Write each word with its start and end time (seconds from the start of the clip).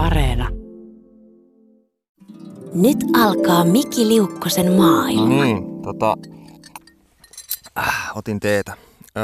Areena. 0.00 0.48
Nyt 2.74 2.98
alkaa 3.22 3.64
Miki 3.64 4.08
Liukkosen 4.08 4.72
maailma. 4.72 5.28
No 5.28 5.42
niin, 5.42 5.82
tota, 5.82 6.16
äh, 7.78 8.10
otin 8.14 8.40
teetä. 8.40 8.76
Ö, 9.16 9.20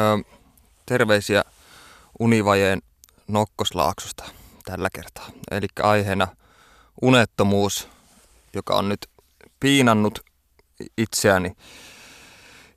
terveisiä 0.86 1.44
univajeen 2.20 2.82
nokkoslaaksosta 3.28 4.24
tällä 4.64 4.88
kertaa. 4.94 5.28
Eli 5.50 5.66
aiheena 5.82 6.28
unettomuus, 7.02 7.88
joka 8.54 8.74
on 8.74 8.88
nyt 8.88 9.06
piinannut 9.60 10.18
itseäni 10.98 11.52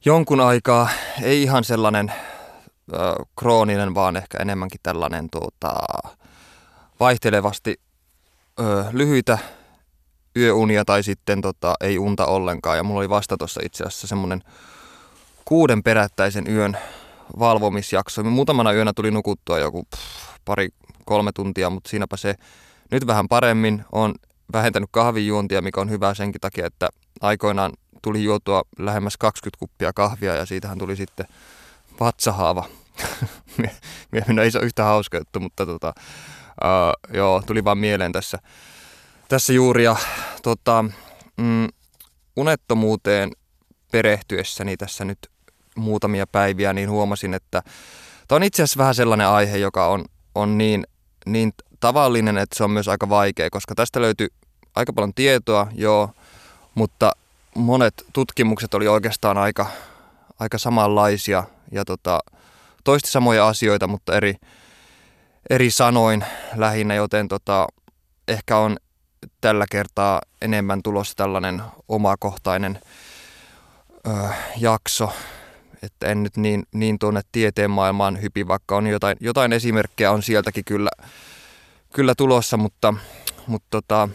jonkun 0.05 0.39
aikaa. 0.41 0.89
Ei 1.21 1.43
ihan 1.43 1.63
sellainen 1.63 2.11
ö, 2.93 2.97
krooninen, 3.39 3.95
vaan 3.95 4.18
ehkä 4.18 4.38
enemmänkin 4.38 4.79
tällainen 4.84 5.29
tuota, 5.29 5.73
vaihtelevasti 7.00 7.88
ö, 8.59 8.86
lyhyitä 8.91 9.38
yöunia 10.38 10.86
tai 10.86 11.04
sitten 11.04 11.41
tota, 11.41 11.76
ei 11.81 12.00
unta 12.00 12.26
ollenkaan. 12.26 12.77
Ja 12.77 12.84
mulla 12.84 13.00
oli 13.00 13.09
vasta 13.09 13.38
tuossa 13.38 13.62
itse 13.63 13.84
asiassa 13.84 14.08
semmoinen 14.08 14.44
kuuden 15.45 15.84
perättäisen 15.84 16.48
yön 16.48 16.77
valvomisjakso. 17.40 18.23
Muutamana 18.23 18.73
yönä 18.73 18.94
tuli 18.95 19.12
nukuttua 19.12 19.59
joku 19.59 19.84
pff, 19.84 20.02
pari, 20.45 20.70
kolme 21.05 21.31
tuntia, 21.31 21.70
mutta 21.70 21.90
siinäpä 21.90 22.17
se 22.17 22.36
nyt 22.91 23.08
vähän 23.08 23.27
paremmin. 23.27 23.86
on 23.91 24.16
vähentänyt 24.53 24.89
kahvijuontia, 24.91 25.62
mikä 25.62 25.81
on 25.81 25.89
hyvä 25.89 26.14
senkin 26.14 26.41
takia, 26.41 26.66
että 26.66 26.89
aikoinaan 27.22 27.72
tuli 28.02 28.23
juotua 28.23 28.62
lähemmäs 28.80 29.17
20 29.17 29.59
kuppia 29.59 29.94
kahvia 29.94 30.36
ja 30.36 30.45
siitähän 30.45 30.78
tuli 30.78 30.95
sitten 30.95 31.26
vatsahaava. 32.00 32.66
no 34.28 34.41
ei 34.41 34.52
se 34.52 34.58
ole 34.58 34.66
yhtä 34.66 34.84
hauska 34.84 35.17
juttu, 35.17 35.39
mutta 35.39 35.66
tota, 35.66 35.94
uh, 36.63 37.16
joo, 37.16 37.41
tuli 37.45 37.63
vaan 37.63 37.77
mieleen 37.77 38.12
tässä, 38.12 38.40
tässä 39.27 39.54
juuri. 39.54 39.84
Ja 39.84 39.95
tota, 40.44 40.86
mm, 41.38 41.67
unettomuuteen 42.36 43.31
perehtyessäni 43.92 44.78
tässä 44.78 45.06
nyt 45.06 45.20
muutamia 45.75 46.28
päiviä, 46.28 46.73
niin 46.73 46.89
huomasin, 46.89 47.33
että 47.33 47.61
tämä 48.28 48.38
on 48.38 48.44
itse 48.44 48.64
asiassa 48.64 48.78
vähän 48.78 48.95
sellainen 48.95 49.28
aihe, 49.28 49.58
joka 49.58 49.88
on, 49.88 50.06
on 50.36 50.58
niin, 50.58 50.88
niin 51.25 51.53
tavallinen, 51.80 52.38
että 52.38 52.58
se 52.58 52.64
on 52.64 52.72
myös 52.72 52.88
aika 52.88 53.09
vaikea, 53.09 53.50
koska 53.50 53.76
tästä 53.76 54.02
löytyy 54.02 54.28
aika 54.76 54.94
paljon 54.94 55.14
tietoa, 55.14 55.67
joo, 55.76 56.09
mutta 56.76 57.11
monet 57.55 57.94
tutkimukset 58.14 58.73
oli 58.73 58.88
oikeastaan 58.88 59.38
aika, 59.38 59.67
aika 60.39 60.58
samanlaisia 60.58 61.44
ja 61.72 61.86
tota, 61.86 62.20
toisti 62.83 63.11
samoja 63.11 63.48
asioita, 63.48 63.88
mutta 63.88 64.17
eri, 64.17 64.36
eri 65.50 65.72
sanoin 65.72 66.25
lähinnä, 66.55 66.95
joten 66.95 67.28
tota, 67.28 67.67
ehkä 68.28 68.58
on 68.58 68.78
tällä 69.42 69.66
kertaa 69.72 70.22
enemmän 70.42 70.83
tulossa 70.83 71.16
tällainen 71.16 71.61
omakohtainen 71.88 72.80
ö, 74.08 74.11
jakso, 74.58 75.11
että 75.83 76.08
en 76.08 76.23
nyt 76.23 76.38
niin, 76.38 76.64
niin 76.73 77.00
tuonne 77.00 77.22
tieteen 77.31 77.72
maailmaan 77.72 78.22
hypi, 78.22 78.47
vaikka 78.47 78.77
on 78.77 78.88
jotain, 78.88 79.17
jotain 79.20 79.53
esimerkkejä 79.53 80.11
on 80.11 80.23
sieltäkin 80.23 80.66
kyllä, 80.66 80.89
kyllä 81.94 82.16
tulossa, 82.16 82.58
mutta, 82.58 82.94
mutta 83.47 83.67
tota, 83.70 84.09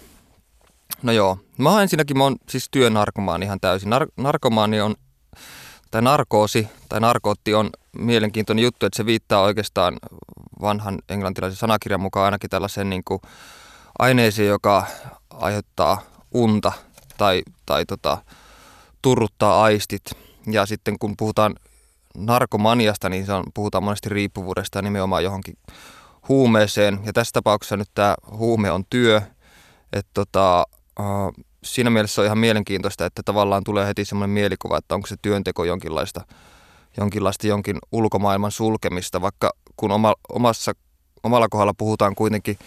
no 1.03 1.13
joo. 1.13 1.39
Mä 1.59 1.71
oon 1.71 1.83
ensinnäkin, 1.83 2.19
mä 2.19 2.25
oon 2.25 2.37
siis 2.49 2.69
työnarkomaani 2.71 3.47
ihan 3.47 3.61
täysin. 3.61 3.93
Nar- 3.93 4.13
narkomaani 4.17 4.81
on, 4.81 4.95
tai 5.91 6.03
narkoosi, 6.03 6.69
tai 6.89 7.01
narkootti 7.01 7.55
on 7.55 7.71
mielenkiintoinen 7.99 8.63
juttu, 8.63 8.87
että 8.87 8.97
se 8.97 9.07
viittaa 9.07 9.43
oikeastaan 9.43 9.97
vanhan 10.61 10.99
englantilaisen 11.09 11.57
sanakirjan 11.59 12.01
mukaan 12.01 12.25
ainakin 12.25 12.51
tällaisen 12.51 12.91
niin 12.91 13.05
kuin 13.05 13.21
aineeseen, 13.99 14.49
joka 14.49 14.87
aiheuttaa 15.31 16.03
unta 16.35 16.73
tai, 17.19 17.43
tai 17.67 17.87
tota, 17.87 18.19
turruttaa 19.03 19.63
aistit. 19.63 20.03
Ja 20.47 20.67
sitten 20.67 20.99
kun 20.99 21.15
puhutaan 21.17 21.55
narkomaniasta, 22.17 23.09
niin 23.09 23.27
se 23.27 23.33
on, 23.33 23.45
puhutaan 23.55 23.85
monesti 23.85 24.09
riippuvuudesta 24.09 24.83
nimenomaan 24.83 25.25
johonkin 25.25 25.57
huumeeseen. 26.29 27.01
Ja 27.05 27.13
tässä 27.13 27.33
tapauksessa 27.33 27.77
nyt 27.77 27.91
tämä 27.95 28.15
huume 28.31 28.71
on 28.71 28.85
työ. 28.91 29.23
Että 29.93 30.11
tota, 30.15 30.65
siinä 31.65 31.91
mielessä 31.91 32.23
on 32.23 32.27
ihan 32.27 32.39
mielenkiintoista, 32.39 33.07
että 33.07 33.23
tavallaan 33.25 33.65
tulee 33.65 33.87
heti 33.87 34.05
semmoinen 34.05 34.35
mielikuva, 34.35 34.79
että 34.79 34.95
onko 34.95 35.07
se 35.07 35.17
työnteko 35.23 35.65
jonkinlaista, 35.65 36.21
jonkinlaista 36.97 37.47
jonkin 37.47 37.79
ulkomaailman 37.93 38.51
sulkemista, 38.51 39.21
vaikka 39.21 39.51
kun 39.77 39.93
oma, 39.93 40.15
omassa, 40.29 40.73
omalla 41.23 41.49
kohdalla 41.49 41.75
puhutaan 41.79 42.15
kuitenkin 42.15 42.59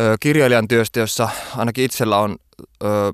ö, 0.00 0.16
kirjailijan 0.20 0.68
työstä, 0.68 1.00
jossa 1.00 1.28
ainakin 1.56 1.84
itsellä 1.84 2.18
on 2.18 2.36
ö, 2.84 3.12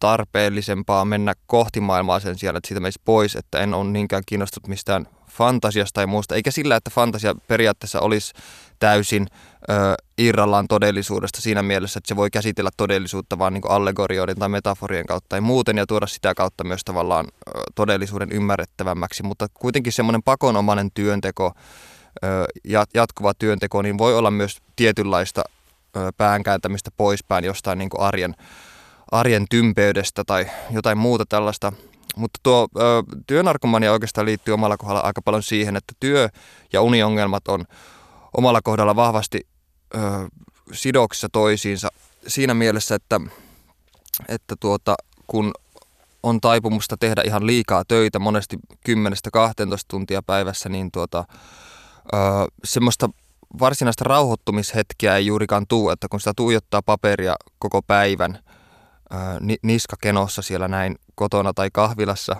tarpeellisempaa 0.00 1.04
mennä 1.04 1.34
kohti 1.46 1.80
maailmaa 1.80 2.20
sen 2.20 2.38
sijaan, 2.38 2.56
että 2.56 2.68
siitä 2.68 2.80
meisi 2.80 3.00
pois, 3.04 3.36
että 3.36 3.58
en 3.58 3.74
ole 3.74 3.90
niinkään 3.90 4.22
kiinnostunut 4.26 4.68
mistään 4.68 5.06
fantasiasta 5.30 5.94
tai 5.94 6.06
muusta, 6.06 6.34
eikä 6.34 6.50
sillä, 6.50 6.76
että 6.76 6.90
fantasia 6.90 7.34
periaatteessa 7.48 8.00
olisi 8.00 8.32
täysin 8.78 9.26
ö, 9.70 9.74
irrallaan 10.18 10.68
todellisuudesta 10.68 11.40
siinä 11.40 11.62
mielessä, 11.62 11.98
että 11.98 12.08
se 12.08 12.16
voi 12.16 12.30
käsitellä 12.30 12.70
todellisuutta 12.76 13.38
vaan 13.38 13.52
niin 13.54 13.62
allegorioiden 13.68 14.36
tai 14.36 14.48
metaforien 14.48 15.06
kautta 15.06 15.28
tai 15.28 15.40
muuten 15.40 15.76
ja 15.76 15.86
tuoda 15.86 16.06
sitä 16.06 16.34
kautta 16.34 16.64
myös 16.64 16.84
tavallaan 16.84 17.26
ö, 17.26 17.60
todellisuuden 17.74 18.32
ymmärrettävämmäksi, 18.32 19.22
mutta 19.22 19.46
kuitenkin 19.54 19.92
semmoinen 19.92 20.22
pakonomainen 20.22 20.90
työnteko, 20.94 21.52
jatkuva 22.94 23.34
työnteko, 23.34 23.82
niin 23.82 23.98
voi 23.98 24.14
olla 24.14 24.30
myös 24.30 24.58
tietynlaista 24.76 25.44
päänkääntämistä 26.16 26.90
poispäin 26.96 27.44
jostain 27.44 27.78
niin 27.78 27.90
arjen, 27.98 28.34
arjen 29.10 29.46
tympeydestä 29.50 30.22
tai 30.26 30.46
jotain 30.70 30.98
muuta 30.98 31.24
tällaista. 31.28 31.72
Mutta 32.16 32.40
tuo 32.42 32.68
työnarkomania 33.26 33.92
oikeastaan 33.92 34.24
liittyy 34.24 34.54
omalla 34.54 34.76
kohdalla 34.76 35.00
aika 35.00 35.22
paljon 35.22 35.42
siihen, 35.42 35.76
että 35.76 35.94
työ- 36.00 36.28
ja 36.72 36.82
uniongelmat 36.82 37.48
on 37.48 37.64
omalla 38.36 38.60
kohdalla 38.62 38.96
vahvasti 38.96 39.46
ö, 39.94 39.98
sidoksissa 40.72 41.28
toisiinsa 41.32 41.88
siinä 42.26 42.54
mielessä, 42.54 42.94
että, 42.94 43.20
että 44.28 44.54
tuota, 44.60 44.94
kun 45.26 45.52
on 46.22 46.40
taipumusta 46.40 46.96
tehdä 46.96 47.22
ihan 47.24 47.46
liikaa 47.46 47.84
töitä, 47.88 48.18
monesti 48.18 48.56
10-12 48.88 48.90
tuntia 49.88 50.22
päivässä, 50.22 50.68
niin 50.68 50.90
tuota, 50.92 51.24
ö, 52.14 52.18
semmoista 52.64 53.10
varsinaista 53.60 54.04
rauhoittumishetkiä 54.04 55.16
ei 55.16 55.26
juurikaan 55.26 55.66
tuu, 55.66 55.90
että 55.90 56.08
kun 56.08 56.20
sitä 56.20 56.32
tuijottaa 56.36 56.82
paperia 56.82 57.36
koko 57.58 57.82
päivän 57.82 58.38
ö, 59.12 59.16
niska 59.62 59.96
kenossa 60.00 60.42
siellä 60.42 60.68
näin 60.68 60.98
kotona 61.14 61.52
tai 61.52 61.70
kahvilassa, 61.72 62.36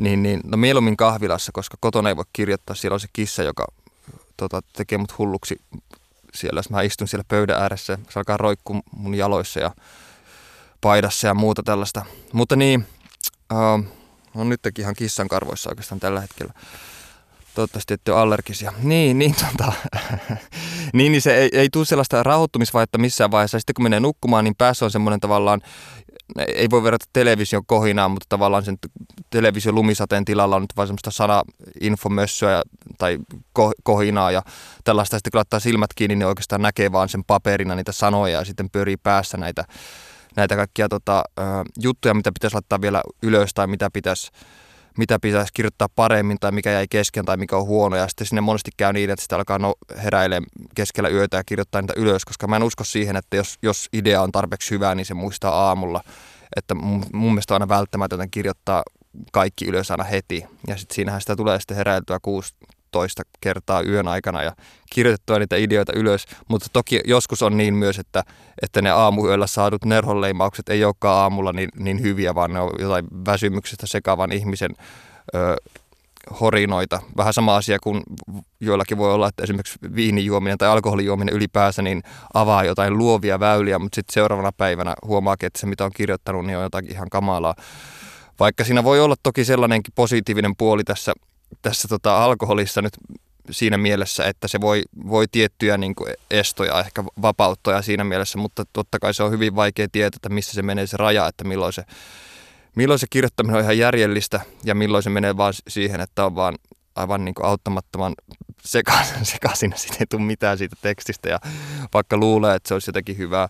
niin, 0.00 0.22
niin 0.22 0.40
no 0.44 0.56
mieluummin 0.56 0.96
kahvilassa, 0.96 1.52
koska 1.52 1.76
kotona 1.80 2.08
ei 2.08 2.16
voi 2.16 2.24
kirjoittaa, 2.32 2.76
siellä 2.76 2.94
on 2.94 3.00
se 3.00 3.08
kissa, 3.12 3.42
joka 3.42 3.66
tota, 4.36 4.60
tekee 4.76 4.98
mut 4.98 5.18
hulluksi 5.18 5.56
siellä, 6.34 6.58
jos 6.58 6.70
mä 6.70 6.82
istun 6.82 7.08
siellä 7.08 7.24
pöydän 7.28 7.62
ääressä, 7.62 7.98
se 8.10 8.18
alkaa 8.18 8.36
roikkua 8.36 8.80
mun 8.96 9.14
jaloissa 9.14 9.60
ja 9.60 9.70
paidassa 10.80 11.26
ja 11.26 11.34
muuta 11.34 11.62
tällaista. 11.62 12.04
Mutta 12.32 12.56
niin, 12.56 12.86
uh, 13.52 13.84
on 14.34 14.48
nytkin 14.48 14.72
ihan 14.78 14.94
kissan 14.94 15.28
karvoissa 15.28 15.70
oikeastaan 15.70 16.00
tällä 16.00 16.20
hetkellä. 16.20 16.52
Toivottavasti 17.60 17.94
ette 17.94 18.12
ole 18.12 18.20
allergisia. 18.20 18.72
Niin, 18.82 19.18
niin, 19.18 19.34
tota, 19.34 19.72
niin, 20.94 21.12
niin 21.12 21.22
se 21.22 21.34
ei, 21.34 21.48
ei 21.52 21.68
tule 21.72 21.84
sellaista 21.84 22.22
rauhoittumisvaihetta 22.22 22.98
missään 22.98 23.30
vaiheessa. 23.30 23.58
Sitten 23.58 23.74
kun 23.74 23.82
menee 23.82 24.00
nukkumaan, 24.00 24.44
niin 24.44 24.54
päässä 24.58 24.84
on 24.84 24.90
semmoinen 24.90 25.20
tavallaan 25.20 25.60
ei 26.54 26.70
voi 26.70 26.82
verrata 26.82 27.06
television 27.12 27.66
kohinaan, 27.66 28.10
mutta 28.10 28.26
tavallaan 28.28 28.64
sen 28.64 28.78
television 29.30 29.74
lumisateen 29.74 30.24
tilalla 30.24 30.56
on 30.56 30.62
nyt 30.62 30.76
vain 30.76 30.86
semmoista 30.88 31.10
sana-infomössöä 31.10 32.62
tai 32.98 33.18
kohinaa 33.82 34.30
ja 34.30 34.42
tällaista. 34.84 35.16
Sitten 35.16 35.30
kun 35.30 35.38
laittaa 35.38 35.60
silmät 35.60 35.90
kiinni, 35.94 36.16
niin 36.16 36.26
oikeastaan 36.26 36.62
näkee 36.62 36.92
vaan 36.92 37.08
sen 37.08 37.24
paperina 37.24 37.74
niitä 37.74 37.92
sanoja 37.92 38.38
ja 38.38 38.44
sitten 38.44 38.70
pyörii 38.70 38.96
päässä 38.96 39.36
näitä, 39.36 39.64
näitä 40.36 40.56
kaikkia 40.56 40.88
tota, 40.88 41.24
juttuja, 41.80 42.14
mitä 42.14 42.32
pitäisi 42.32 42.54
laittaa 42.54 42.80
vielä 42.80 43.02
ylös 43.22 43.54
tai 43.54 43.66
mitä 43.66 43.90
pitäisi 43.92 44.30
mitä 45.00 45.18
pitäisi 45.18 45.52
kirjoittaa 45.54 45.88
paremmin 45.96 46.36
tai 46.40 46.52
mikä 46.52 46.70
jäi 46.70 46.86
kesken 46.90 47.24
tai 47.24 47.36
mikä 47.36 47.56
on 47.56 47.66
huono. 47.66 47.96
Ja 47.96 48.08
sitten 48.08 48.26
sinne 48.26 48.40
monesti 48.40 48.70
käy 48.76 48.92
niin, 48.92 49.10
että 49.10 49.22
sitä 49.22 49.36
alkaa 49.36 49.58
no, 49.58 49.74
heräilemään 50.02 50.50
keskellä 50.74 51.08
yötä 51.08 51.36
ja 51.36 51.44
kirjoittaa 51.44 51.82
niitä 51.82 51.94
ylös, 51.96 52.24
koska 52.24 52.46
mä 52.46 52.56
en 52.56 52.62
usko 52.62 52.84
siihen, 52.84 53.16
että 53.16 53.36
jos, 53.36 53.58
jos 53.62 53.88
idea 53.92 54.22
on 54.22 54.32
tarpeeksi 54.32 54.70
hyvä, 54.70 54.94
niin 54.94 55.06
se 55.06 55.14
muistaa 55.14 55.66
aamulla. 55.66 56.00
Että 56.56 56.74
mun, 56.74 57.04
mun 57.12 57.32
mielestä 57.32 57.54
on 57.54 57.62
aina 57.62 57.68
välttämätöntä 57.68 58.26
kirjoittaa 58.30 58.82
kaikki 59.32 59.66
ylös 59.66 59.90
aina 59.90 60.04
heti. 60.04 60.44
Ja 60.66 60.76
sitten 60.76 60.94
siinähän 60.94 61.20
sitä 61.20 61.36
tulee 61.36 61.60
sitten 61.60 61.76
heräiltyä 61.76 62.18
kuusi 62.22 62.54
toista 62.90 63.22
kertaa 63.40 63.82
yön 63.82 64.08
aikana 64.08 64.42
ja 64.42 64.52
kirjoitettua 64.92 65.38
niitä 65.38 65.56
ideoita 65.56 65.92
ylös. 65.96 66.26
Mutta 66.48 66.66
toki 66.72 67.00
joskus 67.04 67.42
on 67.42 67.56
niin 67.56 67.74
myös, 67.74 67.98
että, 67.98 68.22
että 68.62 68.82
ne 68.82 68.90
aamuyöllä 68.90 69.46
saadut 69.46 69.84
nerhonleimaukset 69.84 70.68
ei 70.68 70.84
olekaan 70.84 71.18
aamulla 71.18 71.52
niin, 71.52 71.68
niin 71.76 72.00
hyviä, 72.02 72.34
vaan 72.34 72.52
ne 72.52 72.60
on 72.60 72.70
jotain 72.78 73.06
väsymyksestä 73.26 73.86
sekaavan 73.86 74.32
ihmisen 74.32 74.70
ö, 75.34 75.56
horinoita. 76.40 77.00
Vähän 77.16 77.34
sama 77.34 77.56
asia 77.56 77.78
kuin 77.82 78.02
joillakin 78.60 78.98
voi 78.98 79.14
olla, 79.14 79.28
että 79.28 79.42
esimerkiksi 79.42 79.78
viinijuominen 79.94 80.58
tai 80.58 80.68
alkoholijuominen 80.68 81.34
ylipäänsä 81.34 81.82
niin 81.82 82.02
avaa 82.34 82.64
jotain 82.64 82.98
luovia 82.98 83.40
väyliä, 83.40 83.78
mutta 83.78 83.96
sitten 83.96 84.14
seuraavana 84.14 84.52
päivänä 84.52 84.94
huomaakin, 85.06 85.46
että 85.46 85.60
se 85.60 85.66
mitä 85.66 85.84
on 85.84 85.92
kirjoittanut 85.94 86.46
niin 86.46 86.56
on 86.56 86.62
jotakin 86.62 86.92
ihan 86.92 87.08
kamalaa. 87.10 87.54
Vaikka 88.40 88.64
siinä 88.64 88.84
voi 88.84 89.00
olla 89.00 89.16
toki 89.22 89.44
sellainenkin 89.44 89.92
positiivinen 89.94 90.56
puoli 90.56 90.84
tässä, 90.84 91.12
tässä 91.62 91.88
tota 91.88 92.24
alkoholissa 92.24 92.82
nyt 92.82 92.92
siinä 93.50 93.78
mielessä, 93.78 94.24
että 94.24 94.48
se 94.48 94.60
voi, 94.60 94.82
voi 95.08 95.26
tiettyjä 95.32 95.78
niin 95.78 95.94
kuin 95.94 96.14
estoja 96.30 96.80
ehkä 96.80 97.04
vapauttaa 97.22 97.82
siinä 97.82 98.04
mielessä, 98.04 98.38
mutta 98.38 98.64
totta 98.72 98.98
kai 98.98 99.14
se 99.14 99.22
on 99.22 99.30
hyvin 99.30 99.56
vaikea 99.56 99.88
tietää, 99.92 100.16
että 100.16 100.28
missä 100.28 100.52
se 100.52 100.62
menee 100.62 100.86
se 100.86 100.96
raja, 100.96 101.26
että 101.26 101.44
milloin 101.44 101.72
se, 101.72 101.82
milloin 102.76 102.98
se 102.98 103.06
kirjoittaminen 103.10 103.56
on 103.56 103.62
ihan 103.62 103.78
järjellistä 103.78 104.40
ja 104.64 104.74
milloin 104.74 105.02
se 105.02 105.10
menee 105.10 105.36
vaan 105.36 105.54
siihen, 105.68 106.00
että 106.00 106.24
on 106.24 106.34
vaan 106.34 106.58
aivan 106.96 107.24
niin 107.24 107.34
kuin 107.34 107.46
auttamattoman 107.46 108.14
sekaisin, 108.64 109.26
sekaisin 109.26 109.72
sitten 109.76 109.96
ei 110.00 110.06
tule 110.06 110.22
mitään 110.22 110.58
siitä 110.58 110.76
tekstistä 110.82 111.28
ja 111.28 111.38
vaikka 111.94 112.16
luulee, 112.16 112.54
että 112.54 112.68
se 112.68 112.74
olisi 112.74 112.88
jotenkin 112.88 113.18
hyvää, 113.18 113.48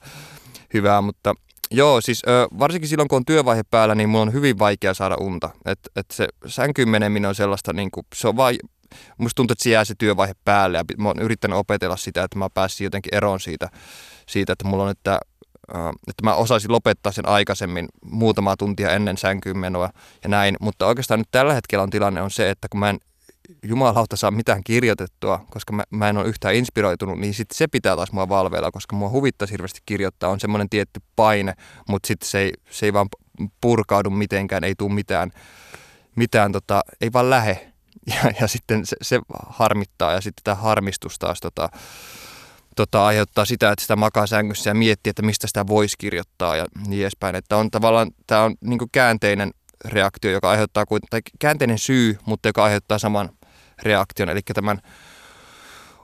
hyvää 0.75 1.00
mutta 1.00 1.35
Joo, 1.71 2.01
siis 2.01 2.23
ö, 2.29 2.49
varsinkin 2.59 2.89
silloin 2.89 3.09
kun 3.09 3.17
on 3.17 3.25
työvaihe 3.25 3.63
päällä, 3.71 3.95
niin 3.95 4.09
mulla 4.09 4.23
on 4.23 4.33
hyvin 4.33 4.59
vaikea 4.59 4.95
saada 4.95 5.17
unta. 5.21 5.51
että 5.65 5.91
et 5.97 6.07
se 6.13 6.29
sänkyyn 6.47 6.89
meneminen 6.89 7.29
on 7.29 7.35
sellaista, 7.35 7.73
niin 7.73 7.91
kuin, 7.91 8.07
se 8.15 8.29
on 8.29 8.37
vaan 8.37 8.55
musta 9.19 9.37
tuntuu, 9.37 9.53
että 9.53 9.63
se 9.63 9.71
jää 9.71 9.85
se 9.85 9.95
työvaihe 9.99 10.35
päälle 10.45 10.79
ja 10.79 10.85
mä 10.99 11.09
oon 11.09 11.23
yrittänyt 11.23 11.59
opetella 11.59 11.97
sitä, 11.97 12.25
että 12.25 12.39
mä 12.39 12.49
pääsin 12.55 12.85
jotenkin 12.85 13.15
eroon 13.15 13.41
siitä, 13.41 13.69
siitä 14.29 14.53
että 14.53 14.69
mulla 14.69 14.85
on, 14.85 14.91
että, 14.91 15.21
että 16.09 16.25
mä 16.25 16.35
osaisin 16.35 16.73
lopettaa 16.73 17.13
sen 17.13 17.29
aikaisemmin 17.29 17.89
muutamaa 18.05 18.57
tuntia 18.57 18.91
ennen 18.91 19.17
sänkyyn 19.17 19.59
menoa 19.59 19.91
ja 20.23 20.29
näin, 20.29 20.57
mutta 20.61 20.87
oikeastaan 20.87 21.21
nyt 21.21 21.29
tällä 21.31 21.55
hetkellä 21.55 21.83
on 21.83 21.91
tilanne 21.91 22.23
on 22.23 22.31
se, 22.31 22.51
että 22.51 22.69
kun 22.71 22.81
mä 22.81 22.91
en 22.91 22.99
jumalauta 23.62 24.17
saa 24.17 24.31
mitään 24.31 24.64
kirjoitettua, 24.64 25.44
koska 25.50 25.73
mä, 25.73 25.82
mä 25.91 26.08
en 26.08 26.17
ole 26.17 26.26
yhtään 26.26 26.55
inspiroitunut, 26.55 27.19
niin 27.19 27.35
sitten 27.35 27.58
se 27.58 27.69
pitää 27.69 27.97
taas 27.97 28.12
mua 28.12 28.29
valveilla, 28.29 28.70
koska 28.70 28.97
mua 28.97 29.08
huvittaisi 29.08 29.52
hirveästi 29.52 29.81
kirjoittaa. 29.87 30.31
On 30.31 30.41
semmoinen 30.41 30.69
tietty 30.69 31.00
paine, 31.17 31.55
mutta 31.88 32.06
sitten 32.06 32.29
se 32.29 32.38
ei, 32.38 32.52
se 32.70 32.87
ei 32.87 32.93
vaan 32.93 33.08
purkaudu 33.61 34.11
mitenkään, 34.11 34.64
ei 34.64 34.75
tule 34.75 34.93
mitään, 34.93 35.31
mitään 36.17 36.52
tota, 36.52 36.82
ei 37.00 37.12
vaan 37.12 37.31
lähe 37.31 37.73
ja, 38.14 38.32
ja 38.41 38.49
sitten 38.49 38.87
se, 38.87 38.97
se 39.02 39.20
harmittaa 39.49 40.12
ja 40.12 40.20
sitten 40.20 40.44
tämä 40.44 40.55
harmistus 40.55 41.19
taas 41.19 41.41
tota, 41.41 41.69
tota, 42.76 43.06
aiheuttaa 43.06 43.44
sitä, 43.44 43.73
että 43.73 43.82
sitä 43.82 43.97
makaa 43.97 44.26
sängyssä 44.26 44.70
ja 44.70 44.75
miettii, 44.75 45.11
että 45.11 45.23
mistä 45.23 45.47
sitä 45.47 45.67
voisi 45.67 45.97
kirjoittaa 45.99 46.56
ja 46.56 46.67
niin 46.87 47.02
edespäin. 47.02 47.37
Että 47.37 47.56
on 47.56 47.70
tavallaan, 47.70 48.11
tämä 48.26 48.43
on 48.43 48.55
niin 48.61 48.79
käänteinen 48.93 49.50
reaktio, 49.85 50.31
joka 50.31 50.50
aiheuttaa, 50.50 50.85
tai 51.11 51.20
käänteinen 51.38 51.79
syy, 51.79 52.19
mutta 52.26 52.49
joka 52.49 52.64
aiheuttaa 52.64 52.99
saman 52.99 53.31
reaktion, 53.82 54.29
eli 54.29 54.41
tämän 54.55 54.81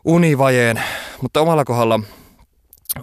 univajeen. 0.04 0.82
Mutta 1.22 1.40
omalla 1.40 1.64
kohdalla 1.64 2.00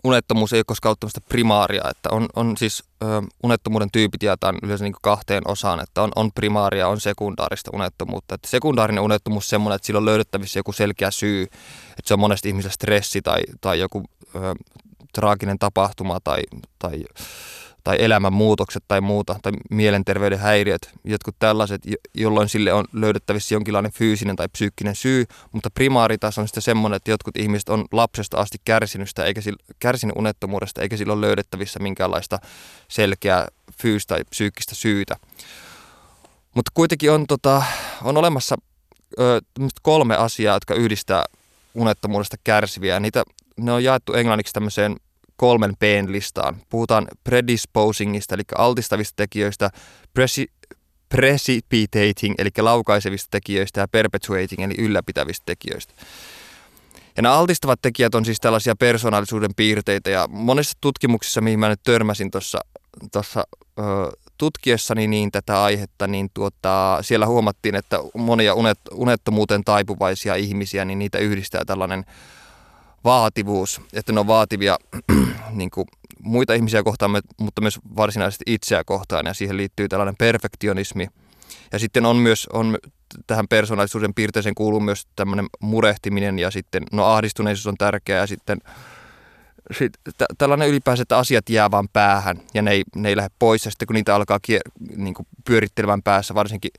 unettomuus 0.04 0.54
ei 0.54 0.58
ole 0.58 0.64
koskaan 0.68 0.96
ollut 1.04 1.30
primaaria, 1.30 1.84
että 1.90 2.10
on, 2.12 2.28
on 2.36 2.58
siis 2.58 2.84
ö, 3.04 3.06
unettomuuden 3.44 3.92
tyypit 3.92 4.24
jaetaan 4.24 4.58
yleensä 4.64 4.84
niin 4.84 4.96
kahteen 5.02 5.44
osaan, 5.48 5.80
että 5.80 6.02
on, 6.02 6.12
on 6.16 6.32
primaaria, 6.32 6.88
on 6.88 7.02
sekundaarista 7.02 7.72
unettomuutta. 7.74 8.36
Että 8.36 8.48
sekundaarinen 8.48 9.04
unettomuus 9.04 9.46
on 9.46 9.50
semmoinen, 9.50 9.76
että 9.76 9.86
sillä 9.86 9.98
on 9.98 10.06
löydettävissä 10.06 10.60
joku 10.60 10.72
selkeä 10.72 11.12
syy, 11.12 11.44
että 11.44 12.06
se 12.06 12.14
on 12.14 12.20
monesti 12.20 12.50
ihmisellä 12.50 12.74
stressi 12.74 13.22
tai, 13.22 13.42
tai 13.62 13.80
joku 13.80 14.04
ö, 14.36 14.40
traaginen 15.14 15.60
tapahtuma 15.60 16.20
tai, 16.24 16.42
tai 16.80 17.04
tai 17.84 17.98
elämänmuutokset 18.00 18.84
tai 18.88 19.02
muuta, 19.02 19.36
tai 19.42 19.52
mielenterveyden 19.70 20.40
häiriöt, 20.40 20.82
jotkut 21.04 21.36
tällaiset, 21.40 21.82
jolloin 22.14 22.50
sille 22.50 22.74
on 22.74 22.86
löydettävissä 22.94 23.56
jonkinlainen 23.56 23.92
fyysinen 23.92 24.36
tai 24.36 24.48
psyykkinen 24.48 24.96
syy, 24.96 25.26
mutta 25.52 25.70
primaaritaso 25.70 26.42
on 26.42 26.48
sitten 26.48 26.64
semmoinen, 26.64 26.98
että 26.98 27.12
jotkut 27.12 27.38
ihmiset 27.38 27.70
on 27.70 27.86
lapsesta 27.92 28.38
asti 28.38 28.58
kärsinyt, 28.66 29.10
sitä, 29.10 29.26
eikä 29.26 29.42
sillä, 29.42 29.64
kärsinyt 29.80 30.16
unettomuudesta, 30.18 30.82
eikä 30.82 30.98
sillä 30.98 31.14
ole 31.14 31.22
löydettävissä 31.22 31.80
minkäänlaista 31.80 32.40
selkeää 32.88 33.48
fyysistä 33.82 34.16
tai 34.16 34.24
psyykkistä 34.30 34.76
syytä. 34.76 35.16
Mutta 36.56 36.72
kuitenkin 36.74 37.12
on, 37.12 37.28
tota, 37.28 37.64
on 38.04 38.18
olemassa 38.18 38.56
ö, 39.20 39.42
kolme 39.82 40.16
asiaa, 40.16 40.56
jotka 40.56 40.74
yhdistää 40.74 41.24
unettomuudesta 41.76 42.38
kärsiviä. 42.44 43.00
Niitä, 43.00 43.24
ne 43.58 43.72
on 43.72 43.84
jaettu 43.84 44.14
englanniksi 44.14 44.54
tämmöiseen 44.54 44.96
kolmen 45.36 45.74
P-listaan. 45.80 46.62
Puhutaan 46.70 47.08
predisposingista, 47.24 48.36
eli 48.36 48.44
altistavista 48.58 49.14
tekijöistä, 49.16 49.70
presi- 50.14 50.52
precipitating, 51.10 52.36
eli 52.38 52.50
laukaisevista 52.60 53.28
tekijöistä, 53.32 53.82
ja 53.82 53.88
perpetuating, 53.88 54.64
eli 54.64 54.74
ylläpitävistä 54.78 55.44
tekijöistä. 55.46 55.94
Ja 57.16 57.24
nämä 57.24 57.36
altistavat 57.36 57.82
tekijät 57.82 58.16
on 58.16 58.26
siis 58.26 58.40
tällaisia 58.40 58.76
persoonallisuuden 58.76 59.56
piirteitä, 59.56 60.10
ja 60.10 60.28
monissa 60.28 60.78
tutkimuksissa, 60.82 61.42
mihin 61.42 61.60
mä 61.60 61.70
nyt 61.70 61.84
törmäsin 61.84 62.32
tuossa 63.12 63.44
tutkiessani 64.38 65.08
niin 65.08 65.32
tätä 65.32 65.64
aihetta, 65.64 66.08
niin 66.08 66.30
tuota, 66.34 66.98
siellä 67.02 67.28
huomattiin, 67.28 67.76
että 67.76 68.00
monia 68.14 68.54
unet, 68.54 68.80
unettomuuteen 68.92 69.64
taipuvaisia 69.64 70.36
ihmisiä, 70.36 70.86
niin 70.86 71.00
niitä 71.00 71.18
yhdistää 71.18 71.66
tällainen 71.66 72.06
vaativuus, 73.04 73.82
että 73.94 74.12
ne 74.12 74.20
on 74.20 74.28
vaativia 74.28 74.78
niin 75.52 75.72
kuin 75.72 75.88
muita 76.20 76.54
ihmisiä 76.54 76.84
kohtaan, 76.84 77.12
mutta 77.40 77.62
myös 77.62 77.80
varsinaisesti 77.96 78.44
itseä 78.48 78.84
kohtaan, 78.84 79.26
ja 79.26 79.34
siihen 79.34 79.58
liittyy 79.58 79.88
tällainen 79.90 80.16
perfektionismi. 80.18 81.08
Ja 81.72 81.80
sitten 81.80 82.06
on 82.06 82.16
myös, 82.16 82.48
on 82.54 82.78
tähän 83.28 83.48
persoonallisuuden 83.48 84.14
piirteeseen 84.14 84.56
kuuluu 84.56 84.80
myös 84.80 85.08
tämmöinen 85.16 85.46
murehtiminen, 85.60 86.40
ja 86.40 86.52
sitten, 86.52 86.84
no 86.92 87.06
ahdistuneisuus 87.06 87.68
on 87.68 87.78
tärkeää, 87.78 88.20
ja 88.20 88.28
sitten 88.28 88.58
sit, 89.72 89.94
t- 90.18 90.38
tällainen 90.38 90.70
ylipäänsä, 90.70 91.02
että 91.02 91.18
asiat 91.18 91.50
jää 91.50 91.72
vaan 91.72 91.90
päähän, 91.94 92.42
ja 92.54 92.62
ne 92.62 92.72
ei, 92.72 92.84
ne 92.96 93.10
ei 93.10 93.16
lähde 93.16 93.30
pois, 93.40 93.66
ja 93.66 93.72
sitten 93.72 93.86
kun 93.86 93.94
niitä 93.94 94.16
alkaa 94.16 94.40
kier- 94.52 94.96
niin 94.96 95.14
kuin 95.14 95.28
pyörittelevän 95.46 96.04
päässä, 96.04 96.34
varsinkin, 96.34 96.72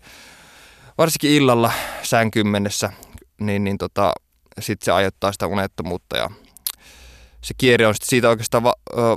varsinkin 0.99 1.31
illalla 1.31 1.73
sänkyyn 2.03 2.49
mennessä, 2.49 2.93
niin, 3.41 3.65
niin 3.65 3.79
tota, 3.79 4.13
sitten 4.61 4.85
se 4.85 4.93
aiheuttaa 4.93 5.33
sitä 5.33 5.47
unettomuutta 5.47 6.17
ja 6.17 6.31
se 7.41 7.55
kierre 7.59 7.87
on 7.87 7.95
sitten 7.95 8.09
siitä 8.09 8.29
oikeastaan 8.29 8.63
va, 8.63 8.75
ö, 8.93 9.17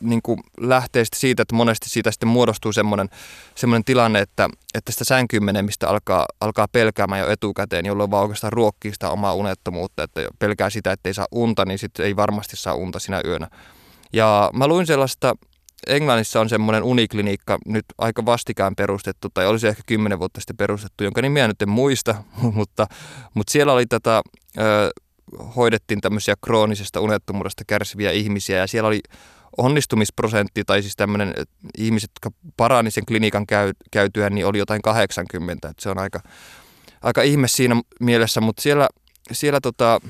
niin 0.00 0.22
kuin 0.22 0.40
lähtee 0.60 1.04
sitten 1.04 1.20
siitä, 1.20 1.42
että 1.42 1.54
monesti 1.54 1.90
siitä 1.90 2.10
sitten 2.10 2.28
muodostuu 2.28 2.72
semmoinen, 2.72 3.08
semmoinen 3.54 3.84
tilanne, 3.84 4.20
että, 4.20 4.48
että 4.74 4.92
sitä 4.92 5.04
sänkyyn 5.04 5.44
menemistä 5.44 5.88
alkaa, 5.88 6.26
alkaa 6.40 6.68
pelkäämään 6.68 7.20
jo 7.20 7.30
etukäteen, 7.30 7.86
jolloin 7.86 8.10
vaan 8.10 8.22
oikeastaan 8.22 8.52
ruokkii 8.52 8.92
sitä 8.92 9.10
omaa 9.10 9.34
unettomuutta, 9.34 10.02
että 10.02 10.20
pelkää 10.38 10.70
sitä, 10.70 10.92
että 10.92 11.08
ei 11.08 11.14
saa 11.14 11.26
unta, 11.32 11.64
niin 11.64 11.78
sitten 11.78 12.06
ei 12.06 12.16
varmasti 12.16 12.56
saa 12.56 12.74
unta 12.74 12.98
sinä 12.98 13.20
yönä. 13.24 13.48
Ja 14.12 14.50
mä 14.54 14.66
luin 14.66 14.86
sellaista 14.86 15.34
Englannissa 15.86 16.40
on 16.40 16.48
semmoinen 16.48 16.82
unikliniikka 16.82 17.58
nyt 17.66 17.84
aika 17.98 18.26
vastikään 18.26 18.76
perustettu, 18.76 19.28
tai 19.34 19.46
olisi 19.46 19.68
ehkä 19.68 19.82
kymmenen 19.86 20.18
vuotta 20.18 20.40
sitten 20.40 20.56
perustettu, 20.56 21.04
jonka 21.04 21.22
nimiä 21.22 21.48
nyt 21.48 21.62
en 21.62 21.68
muista, 21.68 22.14
mutta, 22.54 22.86
mutta 23.34 23.52
siellä 23.52 23.72
oli 23.72 23.86
tätä, 23.86 24.22
ö, 24.58 24.90
hoidettiin 25.56 26.00
tämmöisiä 26.00 26.34
kroonisesta 26.44 27.00
unettomuudesta 27.00 27.64
kärsiviä 27.66 28.10
ihmisiä, 28.10 28.58
ja 28.58 28.66
siellä 28.66 28.88
oli 28.88 29.00
onnistumisprosentti, 29.56 30.64
tai 30.64 30.82
siis 30.82 30.96
tämmöinen 30.96 31.34
ihmiset, 31.78 32.10
jotka 32.14 32.38
parani 32.56 32.90
sen 32.90 33.06
klinikan 33.06 33.46
käy, 33.46 33.72
käytyä, 33.90 34.30
niin 34.30 34.46
oli 34.46 34.58
jotain 34.58 34.82
80, 34.82 35.68
että 35.68 35.82
se 35.82 35.90
on 35.90 35.98
aika, 35.98 36.20
aika 37.02 37.22
ihme 37.22 37.48
siinä 37.48 37.82
mielessä, 38.00 38.40
mutta 38.40 38.62
siellä, 38.62 38.88
siellä 39.32 39.60
tota, 39.60 40.00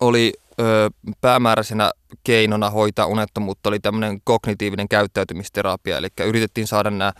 oli 0.00 0.32
ö, 0.60 0.90
päämääräisenä 1.20 1.92
keinona 2.24 2.70
hoitaa 2.70 3.06
unettomuutta 3.06 3.68
oli 3.68 3.80
tämmöinen 3.80 4.20
kognitiivinen 4.24 4.88
käyttäytymisterapia, 4.88 5.98
eli 5.98 6.08
yritettiin 6.26 6.66
saada 6.66 6.90
nämä 6.90 7.12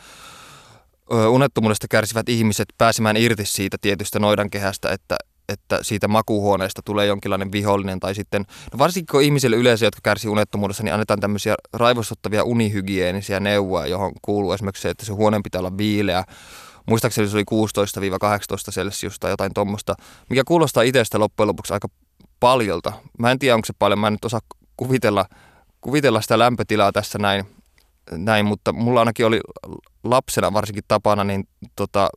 unettomuudesta 1.31 1.89
kärsivät 1.89 2.29
ihmiset 2.29 2.69
pääsemään 2.79 3.17
irti 3.17 3.45
siitä 3.45 3.77
tietystä 3.81 4.19
noidankehästä, 4.19 4.93
että, 4.93 5.17
että 5.49 5.79
siitä 5.83 6.09
makuhuoneesta 6.09 6.83
tulee 6.85 7.07
jonkinlainen 7.07 7.53
vihollinen 7.53 8.01
tai 8.01 8.15
sitten, 8.15 8.45
no 8.73 8.79
varsinkin 8.79 9.13
kun 9.13 9.23
ihmisille 9.23 9.57
yleensä, 9.57 9.85
jotka 9.85 10.01
kärsivät 10.03 10.33
unettomuudessa, 10.33 10.83
niin 10.83 10.95
annetaan 10.95 11.21
tämmöisiä 11.21 11.55
raivostuttavia 11.73 12.45
unihygienisiä 12.45 13.41
neuvoja, 13.41 13.87
johon 13.87 14.13
kuuluu 14.23 14.53
esimerkiksi 14.53 14.83
se, 14.83 14.91
että 14.91 15.05
se 15.05 15.13
huoneen 15.13 15.43
pitää 15.43 15.59
olla 15.59 15.79
viileä, 15.79 16.25
muistaakseni 16.87 17.29
se 17.29 17.37
oli 17.37 17.69
16-18 18.71 18.73
celsius 18.73 19.19
tai 19.19 19.31
jotain 19.31 19.55
tuommoista, 19.55 19.95
mikä 20.31 20.43
kuulostaa 20.47 20.83
itsestä 20.83 21.19
loppujen 21.19 21.49
lopuksi 21.49 21.73
aika 21.73 21.89
paljolta. 22.41 22.93
Mä 23.19 23.31
en 23.31 23.39
tiedä, 23.39 23.55
onko 23.55 23.67
se 23.67 23.73
paljon, 23.79 23.99
mä 23.99 24.07
en 24.07 24.13
nyt 24.13 24.25
osaa 24.25 24.41
kuvitella, 24.77 25.25
kuvitella 25.81 26.21
sitä 26.21 26.39
lämpötilaa 26.39 26.93
tässä 26.93 27.19
näin, 27.19 27.45
näin, 28.11 28.47
mutta 28.47 28.73
mulla 28.73 29.01
ainakin 29.01 29.27
oli 29.27 29.41
lapsena 30.05 30.53
varsinkin 30.53 30.85
tapana, 30.89 31.25
niin 31.25 31.49
tota, 31.77 32.09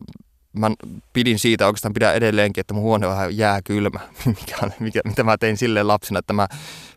mä 0.54 0.72
pidin 1.14 1.40
siitä, 1.40 1.68
oikeastaan 1.68 1.94
pidän 1.94 2.16
edelleenkin, 2.16 2.62
että 2.62 2.74
mun 2.74 2.84
huone 2.84 3.08
on 3.08 3.14
vähän 3.14 3.38
jääkylmä, 3.38 4.00
mikä, 4.26 4.58
mikä, 4.80 5.02
mitä 5.06 5.24
mä 5.24 5.38
tein 5.38 5.58
silleen 5.58 5.88
lapsena, 5.88 6.20
että 6.20 6.34
mä 6.34 6.48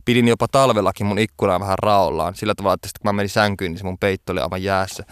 pidin 0.04 0.28
jopa 0.28 0.48
talvellakin 0.48 1.06
mun 1.06 1.18
ikkunaa 1.18 1.60
vähän 1.60 1.78
raollaan 1.82 2.34
sillä 2.34 2.54
tavalla, 2.54 2.74
että 2.74 2.88
kun 3.00 3.08
mä 3.08 3.12
menin 3.12 3.30
sänkyyn, 3.30 3.70
niin 3.70 3.78
se 3.78 3.84
mun 3.84 3.98
peitto 3.98 4.32
oli 4.32 4.40
aivan 4.40 4.62
jäässä. 4.62 5.04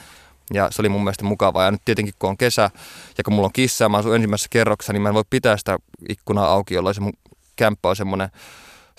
Ja 0.54 0.68
se 0.70 0.82
oli 0.82 0.88
mun 0.88 1.04
mielestä 1.04 1.24
mukavaa. 1.24 1.64
Ja 1.64 1.70
nyt 1.70 1.82
tietenkin 1.84 2.14
kun 2.18 2.30
on 2.30 2.36
kesä 2.36 2.70
ja 3.18 3.24
kun 3.24 3.32
mulla 3.32 3.46
on 3.46 3.52
kissa 3.52 3.84
ja 3.84 3.88
mä 3.88 3.96
asun 3.96 4.14
ensimmäisessä 4.14 4.48
kerroksessa, 4.50 4.92
niin 4.92 5.02
mä 5.02 5.08
en 5.08 5.14
voi 5.14 5.24
pitää 5.30 5.56
sitä 5.56 5.78
ikkunaa 6.08 6.46
auki, 6.46 6.74
jolloin 6.74 6.94
se 6.94 7.00
mun 7.00 7.12
kämppä 7.58 7.88
on 7.88 7.96
semmoinen, 7.96 8.28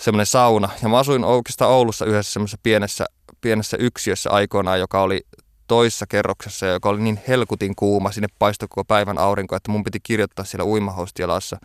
semmoinen 0.00 0.26
sauna. 0.26 0.68
Ja 0.82 0.88
mä 0.88 0.98
asuin 0.98 1.24
oikeastaan 1.24 1.70
Oulussa 1.70 2.04
yhdessä 2.04 2.32
semmoisessa 2.32 2.60
pienessä, 2.62 3.04
pienessä 3.40 3.76
yksiössä 3.80 4.30
aikoinaan, 4.30 4.80
joka 4.80 5.02
oli 5.02 5.20
toisessa 5.66 6.06
kerroksessa, 6.06 6.66
joka 6.66 6.88
oli 6.88 7.00
niin 7.00 7.20
helkutin 7.28 7.76
kuuma, 7.76 8.12
sinne 8.12 8.28
paistoi 8.38 8.68
koko 8.68 8.84
päivän 8.84 9.18
aurinko, 9.18 9.56
että 9.56 9.70
mun 9.70 9.84
piti 9.84 9.98
kirjoittaa 10.02 10.44
siellä 10.44 10.64
uimahoustialassa. 10.64 11.58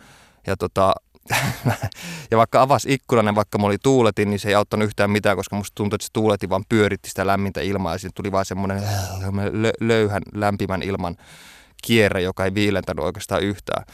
Ja 0.46 0.56
tota, 0.56 0.94
ja 2.30 2.38
vaikka 2.38 2.62
avas 2.62 2.84
ikkunan 2.88 3.34
vaikka 3.34 3.58
mä 3.58 3.66
oli 3.66 3.78
tuuletin, 3.82 4.30
niin 4.30 4.40
se 4.40 4.48
ei 4.48 4.54
auttanut 4.54 4.86
yhtään 4.86 5.10
mitään, 5.10 5.36
koska 5.36 5.56
musta 5.56 5.74
tuntui, 5.74 5.96
että 5.96 6.04
se 6.06 6.12
tuuletin 6.12 6.50
vaan 6.50 6.64
pyöritti 6.68 7.08
sitä 7.08 7.26
lämmintä 7.26 7.60
ilmaa 7.60 7.94
ja 7.94 7.98
siitä 7.98 8.14
tuli 8.14 8.32
vaan 8.32 8.44
semmoinen 8.44 8.82
löyhän 9.80 10.22
lämpimän 10.34 10.82
ilman 10.82 11.16
kierre, 11.82 12.22
joka 12.22 12.44
ei 12.44 12.54
viilentänyt 12.54 13.04
oikeastaan 13.04 13.42
yhtään. 13.42 13.84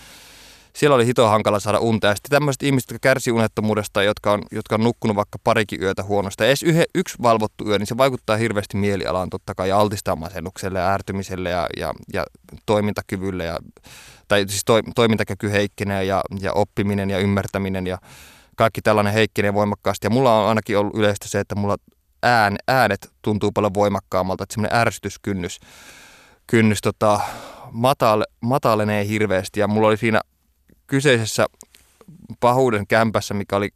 Siellä 0.76 0.94
oli 0.94 1.06
hito 1.06 1.28
hankala 1.28 1.60
saada 1.60 1.78
unta. 1.78 2.06
Ja 2.06 2.14
sitten 2.14 2.30
tämmöiset 2.30 2.62
ihmiset, 2.62 2.90
jotka 2.90 3.08
kärsii 3.08 3.32
unettomuudesta, 3.32 4.02
jotka 4.02 4.32
on, 4.32 4.42
jotka 4.50 4.74
on 4.74 4.82
nukkunut 4.82 5.16
vaikka 5.16 5.38
parikin 5.44 5.82
yötä 5.82 6.02
huonosta. 6.02 6.44
edes 6.44 6.62
yhe, 6.62 6.84
yksi 6.94 7.16
valvottu 7.22 7.68
yö, 7.68 7.78
niin 7.78 7.86
se 7.86 7.96
vaikuttaa 7.96 8.36
hirveästi 8.36 8.76
mielialaan 8.76 9.30
totta 9.30 9.54
kai 9.54 9.72
altistaa 9.72 10.16
masennukselle 10.16 10.78
ja 10.78 10.92
ärtymiselle 10.92 11.50
ja, 11.50 11.66
ja, 11.76 11.92
ja 12.12 12.24
toimintakyvylle 12.66 13.44
ja 13.44 13.58
tai 14.28 14.44
siis 14.48 14.64
to, 14.64 14.74
toimintakyky 14.94 15.52
heikkenee 15.52 16.04
ja, 16.04 16.22
ja 16.40 16.52
oppiminen 16.52 17.10
ja 17.10 17.18
ymmärtäminen 17.18 17.86
ja 17.86 17.98
kaikki 18.56 18.82
tällainen 18.82 19.12
heikkenee 19.12 19.54
voimakkaasti. 19.54 20.06
Ja 20.06 20.10
mulla 20.10 20.38
on 20.38 20.48
ainakin 20.48 20.78
ollut 20.78 20.96
yleistä 20.96 21.28
se, 21.28 21.40
että 21.40 21.54
mulla 21.54 21.76
ään, 22.22 22.56
äänet 22.68 23.12
tuntuu 23.22 23.52
paljon 23.52 23.74
voimakkaammalta, 23.74 24.44
että 24.44 24.54
semmoinen 24.54 24.78
ärsytyskynnys 24.78 25.60
kynnys, 26.46 26.80
tota, 26.80 27.20
matale, 27.70 28.24
matalenee 28.40 29.06
hirveästi. 29.06 29.60
Ja 29.60 29.68
mulla 29.68 29.88
oli 29.88 29.96
siinä 29.96 30.20
kyseisessä 30.92 31.46
pahuuden 32.40 32.86
kämpässä, 32.86 33.34
mikä 33.34 33.56
oli 33.56 33.68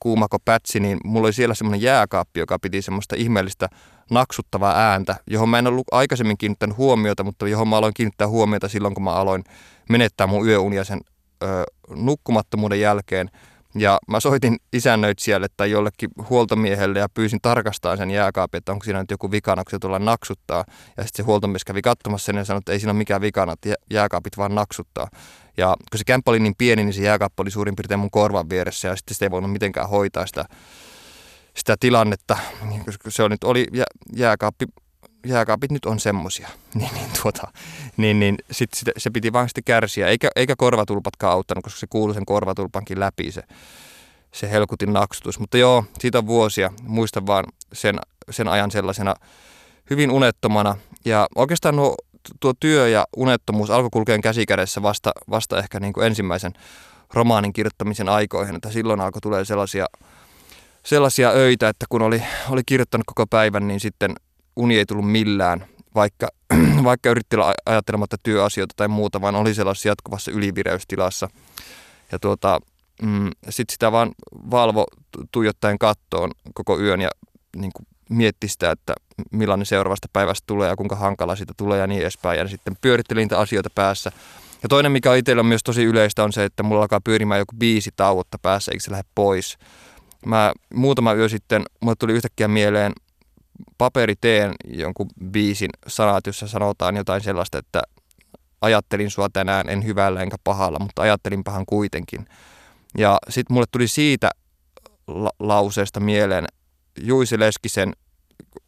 kuumako 0.00 0.38
pätsi, 0.44 0.80
niin 0.80 0.98
mulla 1.04 1.26
oli 1.26 1.32
siellä 1.32 1.54
semmoinen 1.54 1.82
jääkaappi, 1.82 2.40
joka 2.40 2.58
piti 2.58 2.82
semmoista 2.82 3.16
ihmeellistä 3.18 3.68
naksuttavaa 4.10 4.76
ääntä, 4.76 5.16
johon 5.26 5.48
mä 5.48 5.58
en 5.58 5.66
ollut 5.66 5.86
aikaisemmin 5.92 6.38
kiinnittänyt 6.38 6.76
huomiota, 6.76 7.24
mutta 7.24 7.48
johon 7.48 7.68
mä 7.68 7.76
aloin 7.76 7.94
kiinnittää 7.94 8.28
huomiota 8.28 8.68
silloin, 8.68 8.94
kun 8.94 9.04
mä 9.04 9.12
aloin 9.12 9.44
menettää 9.88 10.26
mun 10.26 10.48
yöunia 10.48 10.84
sen 10.84 11.00
ö, 11.42 11.46
nukkumattomuuden 11.88 12.80
jälkeen. 12.80 13.30
Ja 13.74 13.98
mä 14.08 14.20
soitin 14.20 14.56
isännöitsijälle 14.72 15.46
tai 15.56 15.70
jollekin 15.70 16.10
huoltomiehelle 16.30 16.98
ja 16.98 17.08
pyysin 17.14 17.38
tarkastamaan 17.42 17.98
sen 17.98 18.10
jääkaapin, 18.10 18.58
että 18.58 18.72
onko 18.72 18.84
siinä 18.84 19.00
nyt 19.00 19.10
joku 19.10 19.30
vikana, 19.30 19.64
kun 19.64 19.70
se 19.70 19.78
tulla 19.78 19.98
naksuttaa. 19.98 20.64
Ja 20.96 21.02
sitten 21.04 21.16
se 21.16 21.22
huoltomies 21.22 21.64
kävi 21.64 21.82
katsomassa 21.82 22.26
sen 22.26 22.36
ja 22.36 22.44
sanoi, 22.44 22.58
että 22.58 22.72
ei 22.72 22.80
siinä 22.80 22.90
ole 22.90 22.98
mikään 22.98 23.20
vikana, 23.20 23.52
että 23.52 23.74
jääkaapit 23.90 24.36
vaan 24.36 24.54
naksuttaa. 24.54 25.08
Ja 25.56 25.76
kun 25.90 25.98
se 25.98 26.04
kämppä 26.04 26.30
oli 26.30 26.40
niin 26.40 26.54
pieni, 26.58 26.84
niin 26.84 26.94
se 26.94 27.02
jääkaappi 27.02 27.42
oli 27.42 27.50
suurin 27.50 27.76
piirtein 27.76 28.00
mun 28.00 28.10
korvan 28.10 28.50
vieressä 28.50 28.88
ja 28.88 28.96
sitten 28.96 29.14
se 29.14 29.24
ei 29.24 29.30
voinut 29.30 29.52
mitenkään 29.52 29.88
hoitaa 29.88 30.26
sitä, 30.26 30.44
sitä 31.56 31.76
tilannetta. 31.80 32.38
Koska 32.84 33.10
se 33.10 33.22
oli, 33.22 33.34
oli 33.44 33.66
jääkaappi 34.16 34.66
jääkaapit 35.26 35.70
nyt 35.70 35.84
on 35.84 36.00
semmosia, 36.00 36.48
niin, 36.74 36.94
niin, 36.94 37.10
tuota, 37.22 37.48
niin, 37.96 38.20
niin 38.20 38.36
sit, 38.50 38.74
sit, 38.74 38.88
se 38.96 39.10
piti 39.10 39.32
vaan 39.32 39.48
sitten 39.48 39.64
kärsiä, 39.64 40.06
eikä, 40.06 40.28
eikä 40.36 40.56
korvatulpatkaan 40.56 41.32
auttanut, 41.32 41.64
koska 41.64 41.80
se 41.80 41.86
kuului 41.90 42.14
sen 42.14 42.26
korvatulpankin 42.26 43.00
läpi 43.00 43.32
se, 43.32 43.42
se 44.32 44.50
helkutin 44.50 44.92
naksutus. 44.92 45.38
Mutta 45.38 45.58
joo, 45.58 45.84
siitä 45.98 46.18
on 46.18 46.26
vuosia, 46.26 46.70
muistan 46.82 47.26
vaan 47.26 47.44
sen, 47.72 47.98
sen 48.30 48.48
ajan 48.48 48.70
sellaisena 48.70 49.14
hyvin 49.90 50.10
unettomana. 50.10 50.76
Ja 51.04 51.26
oikeastaan 51.34 51.76
nuo, 51.76 51.96
tuo 52.40 52.52
työ 52.60 52.88
ja 52.88 53.04
unettomuus 53.16 53.70
alkoi 53.70 53.90
kulkeen 53.92 54.20
käsikädessä 54.20 54.82
vasta, 54.82 55.12
vasta 55.30 55.58
ehkä 55.58 55.80
niin 55.80 55.92
kuin 55.92 56.06
ensimmäisen 56.06 56.52
romaanin 57.14 57.52
kirjoittamisen 57.52 58.08
aikoihin, 58.08 58.54
että 58.54 58.70
silloin 58.70 59.00
alkoi 59.00 59.20
tulee 59.20 59.44
sellaisia, 59.44 59.86
sellaisia 60.82 61.30
öitä, 61.30 61.68
että 61.68 61.86
kun 61.88 62.02
oli, 62.02 62.22
oli 62.50 62.62
kirjoittanut 62.66 63.06
koko 63.06 63.26
päivän, 63.26 63.68
niin 63.68 63.80
sitten 63.80 64.14
uni 64.56 64.78
ei 64.78 64.86
tullut 64.86 65.10
millään, 65.10 65.64
vaikka, 65.94 66.28
vaikka 66.84 67.10
yritti 67.10 67.36
ajattelematta 67.66 68.16
työasioita 68.22 68.74
tai 68.76 68.88
muuta, 68.88 69.20
vaan 69.20 69.34
oli 69.34 69.54
sellaisessa 69.54 69.88
jatkuvassa 69.88 70.30
ylivireystilassa. 70.30 71.28
Ja 72.12 72.18
tuota, 72.18 72.60
mm, 73.02 73.30
sitten 73.48 73.72
sitä 73.72 73.92
vaan 73.92 74.12
valvo 74.50 74.86
tuijottaen 75.32 75.78
kattoon 75.78 76.30
koko 76.54 76.80
yön 76.80 77.00
ja 77.00 77.10
niin 77.56 77.72
kuin 77.76 77.86
mietti 78.10 78.48
sitä, 78.48 78.70
että 78.70 78.94
millainen 79.30 79.66
seuraavasta 79.66 80.08
päivästä 80.12 80.44
tulee 80.46 80.68
ja 80.68 80.76
kuinka 80.76 80.96
hankala 80.96 81.36
siitä 81.36 81.54
tulee 81.56 81.78
ja 81.78 81.86
niin 81.86 82.00
edespäin. 82.00 82.38
Ja 82.38 82.48
sitten 82.48 82.76
pyörittelin 82.80 83.20
niitä 83.20 83.38
asioita 83.38 83.70
päässä. 83.74 84.12
Ja 84.62 84.68
toinen, 84.68 84.92
mikä 84.92 85.14
itsellä 85.14 85.40
on 85.40 85.46
myös 85.46 85.62
tosi 85.62 85.84
yleistä, 85.84 86.24
on 86.24 86.32
se, 86.32 86.44
että 86.44 86.62
mulla 86.62 86.82
alkaa 86.82 87.00
pyörimään 87.00 87.38
joku 87.38 87.56
biisi 87.58 87.90
tauotta 87.96 88.38
päässä, 88.42 88.72
eikä 88.72 88.84
se 88.84 88.90
lähde 88.90 89.04
pois. 89.14 89.58
Mä 90.26 90.52
muutama 90.74 91.14
yö 91.14 91.28
sitten, 91.28 91.62
mulle 91.80 91.96
tuli 91.98 92.12
yhtäkkiä 92.12 92.48
mieleen 92.48 92.92
paperiteen 93.80 94.54
jonkun 94.64 95.08
biisin 95.30 95.70
sanat, 95.86 96.26
jossa 96.26 96.48
sanotaan 96.48 96.96
jotain 96.96 97.20
sellaista, 97.20 97.58
että 97.58 97.82
ajattelin 98.60 99.10
sua 99.10 99.28
tänään, 99.32 99.68
en 99.68 99.84
hyvällä 99.84 100.22
enkä 100.22 100.36
pahalla, 100.44 100.78
mutta 100.78 101.02
ajattelin 101.02 101.44
pahan 101.44 101.66
kuitenkin. 101.66 102.26
Ja 102.98 103.18
sitten 103.28 103.54
mulle 103.54 103.66
tuli 103.70 103.88
siitä 103.88 104.30
la- 105.06 105.30
lauseesta 105.38 106.00
mieleen 106.00 106.44
Juisi 107.00 107.38
Leskisen 107.38 107.92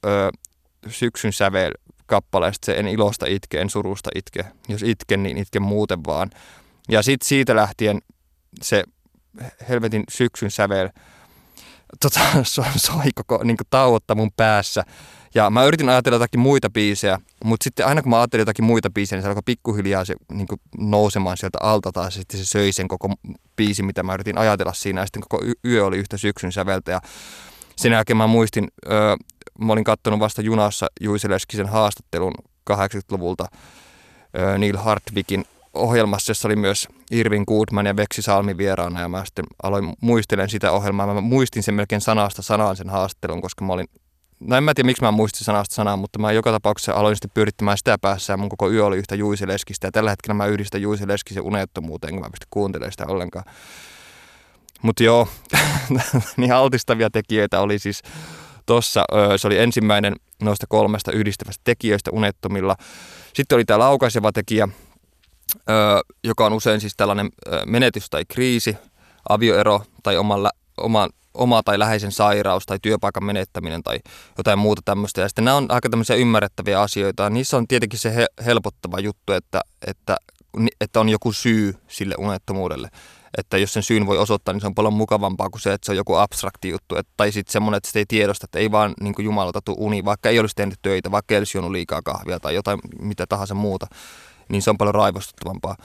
ö, 0.07 0.31
syksyn 0.89 1.33
sävel 1.33 1.73
kappaleesta 2.07 2.67
se 2.67 2.75
en 2.75 2.89
ilosta 2.89 3.27
itke, 3.27 3.61
en 3.61 3.71
surusta 3.71 4.11
itke. 4.15 4.45
Jos 4.69 4.83
itken, 4.83 5.23
niin 5.23 5.39
itken 5.39 5.63
muuten 5.63 6.05
vaan. 6.07 6.31
Ja 6.89 7.03
sitten 7.03 7.29
siitä 7.29 7.57
lähtien 7.57 7.99
se 8.63 8.85
helvetin 9.69 10.05
syksyn 10.11 10.51
sävel 10.51 10.89
tota, 12.01 12.21
soi, 12.77 13.11
koko 13.15 13.45
niin 13.45 13.57
tauotta 13.71 14.15
mun 14.15 14.31
päässä. 14.37 14.85
Ja 15.35 15.51
mä 15.51 15.65
yritin 15.65 15.89
ajatella 15.89 16.15
jotakin 16.15 16.41
muita 16.41 16.71
biisejä, 16.71 17.19
mutta 17.45 17.65
sitten 17.65 17.87
aina 17.87 18.03
kun 18.03 18.11
mä 18.11 18.19
ajattelin 18.19 18.41
jotakin 18.43 18.65
muita 18.65 18.91
biisejä, 18.91 19.17
niin 19.17 19.23
se 19.23 19.29
alkoi 19.29 19.43
pikkuhiljaa 19.47 20.05
se, 20.05 20.15
niin 20.33 20.47
nousemaan 20.79 21.37
sieltä 21.37 21.59
alta 21.63 21.93
taas. 21.93 22.15
Sitten 22.15 22.41
se 22.41 22.47
söi 22.47 22.73
sen 22.73 22.89
koko 22.89 23.15
biisi, 23.57 23.83
mitä 23.83 24.03
mä 24.03 24.15
yritin 24.15 24.39
ajatella 24.39 24.73
siinä. 24.73 25.01
Ja 25.01 25.07
sitten 25.07 25.23
koko 25.29 25.45
yö 25.65 25.87
oli 25.87 25.99
yhtä 25.99 26.17
syksyn 26.17 26.53
säveltä. 26.53 26.93
Ja 26.93 27.01
sen 27.77 27.93
jälkeen 27.93 28.17
mä 28.17 28.27
muistin, 28.27 28.69
öö, 28.91 29.17
mä 29.59 29.73
olin 29.73 29.85
katsonut 29.85 30.21
vasta 30.21 30.43
junassa 30.43 30.87
Juise 31.01 31.31
Leskisen 31.31 31.69
haastattelun 31.69 32.35
80-luvulta 32.71 33.47
öö, 34.39 34.59
Neil 34.59 34.77
Hartwigin 34.77 35.45
ohjelmassa, 35.75 36.31
jossa 36.31 36.49
oli 36.49 36.57
myös 36.57 36.89
Irvin 37.11 37.45
Goodman 37.49 37.87
ja 37.87 37.97
Veksi 37.97 38.23
Salmi 38.23 38.57
vieraana 38.57 39.01
ja 39.01 39.09
mä 39.09 39.25
sitten 39.25 39.45
aloin 39.63 39.93
muistelen 40.01 40.51
sitä 40.51 40.73
ohjelmaa. 40.73 41.15
Mä 41.15 41.21
muistin 41.21 41.63
sen 41.63 41.75
melkein 41.75 42.01
sanasta 42.01 42.43
sanaan 42.43 42.77
sen 42.77 42.91
haastattelun, 42.91 43.43
koska 43.43 43.65
mä 43.65 43.73
olin 43.73 43.89
No 44.41 44.57
en 44.57 44.65
mä 44.65 44.75
tiedä, 44.75 44.87
miksi 44.87 45.03
mä 45.03 45.11
muistin 45.11 45.45
sanasta 45.45 45.75
sanaa, 45.75 45.97
mutta 45.97 46.19
mä 46.19 46.33
joka 46.33 46.53
tapauksessa 46.53 46.93
aloin 46.93 47.17
sitten 47.17 47.31
pyörittämään 47.35 47.79
sitä 47.79 47.99
päässä 47.99 48.33
ja 48.33 48.37
mun 48.37 48.49
koko 48.49 48.71
yö 48.71 48.87
oli 48.87 48.99
yhtä 48.99 49.15
Juisi 49.15 49.49
Leskistä. 49.49 49.87
Ja 49.87 49.93
tällä 49.93 50.11
hetkellä 50.11 50.35
mä 50.35 50.47
yhdistän 50.47 50.83
Juisi 50.83 51.09
Leskisen 51.09 51.43
unettomuuteen, 51.43 52.13
kun 52.13 52.23
mä 52.23 52.31
pystyn 52.31 52.49
kuuntelemaan 52.51 52.93
sitä 52.93 53.07
ollenkaan. 53.07 53.45
Mutta 54.83 55.03
joo, 55.03 55.29
niin 56.37 56.53
altistavia 56.53 57.11
tekijöitä 57.11 57.61
oli 57.61 57.79
siis 57.79 58.03
tossa. 58.67 59.05
Se 59.37 59.47
oli 59.47 59.59
ensimmäinen 59.59 60.17
noista 60.43 60.67
kolmesta 60.69 61.13
yhdistävästä 61.13 61.61
tekijöistä 61.65 62.11
unettomilla. 62.11 62.77
Sitten 63.35 63.57
oli 63.57 63.65
tämä 63.65 63.79
laukaiseva 63.79 64.33
tekijä, 64.33 64.69
joka 66.25 66.47
on 66.47 66.53
usein 66.53 66.81
siis 66.81 66.97
tällainen 66.97 67.31
menetys 67.67 68.11
tai 68.11 68.25
kriisi, 68.25 68.77
avioero 69.29 69.83
tai 70.03 70.17
oman, 70.17 70.51
oma, 70.77 71.09
oma 71.35 71.63
tai 71.63 71.79
läheisen 71.79 72.13
sairaus 72.13 72.67
tai 72.67 72.79
työpaikan 72.83 73.25
menettäminen 73.25 73.83
tai 73.83 73.99
jotain 74.39 74.59
muuta 74.59 74.83
tämmöistä. 74.85 75.21
Ja 75.21 75.29
sitten 75.29 75.45
nämä 75.45 75.57
on 75.57 75.67
aika 75.69 75.91
tämmöisiä 75.91 76.17
ymmärrettäviä 76.17 76.81
asioita. 76.81 77.31
Niissä 77.31 77.57
on 77.57 77.69
tietenkin 77.69 77.99
se 77.99 78.15
he, 78.15 78.27
helpottava 78.45 78.99
juttu, 78.99 79.33
että, 79.33 79.61
että, 79.87 80.17
että 80.81 81.01
on 81.01 81.09
joku 81.09 81.33
syy 81.33 81.75
sille 81.89 82.15
unettomuudelle. 82.19 82.89
Että 83.39 83.59
jos 83.59 83.73
sen 83.73 83.83
syyn 83.83 84.07
voi 84.07 84.19
osoittaa, 84.19 84.55
niin 84.55 84.61
se 84.61 84.67
on 84.67 84.75
paljon 84.75 84.95
mukavampaa 84.95 85.51
kuin 85.51 85.61
se, 85.61 85.73
että 85.73 85.87
se 85.87 85.93
on 85.93 85.97
joku 85.97 86.15
abstrakti 86.15 86.69
juttu. 86.69 86.97
Että, 86.97 87.13
tai 87.17 87.33
sitten 87.33 87.53
semmoinen, 87.53 87.77
että 87.77 87.87
sitä 87.87 87.99
ei 87.99 88.07
tiedosta, 88.09 88.45
että 88.45 88.59
ei 88.59 88.71
vaan 88.71 88.95
niin 89.01 89.15
tuu 89.65 89.77
uni, 89.79 90.05
vaikka 90.05 90.29
ei 90.29 90.39
olisi 90.39 90.57
tehnyt 90.57 90.79
töitä, 90.83 91.11
vaikka 91.11 91.35
ei 91.35 91.39
olisi 91.39 91.59
liikaa 91.59 92.03
kahvia 92.03 92.41
tai 92.41 92.55
jotain 92.55 92.79
mitä 93.01 93.27
tahansa 93.27 93.55
muuta 93.55 93.87
niin 94.53 94.63
se 94.63 94.71
on 94.71 94.79
paljon 94.79 94.95
raivostuttavampaa. 94.95 95.77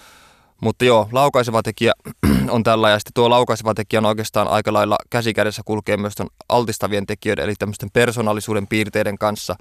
Mutta 0.62 0.86
joo, 0.86 1.10
laukaiseva 1.12 1.64
tekijä 1.64 1.94
on 2.50 2.64
tällä 2.64 2.90
ja 2.90 3.00
sitten 3.00 3.14
tuo 3.14 3.30
laukaiseva 3.30 3.74
tekijä 3.74 4.00
on 4.00 4.06
oikeastaan 4.06 4.48
aika 4.48 4.74
lailla 4.74 4.96
käsikädessä 5.10 5.62
kulkee 5.66 5.98
myös 5.98 6.16
ton 6.16 6.28
altistavien 6.50 7.06
tekijöiden 7.06 7.46
eli 7.46 7.54
tämmöisten 7.60 7.92
persoonallisuuden 7.94 8.68
piirteiden 8.68 9.18
kanssa 9.18 9.56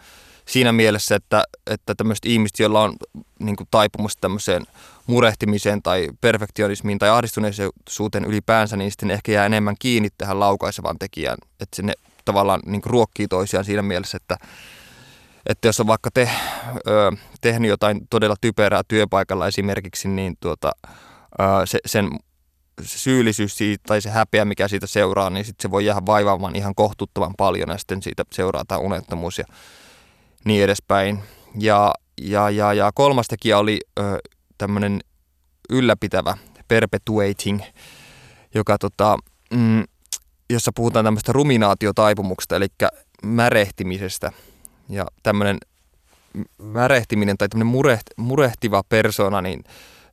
siinä 0.46 0.72
mielessä, 0.72 1.14
että, 1.14 1.44
että 1.66 1.94
tämmöiset 1.94 2.26
ihmiset, 2.26 2.58
joilla 2.58 2.82
on 2.82 2.96
niin 3.38 3.56
kuin 3.56 3.68
taipumus 3.70 4.16
tämmöiseen 4.16 4.66
murehtimiseen 5.06 5.82
tai 5.82 6.08
perfektionismiin 6.20 6.98
tai 6.98 7.08
ahdistuneisuuteen 7.08 8.24
ylipäänsä, 8.24 8.76
niin 8.76 8.90
sitten 8.90 9.10
ehkä 9.10 9.32
jää 9.32 9.46
enemmän 9.46 9.76
kiinni 9.78 10.08
tähän 10.18 10.40
laukaisevaan 10.40 10.98
tekijään, 10.98 11.38
että 11.60 11.76
se 11.76 11.82
ne 11.82 11.92
tavallaan 12.24 12.60
niin 12.66 12.82
kuin 12.82 12.90
ruokkii 12.90 13.28
toisiaan 13.28 13.64
siinä 13.64 13.82
mielessä, 13.82 14.16
että 14.16 14.36
että 15.46 15.68
jos 15.68 15.80
on 15.80 15.86
vaikka 15.86 16.10
te, 16.14 16.30
ö, 16.86 17.12
tehnyt 17.40 17.68
jotain 17.68 18.06
todella 18.10 18.36
typerää 18.40 18.82
työpaikalla 18.88 19.46
esimerkiksi, 19.46 20.08
niin 20.08 20.36
tuota, 20.40 20.72
ö, 21.40 21.42
se, 21.64 21.78
sen 21.86 22.10
se 22.82 22.98
syyllisyys 22.98 23.58
siitä, 23.58 23.82
tai 23.86 24.00
se 24.00 24.10
häpeä, 24.10 24.44
mikä 24.44 24.68
siitä 24.68 24.86
seuraa, 24.86 25.30
niin 25.30 25.44
sit 25.44 25.60
se 25.60 25.70
voi 25.70 25.84
jäädä 25.84 26.06
vaivaamaan 26.06 26.56
ihan 26.56 26.74
kohtuuttoman 26.74 27.34
paljon 27.36 27.68
ja 27.68 27.78
sitten 27.78 28.02
siitä 28.02 28.24
seuraa 28.32 28.64
tämä 28.68 28.78
unettomuus 28.78 29.38
ja 29.38 29.44
niin 30.44 30.64
edespäin. 30.64 31.18
Ja, 31.58 31.94
ja, 32.22 32.50
ja, 32.50 32.72
ja 32.72 32.90
kolmas 32.94 33.26
tekijä 33.28 33.58
oli 33.58 33.80
tämmöinen 34.58 35.00
ylläpitävä, 35.70 36.36
perpetuating, 36.68 37.60
joka 38.54 38.78
tota, 38.78 39.16
mm, 39.54 39.84
jossa 40.50 40.70
puhutaan 40.74 41.04
tämmöistä 41.04 41.32
ruminaatiotaipumuksesta, 41.32 42.56
eli 42.56 42.66
märehtimisestä. 43.22 44.32
Ja 44.88 45.06
tämmöinen 45.22 45.58
märehtiminen 46.58 47.38
tai 47.38 47.48
tämmöinen 47.48 47.72
mureht, 47.72 48.06
murehtiva 48.16 48.82
persona, 48.88 49.42
niin 49.42 49.64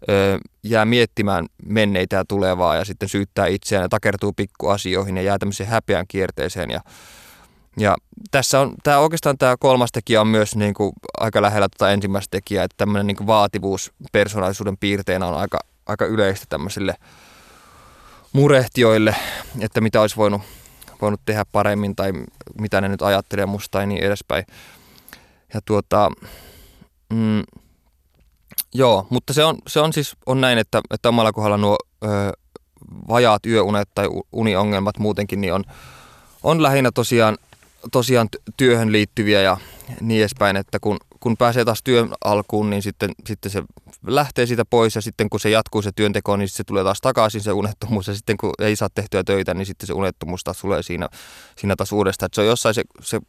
ö, 0.10 0.39
jää 0.63 0.86
miettimään 0.86 1.46
menneitä 1.65 2.15
ja 2.15 2.25
tulevaa 2.27 2.75
ja 2.75 2.86
sitten 2.86 3.10
syyttää 3.10 3.48
itseään 3.48 3.84
ja 3.84 3.89
takertuu 3.89 4.34
pikkuasioihin 4.34 5.18
ja 5.18 5.24
jää 5.24 5.39
tämmöiseen 5.39 5.70
häpeän 5.70 6.06
kierteeseen. 6.08 6.70
Ja, 6.70 6.82
ja 7.77 7.96
tässä 8.32 8.60
on, 8.60 8.74
tämä 8.84 9.00
oikeastaan 9.00 9.38
tämä 9.38 9.56
kolmas 9.60 9.92
tekijä 9.92 10.22
on 10.22 10.27
myös 10.27 10.56
niin 10.56 10.74
kuin 10.74 10.94
aika 11.20 11.42
lähellä 11.42 11.68
tuota 11.70 11.92
ensimmäistä 11.92 12.32
tekijää, 12.32 12.63
että 12.63 12.77
tämmöinen 12.77 13.08
niin 13.08 13.18
kuin 13.18 13.27
vaativuus 13.27 13.94
persoonallisuuden 14.12 14.77
piirteinä 14.77 15.27
on 15.27 15.38
aika, 15.38 15.60
aika 15.86 16.06
yleistä 16.06 16.46
tämmöisille 16.50 16.96
murehtioille, 18.34 19.15
että 19.60 19.82
mitä 19.82 20.01
olisi 20.01 20.15
voinut, 20.15 20.42
voinut 21.02 21.22
tehdä 21.26 21.46
paremmin 21.52 21.96
tai 21.96 22.12
mitä 22.60 22.82
ne 22.82 22.90
nyt 22.90 23.02
ajattelee 23.02 23.46
musta 23.46 23.72
tai 23.72 23.88
niin 23.88 24.04
edespäin. 24.04 24.46
Ja 25.54 25.62
tuota, 25.66 26.12
mm, 27.14 27.44
joo, 28.74 29.08
mutta 29.10 29.34
se 29.34 29.44
on, 29.44 29.58
se 29.68 29.80
on 29.80 29.94
siis 29.94 30.16
on 30.26 30.42
näin, 30.42 30.58
että, 30.58 30.82
että 30.94 31.10
omalla 31.10 31.32
kohdalla 31.32 31.58
nuo 31.58 31.78
ö, 32.04 32.08
vajaat 33.10 33.46
yöunet 33.46 33.90
tai 33.96 34.08
uniongelmat 34.32 34.98
muutenkin 35.00 35.42
niin 35.42 35.54
on, 35.54 35.64
on 36.44 36.64
lähinnä 36.64 36.92
tosiaan, 36.92 37.38
tosiaan 37.92 38.30
työhön 38.58 38.92
liittyviä 38.92 39.42
ja 39.42 39.58
niin 40.02 40.22
edespäin, 40.22 40.56
että 40.56 40.80
kun, 40.80 40.98
kun 41.24 41.38
pääsee 41.38 41.65
taas 41.65 41.84
työn 41.84 42.13
alkuun, 42.25 42.70
niin 42.70 42.82
sitten, 42.82 43.12
sitten 43.27 43.51
se 43.51 43.63
lähtee 44.08 44.46
siitä 44.46 44.65
pois 44.65 44.96
ja 44.96 45.01
sitten 45.01 45.30
kun 45.30 45.39
se 45.39 45.50
jatkuu 45.50 45.82
se 45.82 45.92
työnteko, 45.96 46.38
niin 46.38 46.50
se 46.50 46.63
tulee 46.63 46.84
taas 46.84 47.01
takaisin 47.01 47.42
se 47.42 47.51
unettomuus. 47.51 48.08
Ja 48.08 48.13
sitten 48.15 48.38
kun 48.38 48.53
ei 48.60 48.75
saa 48.75 48.89
tehtyä 48.96 49.24
töitä, 49.24 49.53
niin 49.53 49.65
sitten 49.65 49.88
se 49.88 49.94
unettomuus 49.94 50.44
taas 50.44 50.58
tulee 50.58 50.84
siinä, 50.84 51.10
siinä 51.58 51.75
taas 51.75 51.92
uudestaan. 51.92 52.25
Että 52.25 52.36
se 52.36 52.42
on 52.42 52.48
jossain 52.48 52.75
se, 52.75 52.84
se 53.01 53.20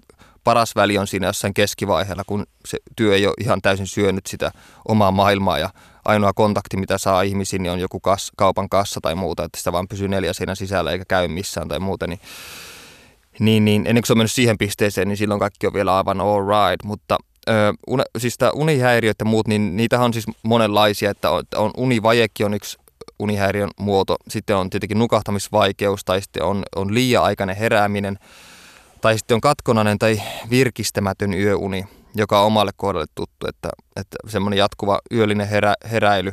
paras 0.44 0.76
väli 0.76 0.98
on 0.98 1.06
siinä 1.06 1.26
jossain 1.26 1.54
keskivaiheella, 1.54 2.22
kun 2.26 2.46
se 2.66 2.78
työ 2.96 3.14
ei 3.14 3.26
ole 3.26 3.34
ihan 3.40 3.62
täysin 3.62 3.86
syönyt 3.86 4.26
sitä 4.26 4.50
omaa 4.88 5.10
maailmaa. 5.10 5.58
Ja 5.58 5.70
ainoa 6.04 6.32
kontakti, 6.32 6.76
mitä 6.76 6.98
saa 6.98 7.22
ihmisiin, 7.22 7.62
niin 7.62 7.72
on 7.72 7.80
joku 7.80 8.00
kas, 8.00 8.32
kaupan 8.36 8.68
kassa 8.68 9.00
tai 9.00 9.14
muuta, 9.14 9.44
että 9.44 9.58
sitä 9.58 9.72
vaan 9.72 9.88
pysyy 9.88 10.08
neljä 10.08 10.32
siinä 10.32 10.54
sisällä 10.54 10.92
eikä 10.92 11.04
käy 11.08 11.28
missään 11.28 11.68
tai 11.68 11.78
muuta, 11.78 12.06
niin, 12.06 12.20
niin, 13.38 13.64
niin 13.64 13.86
ennen 13.86 14.02
kuin 14.02 14.06
se 14.06 14.12
on 14.12 14.18
mennyt 14.18 14.32
siihen 14.32 14.58
pisteeseen, 14.58 15.08
niin 15.08 15.16
silloin 15.16 15.40
kaikki 15.40 15.66
on 15.66 15.74
vielä 15.74 15.96
aivan 15.96 16.20
all 16.20 16.40
right, 16.40 16.84
mutta 16.84 17.18
Ö, 17.48 17.52
une, 17.86 18.04
siis 18.18 18.38
tämä 18.38 18.50
unihäiriöt 18.54 19.16
ja 19.18 19.24
muut, 19.24 19.48
niin 19.48 19.76
niitä 19.76 20.00
on 20.00 20.12
siis 20.12 20.26
monenlaisia, 20.42 21.10
että 21.10 21.30
on, 21.30 21.42
on 21.56 21.70
univajekin 21.76 22.46
on 22.46 22.54
yksi 22.54 22.78
unihäiriön 23.18 23.70
muoto, 23.78 24.16
sitten 24.28 24.56
on 24.56 24.70
tietenkin 24.70 24.98
nukahtamisvaikeus 24.98 26.04
tai 26.04 26.22
sitten 26.22 26.42
on, 26.42 26.62
on 26.76 26.94
liian 26.94 27.24
aikainen 27.24 27.56
herääminen, 27.56 28.18
tai 29.00 29.18
sitten 29.18 29.34
on 29.34 29.40
katkonainen 29.40 29.98
tai 29.98 30.22
virkistämätön 30.50 31.34
yöuni, 31.34 31.84
joka 32.14 32.40
on 32.40 32.46
omalle 32.46 32.72
kohdalle 32.76 33.06
tuttu, 33.14 33.46
että, 33.48 33.68
että 33.96 34.16
semmoinen 34.28 34.58
jatkuva 34.58 34.98
yöllinen 35.12 35.48
herä, 35.48 35.74
heräily, 35.90 36.32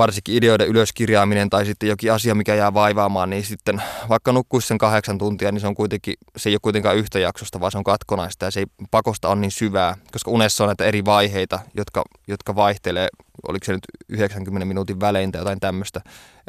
varsinkin 0.00 0.34
ideoiden 0.34 0.68
ylöskirjaaminen 0.68 1.50
tai 1.50 1.66
sitten 1.66 1.88
jokin 1.88 2.12
asia, 2.12 2.34
mikä 2.34 2.54
jää 2.54 2.74
vaivaamaan, 2.74 3.30
niin 3.30 3.44
sitten 3.44 3.82
vaikka 4.08 4.32
nukkuisi 4.32 4.68
sen 4.68 4.78
kahdeksan 4.78 5.18
tuntia, 5.18 5.52
niin 5.52 5.60
se, 5.60 5.66
on 5.66 5.74
kuitenkin, 5.74 6.14
se 6.36 6.48
ei 6.48 6.54
ole 6.54 6.60
kuitenkaan 6.62 6.96
yhtä 6.96 7.18
jaksosta, 7.18 7.60
vaan 7.60 7.72
se 7.72 7.78
on 7.78 7.84
katkonaista 7.84 8.44
ja 8.44 8.50
se 8.50 8.60
ei 8.60 8.66
pakosta 8.90 9.28
on 9.28 9.40
niin 9.40 9.50
syvää, 9.50 9.96
koska 10.12 10.30
unessa 10.30 10.64
on 10.64 10.68
näitä 10.68 10.84
eri 10.84 11.04
vaiheita, 11.04 11.60
jotka, 11.74 12.02
jotka 12.28 12.54
vaihtelee, 12.54 13.08
oliko 13.48 13.64
se 13.64 13.72
nyt 13.72 13.86
90 14.08 14.64
minuutin 14.64 15.00
välein 15.00 15.32
tai 15.32 15.40
jotain 15.40 15.60
tämmöistä, 15.60 16.00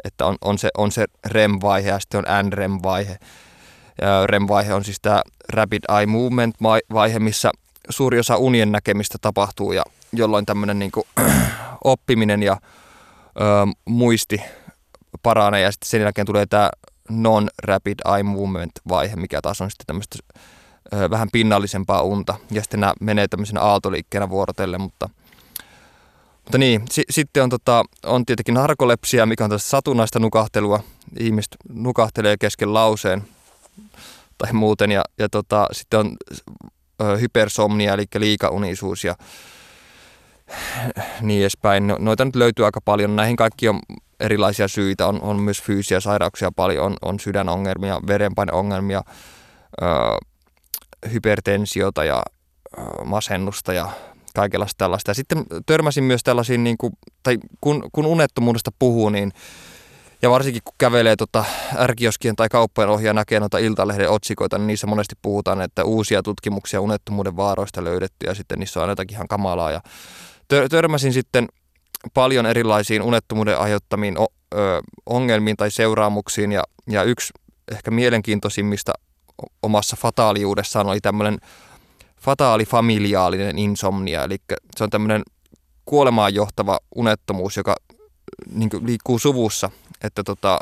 että 0.04 0.26
on, 0.26 0.36
on, 0.40 0.58
se, 0.58 0.68
on 0.78 0.92
se 0.92 1.04
REM-vaihe 1.26 1.88
ja 1.88 2.00
sitten 2.00 2.18
on 2.18 2.46
NREM-vaihe. 2.46 3.18
REM-vaihe 4.26 4.74
on 4.74 4.84
siis 4.84 4.98
tämä 5.02 5.22
Rapid 5.48 5.82
Eye 5.98 6.06
Movement-vaihe, 6.06 7.18
missä 7.18 7.50
suuri 7.88 8.18
osa 8.18 8.36
unien 8.36 8.72
näkemistä 8.72 9.18
tapahtuu 9.20 9.72
ja 9.72 9.82
jolloin 10.12 10.46
tämmöinen 10.46 10.78
niin 10.78 10.92
oppiminen 11.84 12.42
ja 12.42 12.56
ö, 13.40 13.42
muisti 13.84 14.40
paranee 15.22 15.60
ja 15.60 15.72
sitten 15.72 15.88
sen 15.88 16.00
jälkeen 16.00 16.26
tulee 16.26 16.46
tämä 16.46 16.70
non-rapid 17.10 17.98
eye 18.14 18.22
movement 18.22 18.72
vaihe, 18.88 19.16
mikä 19.16 19.42
taas 19.42 19.60
on 19.60 19.70
sitten 19.70 19.86
tämmöistä 19.86 20.18
vähän 21.10 21.28
pinnallisempaa 21.32 22.02
unta 22.02 22.34
ja 22.50 22.62
sitten 22.62 22.80
nämä 22.80 22.92
menee 23.00 23.28
tämmöisenä 23.28 23.60
aaltoliikkeenä 23.60 24.28
vuorotelle, 24.30 24.78
mutta 24.78 25.08
mutta 26.44 26.58
niin, 26.58 26.82
si- 26.90 27.04
sitten 27.10 27.42
on, 27.42 27.50
tota, 27.50 27.84
on 28.06 28.26
tietenkin 28.26 28.54
narkolepsia, 28.54 29.26
mikä 29.26 29.44
on 29.44 29.50
tässä 29.50 29.70
satunnaista 29.70 30.18
nukahtelua. 30.18 30.82
Ihmiset 31.18 31.56
nukahtelee 31.68 32.36
kesken 32.36 32.74
lauseen 32.74 33.22
tai 34.38 34.52
muuten. 34.52 34.90
Ja, 34.90 35.04
ja 35.18 35.28
tota, 35.28 35.66
sitten 35.72 36.00
on 36.00 36.16
ö, 37.02 37.16
hypersomnia, 37.16 37.94
eli 37.94 38.04
liikaunisuus 38.18 39.04
ja 39.04 39.14
niin 41.20 41.40
edespäin. 41.40 41.86
No, 41.86 41.96
noita 41.98 42.24
nyt 42.24 42.36
löytyy 42.36 42.64
aika 42.64 42.80
paljon. 42.84 43.16
Näihin 43.16 43.36
kaikki 43.36 43.68
on 43.68 43.80
erilaisia 44.20 44.68
syitä. 44.68 45.06
On, 45.06 45.22
on 45.22 45.40
myös 45.40 45.62
fyysisiä 45.62 46.00
sairauksia 46.00 46.52
paljon. 46.56 46.86
On, 46.86 46.96
on 47.02 47.20
sydänongelmia, 47.20 48.00
verenpaineongelmia, 48.06 49.02
ö, 49.82 49.86
hypertensiota 51.12 52.04
ja 52.04 52.22
ö, 52.78 53.04
masennusta 53.04 53.72
ja 53.72 53.88
kaikenlaista 54.34 54.78
tällaista. 54.78 55.10
Ja 55.10 55.14
sitten 55.14 55.44
törmäsin 55.66 56.04
myös 56.04 56.22
tällaisiin, 56.22 56.64
niin 56.64 56.78
kuin, 56.78 56.92
tai 57.22 57.38
kun, 57.60 57.88
kun 57.92 58.06
unettomuudesta 58.06 58.70
puhuu, 58.78 59.08
niin 59.08 59.32
ja 60.22 60.30
varsinkin 60.30 60.62
kun 60.64 60.74
kävelee 60.78 61.16
tota 61.16 61.44
ärkioskien 61.76 62.36
tai 62.36 62.48
kauppojen 62.48 62.90
ohjaa 62.90 63.10
ja 63.10 63.14
näkee 63.14 63.40
noita 63.40 63.58
iltalehden 63.58 64.10
otsikoita, 64.10 64.58
niin 64.58 64.66
niissä 64.66 64.86
monesti 64.86 65.14
puhutaan, 65.22 65.62
että 65.62 65.84
uusia 65.84 66.22
tutkimuksia 66.22 66.80
unettomuuden 66.80 67.36
vaaroista 67.36 67.84
löydetty 67.84 68.26
ja 68.26 68.34
sitten 68.34 68.58
niissä 68.58 68.82
on 68.82 68.88
jotakin 68.88 69.14
ihan 69.14 69.28
kamalaa. 69.28 69.70
Ja 69.70 69.80
törmäsin 70.70 71.12
sitten 71.12 71.48
paljon 72.14 72.46
erilaisiin 72.46 73.02
unettomuuden 73.02 73.58
aiheuttamiin 73.58 74.16
ongelmiin 75.06 75.56
tai 75.56 75.70
seuraamuksiin 75.70 76.52
ja, 76.52 76.64
ja 76.90 77.02
yksi 77.02 77.32
ehkä 77.72 77.90
mielenkiintoisimmista 77.90 78.92
omassa 79.62 79.96
fataaliudessaan 80.00 80.86
oli 80.86 81.00
tämmöinen 81.00 81.38
fataalifamiliaalinen 82.20 83.58
insomnia, 83.58 84.24
eli 84.24 84.36
se 84.76 84.84
on 84.84 84.90
tämmöinen 84.90 85.22
kuolemaan 85.84 86.34
johtava 86.34 86.80
unettomuus, 86.94 87.56
joka 87.56 87.76
niin 88.54 88.70
liikkuu 88.82 89.18
suvussa, 89.18 89.70
että 90.04 90.24
tota, 90.24 90.58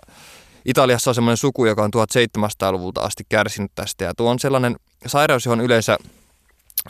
Italiassa 0.65 1.11
on 1.11 1.15
semmoinen 1.15 1.37
suku, 1.37 1.67
joka 1.67 1.83
on 1.83 1.91
1700-luvulta 2.39 3.01
asti 3.01 3.25
kärsinyt 3.29 3.73
tästä. 3.75 4.05
Ja 4.05 4.15
tuo 4.17 4.31
on 4.31 4.39
sellainen 4.39 4.77
sairaus, 5.07 5.45
johon 5.45 5.61
yleensä 5.61 5.99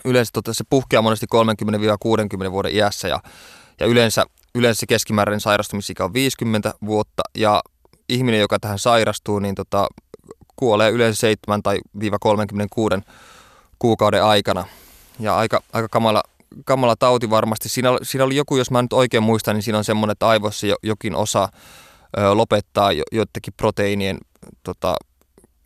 yleensä 0.05 0.31
tota, 0.33 0.55
se 0.55 0.65
puhkeaa 0.71 1.03
monesti 1.03 1.27
30-60 2.47 2.51
vuoden 2.51 2.75
iässä 2.75 3.09
ja, 3.09 3.21
ja 3.81 3.87
yleensä, 3.87 4.25
yleensä 4.55 4.87
keskimääräinen 4.87 5.41
sairastumisikä 5.41 6.05
on 6.05 6.13
50 6.13 6.75
vuotta 6.87 7.23
ja 7.35 7.63
ihminen, 8.09 8.41
joka 8.41 8.59
tähän 8.59 8.79
sairastuu, 8.79 9.39
niin 9.39 9.55
tota, 9.55 9.87
kuolee 10.57 10.91
yleensä 10.91 11.21
7 11.21 11.63
tai 11.63 11.79
36 12.21 12.95
kuukauden 13.79 14.25
aikana. 14.25 14.65
Ja 15.21 15.37
aika, 15.37 15.63
aika 15.73 15.89
kamala, 15.89 16.23
kamala 16.65 16.97
tauti 16.97 17.31
varmasti. 17.31 17.69
Siinä, 17.69 17.89
siinä 18.03 18.25
oli 18.25 18.37
joku, 18.37 18.57
jos 18.57 18.71
mä 18.71 18.83
nyt 18.83 18.93
oikein 18.93 19.23
muistan, 19.23 19.55
niin 19.55 19.63
siinä 19.63 19.79
on 19.79 19.85
semmoinen, 19.85 20.13
että 20.13 20.29
aivoissa 20.29 20.67
jokin 20.83 21.15
osa 21.15 21.49
ö, 22.19 22.35
lopettaa 22.35 22.93
jo, 22.93 23.03
joidenkin 23.13 23.55
proteiinien 23.57 24.19
tota, 24.63 24.97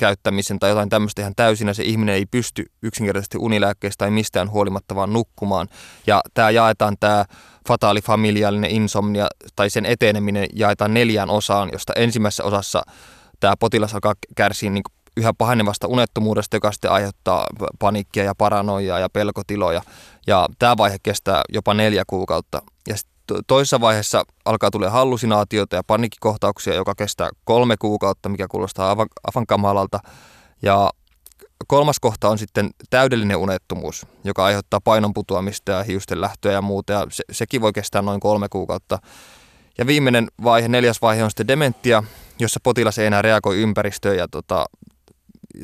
käyttämisen 0.05 0.59
tai 0.59 0.71
jotain 0.71 0.89
tämmöistä 0.89 1.23
ihan 1.23 1.33
täysin, 1.37 1.69
ja 1.69 1.75
se 1.75 1.83
ihminen 1.83 2.15
ei 2.15 2.27
pysty 2.27 2.65
yksinkertaisesti 2.83 3.39
unilääkkeestä 3.39 3.99
tai 3.99 4.11
mistään 4.11 4.51
huolimatta 4.51 4.95
vaan 4.95 5.13
nukkumaan. 5.13 5.69
Ja 6.07 6.21
tämä 6.35 6.51
jaetaan 6.51 6.97
tämä 7.01 7.25
fataalifamiliaalinen 7.69 8.71
insomnia 8.71 9.27
tai 9.57 9.71
sen 9.71 9.87
eteneminen 9.87 10.47
jaetaan 10.55 10.95
neljään 10.95 11.31
osaan, 11.31 11.69
josta 11.73 11.93
ensimmäisessä 11.97 12.45
osassa 12.45 12.83
tämä 13.41 13.55
potilas 13.61 13.95
alkaa 13.95 14.15
kärsiä 14.37 14.71
niin 14.71 14.83
yhä 15.17 15.33
pahenevasta 15.39 15.87
unettomuudesta, 15.87 16.57
joka 16.57 16.73
sitten 16.73 16.91
aiheuttaa 16.91 17.47
panikkia 17.79 18.25
ja 18.25 18.35
paranoiaa 18.35 18.99
ja 18.99 19.09
pelkotiloja. 19.09 19.83
Ja 20.27 20.49
tämä 20.59 20.77
vaihe 20.77 20.97
kestää 21.03 21.43
jopa 21.49 21.75
neljä 21.75 22.05
kuukautta. 22.07 22.63
Ja 22.89 22.95
toisessa 23.47 23.81
vaiheessa 23.81 24.25
alkaa 24.45 24.71
tulla 24.71 24.91
hallusinaatioita 24.91 25.77
ja 25.77 25.83
panikkikohtauksia, 25.87 26.75
joka 26.75 26.95
kestää 26.95 27.31
kolme 27.45 27.77
kuukautta, 27.77 28.29
mikä 28.29 28.47
kuulostaa 28.51 28.89
aivan, 28.89 29.07
aivan 29.25 29.47
kamalalta. 29.47 30.01
Ja 30.63 30.91
kolmas 31.67 32.01
kohta 32.01 32.29
on 32.29 32.39
sitten 32.39 32.71
täydellinen 32.91 33.37
unettomuus, 33.37 34.07
joka 34.25 34.45
aiheuttaa 34.45 34.81
painon 34.85 35.15
putoamista 35.15 35.73
ja 35.73 35.83
hiusten 35.83 36.21
lähtöä 36.21 36.53
ja 36.53 36.63
muuta. 36.63 36.93
Ja 36.93 37.07
se, 37.11 37.25
sekin 37.33 37.61
voi 37.61 37.73
kestää 37.73 38.03
noin 38.03 38.21
kolme 38.21 38.49
kuukautta. 38.49 38.99
Ja 39.79 39.87
viimeinen 39.87 40.29
vaihe, 40.45 40.69
neljäs 40.69 41.03
vaihe 41.03 41.25
on 41.25 41.31
sitten 41.31 41.49
dementia, 41.49 42.03
jossa 42.39 42.61
potilas 42.63 42.99
ei 42.99 43.07
enää 43.07 43.23
reagoi 43.23 43.61
ympäristöön 43.63 44.17
ja 44.17 44.29
tota, 44.29 44.67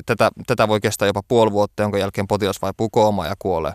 tätä, 0.06 0.30
tätä 0.46 0.68
voi 0.68 0.80
kestää 0.80 1.06
jopa 1.06 1.22
puoli 1.28 1.52
vuotta, 1.52 1.82
jonka 1.82 1.98
jälkeen 1.98 2.28
potilas 2.28 2.62
vaipuu 2.62 2.90
koomaan 2.90 3.28
ja 3.28 3.34
kuolee. 3.38 3.72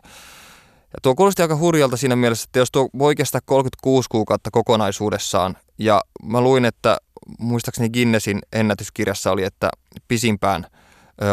Ja 0.95 0.99
tuo 1.01 1.15
kuulosti 1.15 1.41
aika 1.41 1.55
hurjalta 1.55 1.97
siinä 1.97 2.15
mielessä, 2.15 2.45
että 2.47 2.59
jos 2.59 2.71
tuo 2.71 2.89
voi 2.97 3.15
kestää 3.15 3.41
36 3.45 4.09
kuukautta 4.09 4.49
kokonaisuudessaan, 4.51 5.57
ja 5.77 6.01
mä 6.23 6.41
luin, 6.41 6.65
että 6.65 6.97
muistaakseni 7.39 7.89
Guinnessin 7.89 8.41
ennätyskirjassa 8.53 9.31
oli, 9.31 9.43
että 9.43 9.69
pisimpään 10.07 10.67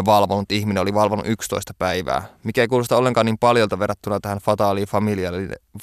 valvonut 0.05 0.53
ihminen 0.53 0.83
oli 0.83 0.95
valvonut 0.95 1.27
11 1.27 1.75
päivää, 1.79 2.23
mikä 2.45 2.61
ei 2.61 2.69
kuulosta 2.69 2.97
ollenkaan 2.97 3.27
niin 3.27 3.39
paljolta 3.39 3.79
verrattuna 3.79 4.21
tähän 4.21 4.39
fataaliin 4.39 4.87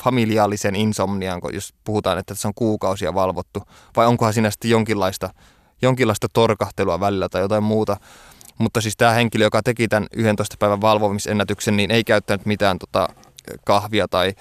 familiaaliseen 0.03 0.75
insomniaan, 0.75 1.41
jos 1.53 1.73
puhutaan, 1.83 2.17
että 2.17 2.35
se 2.35 2.47
on 2.47 2.53
kuukausia 2.53 3.13
valvottu, 3.13 3.63
vai 3.95 4.07
onkohan 4.07 4.33
siinä 4.33 4.51
sitten 4.51 4.71
jonkinlaista, 4.71 5.29
jonkinlaista 5.81 6.27
torkahtelua 6.33 6.99
välillä 6.99 7.29
tai 7.29 7.41
jotain 7.41 7.63
muuta. 7.63 7.97
Mutta 8.57 8.81
siis 8.81 8.97
tämä 8.97 9.11
henkilö, 9.11 9.43
joka 9.43 9.63
teki 9.63 9.87
tämän 9.87 10.07
11 10.15 10.55
päivän 10.59 10.81
valvomisennätyksen, 10.81 11.77
niin 11.77 11.91
ei 11.91 12.03
käyttänyt 12.03 12.45
mitään 12.45 12.79
tota 12.79 13.09
kahvia 13.65 14.07
tai, 14.07 14.33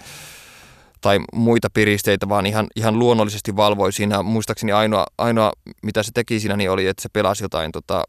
tai 1.01 1.19
muita 1.33 1.69
piristeitä, 1.75 2.29
vaan 2.29 2.47
ihan, 2.47 2.67
ihan 2.77 2.99
luonnollisesti 2.99 3.57
valvoi 3.57 3.93
siinä. 3.93 4.23
Muistaakseni 4.23 4.73
ainoa, 4.73 5.07
ainoa, 5.19 5.53
mitä 5.83 6.03
se 6.03 6.11
teki 6.15 6.41
siinä, 6.41 6.57
niin 6.57 6.71
oli, 6.71 6.87
että 6.87 7.03
se 7.03 7.09
pelasi 7.13 7.45
jotain 7.45 7.73
tota, 7.73 8.05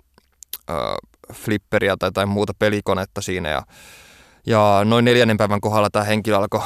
äh, 0.69 0.77
flipperia 1.33 1.97
tai 1.97 2.07
jotain 2.07 2.29
muuta 2.29 2.53
pelikonetta 2.59 3.21
siinä 3.21 3.49
ja 3.49 3.61
ja 4.47 4.81
noin 4.85 5.05
neljännen 5.05 5.37
päivän 5.37 5.61
kohdalla 5.61 5.89
tämä 5.89 6.05
henkilö 6.05 6.37
alkoi, 6.37 6.61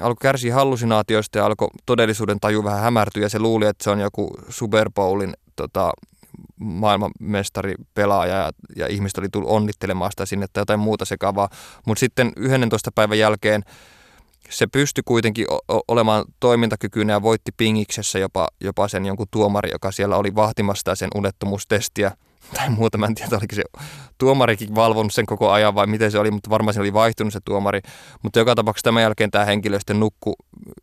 alkoi 0.00 0.20
kärsiä 0.22 0.54
hallusinaatioista 0.54 1.38
ja 1.38 1.46
alkoi 1.46 1.68
todellisuuden 1.86 2.40
taju 2.40 2.64
vähän 2.64 2.80
hämärtyä 2.80 3.22
ja 3.22 3.28
se 3.28 3.38
luuli, 3.38 3.66
että 3.66 3.84
se 3.84 3.90
on 3.90 4.00
joku 4.00 4.30
Super 4.48 4.90
Bowlin 4.94 5.32
tota, 5.56 5.92
maailmanmestari 6.56 7.74
pelaaja 7.94 8.34
ja, 8.36 8.52
ja 8.76 8.86
ihmiset 8.86 9.18
oli 9.18 9.28
tullut 9.28 9.50
onnittelemaan 9.50 10.12
sitä 10.12 10.26
sinne 10.26 10.46
tai 10.52 10.60
jotain 10.60 10.80
muuta 10.80 11.04
sekavaa. 11.04 11.48
Mutta 11.86 12.00
sitten 12.00 12.32
11 12.36 12.90
päivän 12.94 13.18
jälkeen 13.18 13.64
se 14.50 14.66
pystyi 14.66 15.02
kuitenkin 15.04 15.46
olemaan 15.88 16.24
toimintakykyinen 16.40 17.14
ja 17.14 17.22
voitti 17.22 17.52
pingiksessä 17.56 18.18
jopa, 18.18 18.48
jopa 18.60 18.88
sen 18.88 19.06
jonkun 19.06 19.26
tuomari, 19.30 19.70
joka 19.72 19.92
siellä 19.92 20.16
oli 20.16 20.34
vahtimassa 20.34 20.94
sen 20.94 21.10
unettomuustestiä– 21.14 22.12
tai 22.54 22.70
muuta. 22.70 22.98
Mä 22.98 23.06
en 23.06 23.14
tiedä, 23.14 23.36
oliko 23.36 23.54
se 23.54 23.62
tuomarikin 24.18 24.74
valvonut 24.74 25.12
sen 25.12 25.26
koko 25.26 25.50
ajan 25.50 25.74
vai 25.74 25.86
miten 25.86 26.10
se 26.10 26.18
oli, 26.18 26.30
mutta 26.30 26.50
varmaan 26.50 26.74
se 26.74 26.80
oli 26.80 26.92
vaihtunut 26.92 27.32
se 27.32 27.40
tuomari. 27.44 27.80
Mutta 28.22 28.38
joka 28.38 28.54
tapauksessa 28.54 28.84
tämän 28.84 29.02
jälkeen 29.02 29.30
tämä 29.30 29.44
henkilö 29.44 29.78
sitten 29.78 30.00
nukkui 30.00 30.34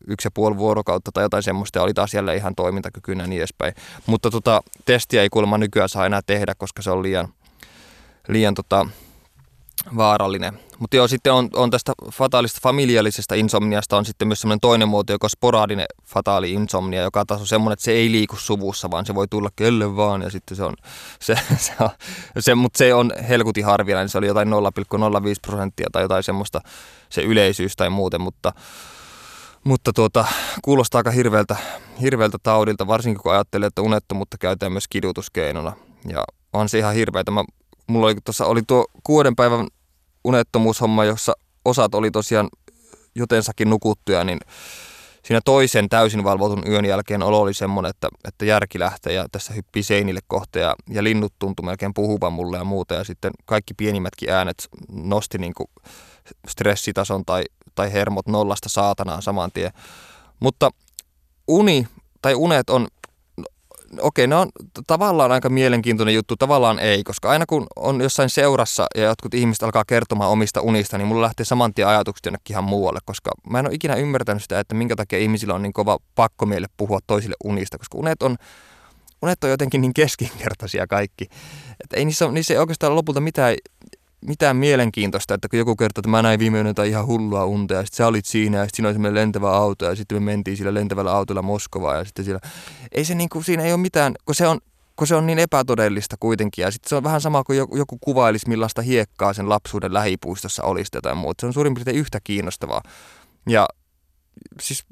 yksi 0.08 0.28
ja 0.28 0.32
puoli 0.32 0.58
vuorokautta 0.58 1.12
tai 1.14 1.24
jotain 1.24 1.44
semmoista 1.44 1.80
ja 1.80 1.84
oli 1.84 1.94
taas 1.94 2.14
jälleen 2.14 2.38
ihan 2.38 2.56
toimintakykyinen 2.56 3.24
ja 3.24 3.28
niin 3.28 3.40
edespäin. 3.40 3.74
Mutta 4.06 4.30
tota, 4.30 4.62
testiä 4.86 5.22
ei 5.22 5.30
kuulemma 5.30 5.58
nykyään 5.58 5.90
saa 5.90 6.06
enää 6.06 6.22
tehdä, 6.26 6.56
koska 6.58 6.82
se 6.82 6.92
on 6.92 7.04
liian, 7.04 7.28
liian 8.28 8.54
tota, 8.54 8.88
vaarallinen. 9.98 10.60
Mutta 10.80 10.98
joo, 10.98 11.08
sitten 11.08 11.34
on, 11.34 11.50
on 11.54 11.72
tästä 11.72 11.94
fataalista 12.12 12.60
familiallisesta 12.64 13.36
insomniasta 13.36 13.98
on 13.98 14.06
sitten 14.06 14.28
myös 14.28 14.42
semmoinen 14.42 14.60
toinen 14.60 14.88
muoto, 14.88 15.14
joka 15.14 15.26
on 15.26 15.30
sporaadinen 15.30 15.86
fataali 16.06 16.54
insomnia, 16.54 17.02
joka 17.02 17.26
taas 17.26 17.42
on 17.42 17.48
semmoinen, 17.48 17.74
että 17.74 17.84
se 17.84 17.92
ei 17.92 18.12
liiku 18.12 18.36
suvussa, 18.36 18.92
vaan 18.92 19.06
se 19.06 19.16
voi 19.16 19.28
tulla 19.28 19.50
kelle 19.56 19.96
vaan 19.96 20.22
ja 20.22 20.30
sitten 20.30 20.58
se 20.58 20.64
on, 20.64 20.74
se, 21.20 21.36
se, 21.58 21.74
on, 21.80 21.90
se 22.40 22.56
mutta 22.56 22.78
se 22.78 22.94
on 22.94 23.12
helkutin 23.30 23.66
harvinainen, 23.66 24.10
se 24.10 24.18
oli 24.18 24.28
jotain 24.28 24.48
0,05 24.48 24.54
prosenttia 25.48 25.88
tai 25.92 26.02
jotain 26.02 26.24
semmoista 26.24 26.62
se 27.10 27.22
yleisyys 27.22 27.76
tai 27.76 27.90
muuten, 27.90 28.22
mutta, 28.22 28.54
mutta 29.64 29.94
tuota, 29.94 30.26
kuulostaa 30.62 31.00
aika 31.00 31.12
hirveältä, 31.12 31.56
hirveältä 32.02 32.38
taudilta, 32.44 32.88
varsinkin 32.88 33.22
kun 33.22 33.34
ajattelee, 33.34 33.68
että 33.68 33.82
unettomuutta 33.82 34.38
käytetään 34.38 34.72
myös 34.72 34.88
kidutuskeinona 34.88 35.74
ja 36.08 36.24
on 36.54 36.70
se 36.70 36.80
ihan 36.80 36.94
hirveätä. 36.94 37.32
Mä 37.32 37.44
mulla 37.88 38.06
oli, 38.06 38.16
tuossa, 38.26 38.46
oli 38.46 38.62
tuo 38.68 38.86
kuuden 39.04 39.36
päivän 39.36 39.68
unettomuushomma, 40.26 41.06
jossa 41.06 41.34
osat 41.66 41.96
oli 41.96 42.12
tosiaan 42.12 42.50
jotensakin 43.16 43.70
nukuttuja, 43.70 44.24
niin 44.24 44.40
siinä 45.26 45.42
toisen 45.46 45.90
täysin 45.90 46.24
valvotun 46.24 46.64
yön 46.68 46.86
jälkeen 46.86 47.24
olo 47.24 47.40
oli 47.40 47.54
semmoinen, 47.54 47.90
että, 47.90 48.10
että 48.28 48.46
järki 48.46 48.80
lähtee 48.80 49.14
ja 49.14 49.26
tässä 49.32 49.54
hyppii 49.54 49.84
seinille 49.84 50.20
kohta 50.28 50.60
ja, 50.60 50.76
ja 50.90 51.04
linnut 51.04 51.34
tuntui 51.40 51.66
melkein 51.66 51.94
puhuvan 51.94 52.34
mulle 52.34 52.58
ja 52.58 52.64
muuta. 52.64 52.94
Ja 52.96 53.04
sitten 53.04 53.32
kaikki 53.46 53.74
pienimmätkin 53.74 54.30
äänet 54.30 54.68
nosti 54.92 55.38
niin 55.38 55.54
kuin 55.54 55.68
stressitason 56.48 57.26
tai, 57.26 57.44
tai 57.76 57.94
hermot 57.94 58.28
nollasta 58.28 58.70
saatanaan 58.70 59.22
saman 59.22 59.52
tien. 59.54 59.72
Mutta 60.40 60.70
uni 61.48 61.88
tai 62.22 62.36
unet 62.36 62.70
on 62.70 62.88
okei, 64.02 64.28
ne 64.28 64.36
on 64.36 64.50
tavallaan 64.88 65.32
aika 65.32 65.50
mielenkiintoinen 65.50 66.16
juttu, 66.16 66.36
tavallaan 66.36 66.80
ei, 66.80 67.04
koska 67.04 67.30
aina 67.30 67.46
kun 67.46 67.68
on 67.76 68.02
jossain 68.02 68.30
seurassa 68.30 68.86
ja 68.96 69.04
jotkut 69.04 69.34
ihmiset 69.34 69.64
alkaa 69.64 69.84
kertomaan 69.88 70.32
omista 70.32 70.62
unista, 70.62 70.98
niin 70.98 71.08
mulla 71.08 71.22
lähtee 71.22 71.46
saman 71.46 71.74
tien 71.74 71.88
ajatukset 71.88 72.26
jonnekin 72.26 72.54
ihan 72.54 72.64
muualle, 72.64 73.00
koska 73.06 73.32
mä 73.50 73.60
en 73.60 73.66
ole 73.66 73.76
ikinä 73.76 73.96
ymmärtänyt 73.96 74.44
sitä, 74.44 74.60
että 74.60 74.76
minkä 74.76 74.96
takia 74.96 75.20
ihmisillä 75.20 75.54
on 75.54 75.62
niin 75.62 75.74
kova 75.74 75.98
pakko 76.16 76.46
meille 76.46 76.68
puhua 76.78 77.00
toisille 77.08 77.36
unista, 77.44 77.78
koska 77.78 77.98
unet 77.98 78.24
on, 78.24 78.36
unet 79.22 79.44
on 79.44 79.50
jotenkin 79.50 79.82
niin 79.82 79.94
keskinkertaisia 79.94 80.88
kaikki. 80.88 81.24
Että 81.84 81.98
ei 81.98 82.06
niissä, 82.06 82.32
niissä 82.32 82.54
ei 82.54 82.60
oikeastaan 82.60 82.96
lopulta 82.96 83.22
mitään 83.22 83.56
mitään 84.28 84.56
mielenkiintoista, 84.56 85.34
että 85.34 85.50
kun 85.50 85.60
joku 85.60 85.76
kertoo, 85.76 86.00
että 86.00 86.10
mä 86.10 86.22
näin 86.22 86.40
viime 86.40 86.58
yönä 86.58 86.84
ihan 86.88 87.08
hullua 87.08 87.46
unta 87.46 87.74
ja 87.74 87.82
sitten 87.82 87.98
sä 87.98 88.08
olit 88.08 88.26
siinä 88.26 88.58
ja 88.58 88.64
sitten 88.64 88.76
siinä 88.76 88.88
oli 88.88 88.94
semmoinen 88.94 89.22
lentävä 89.22 89.52
auto 89.52 89.86
ja 89.86 89.96
sitten 89.96 90.16
me 90.16 90.26
mentiin 90.32 90.58
sillä 90.58 90.74
lentävällä 90.74 91.12
autolla 91.12 91.42
Moskovaan 91.42 91.98
ja 91.98 92.06
sitten 92.06 92.26
siellä, 92.26 92.40
ei 92.92 93.06
se 93.06 93.16
niin 93.16 93.30
kuin, 93.30 93.44
siinä 93.44 93.64
ei 93.64 93.74
ole 93.74 93.82
mitään, 93.82 94.14
kun 94.26 94.36
se 94.36 94.48
on, 94.48 94.60
kun 94.96 95.08
se 95.08 95.16
on 95.16 95.26
niin 95.26 95.40
epätodellista 95.40 96.16
kuitenkin 96.20 96.64
ja 96.64 96.72
sitten 96.72 96.90
se 96.90 96.96
on 96.96 97.04
vähän 97.04 97.22
sama 97.22 97.44
kuin 97.44 97.58
joku, 97.58 97.78
joku 97.78 97.98
kuvailisi 98.02 98.50
millaista 98.50 98.82
hiekkaa 98.82 99.34
sen 99.34 99.50
lapsuuden 99.50 99.94
lähipuistossa 99.94 100.64
olisi 100.64 100.92
tai 101.04 101.16
muuta. 101.16 101.42
Se 101.42 101.48
on 101.48 101.54
suurin 101.54 101.74
piirtein 101.74 101.98
yhtä 101.98 102.20
kiinnostavaa 102.24 102.82
ja 103.50 103.68
siis 104.62 104.86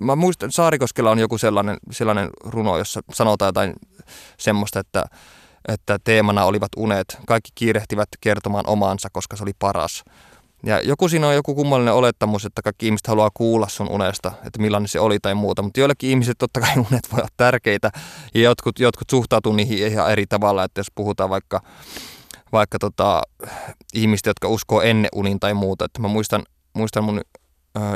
mä 0.00 0.16
muistan, 0.16 0.52
Saarikoskella 0.52 1.10
on 1.10 1.18
joku 1.18 1.38
sellainen, 1.38 1.76
sellainen 1.90 2.30
runo, 2.44 2.78
jossa 2.78 3.00
sanotaan 3.12 3.48
jotain 3.48 3.72
semmoista, 4.38 4.80
että 4.80 5.04
että 5.68 5.98
teemana 6.04 6.44
olivat 6.44 6.68
unet. 6.76 7.18
Kaikki 7.26 7.50
kiirehtivät 7.54 8.08
kertomaan 8.20 8.64
omaansa, 8.66 9.08
koska 9.12 9.36
se 9.36 9.42
oli 9.42 9.52
paras. 9.58 10.04
Ja 10.66 10.80
joku 10.80 11.08
siinä 11.08 11.28
on 11.28 11.34
joku 11.34 11.54
kummallinen 11.54 11.94
olettamus, 11.94 12.44
että 12.44 12.62
kaikki 12.62 12.86
ihmiset 12.86 13.06
haluaa 13.06 13.30
kuulla 13.34 13.68
sun 13.68 13.88
unesta, 13.90 14.32
että 14.44 14.60
millainen 14.60 14.88
se 14.88 15.00
oli 15.00 15.18
tai 15.18 15.34
muuta. 15.34 15.62
Mutta 15.62 15.80
joillekin 15.80 16.10
ihmiset 16.10 16.38
totta 16.38 16.60
kai 16.60 16.72
unet 16.90 17.12
voi 17.12 17.18
olla 17.18 17.28
tärkeitä 17.36 17.90
ja 18.34 18.40
jotkut, 18.40 18.78
jotkut 18.78 19.10
suhtautuu 19.10 19.52
niihin 19.52 19.86
ihan 19.92 20.12
eri 20.12 20.26
tavalla. 20.26 20.64
Että 20.64 20.78
jos 20.78 20.90
puhutaan 20.94 21.30
vaikka, 21.30 21.60
vaikka 22.52 22.78
tota, 22.78 23.22
ihmistä, 23.94 24.30
jotka 24.30 24.48
uskoo 24.48 24.80
ennen 24.82 25.08
unin 25.14 25.40
tai 25.40 25.54
muuta. 25.54 25.84
Että 25.84 26.00
mä 26.00 26.08
muistan, 26.08 26.42
muistan 26.74 27.04
mun 27.04 27.20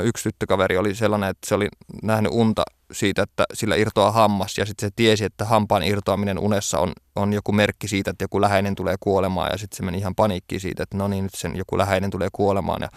yksi 0.03 0.23
tyttökaveri 0.23 0.77
oli 0.77 0.95
sellainen, 0.95 1.29
että 1.29 1.47
se 1.49 1.55
oli 1.55 1.67
nähnyt 2.03 2.31
unta 2.35 2.63
siitä, 2.93 3.21
että 3.23 3.45
sillä 3.53 3.75
irtoaa 3.75 4.11
hammas 4.11 4.57
ja 4.57 4.65
sitten 4.65 4.89
se 4.89 4.93
tiesi, 4.95 5.25
että 5.25 5.45
hampaan 5.45 5.83
irtoaminen 5.83 6.39
unessa 6.39 6.79
on, 6.79 6.91
on 7.15 7.33
joku 7.33 7.51
merkki 7.51 7.87
siitä, 7.87 8.11
että 8.11 8.23
joku 8.23 8.41
läheinen 8.41 8.75
tulee 8.75 8.95
kuolemaan 8.99 9.49
ja 9.51 9.57
sitten 9.57 9.77
se 9.77 9.83
meni 9.83 9.97
ihan 9.97 10.15
paniikkiin 10.15 10.61
siitä, 10.61 10.83
että 10.83 10.97
no 10.97 11.07
niin, 11.07 11.23
nyt 11.23 11.35
sen 11.35 11.55
joku 11.55 11.77
läheinen 11.77 12.09
tulee 12.09 12.29
kuolemaan 12.31 12.81
ja 12.81 12.89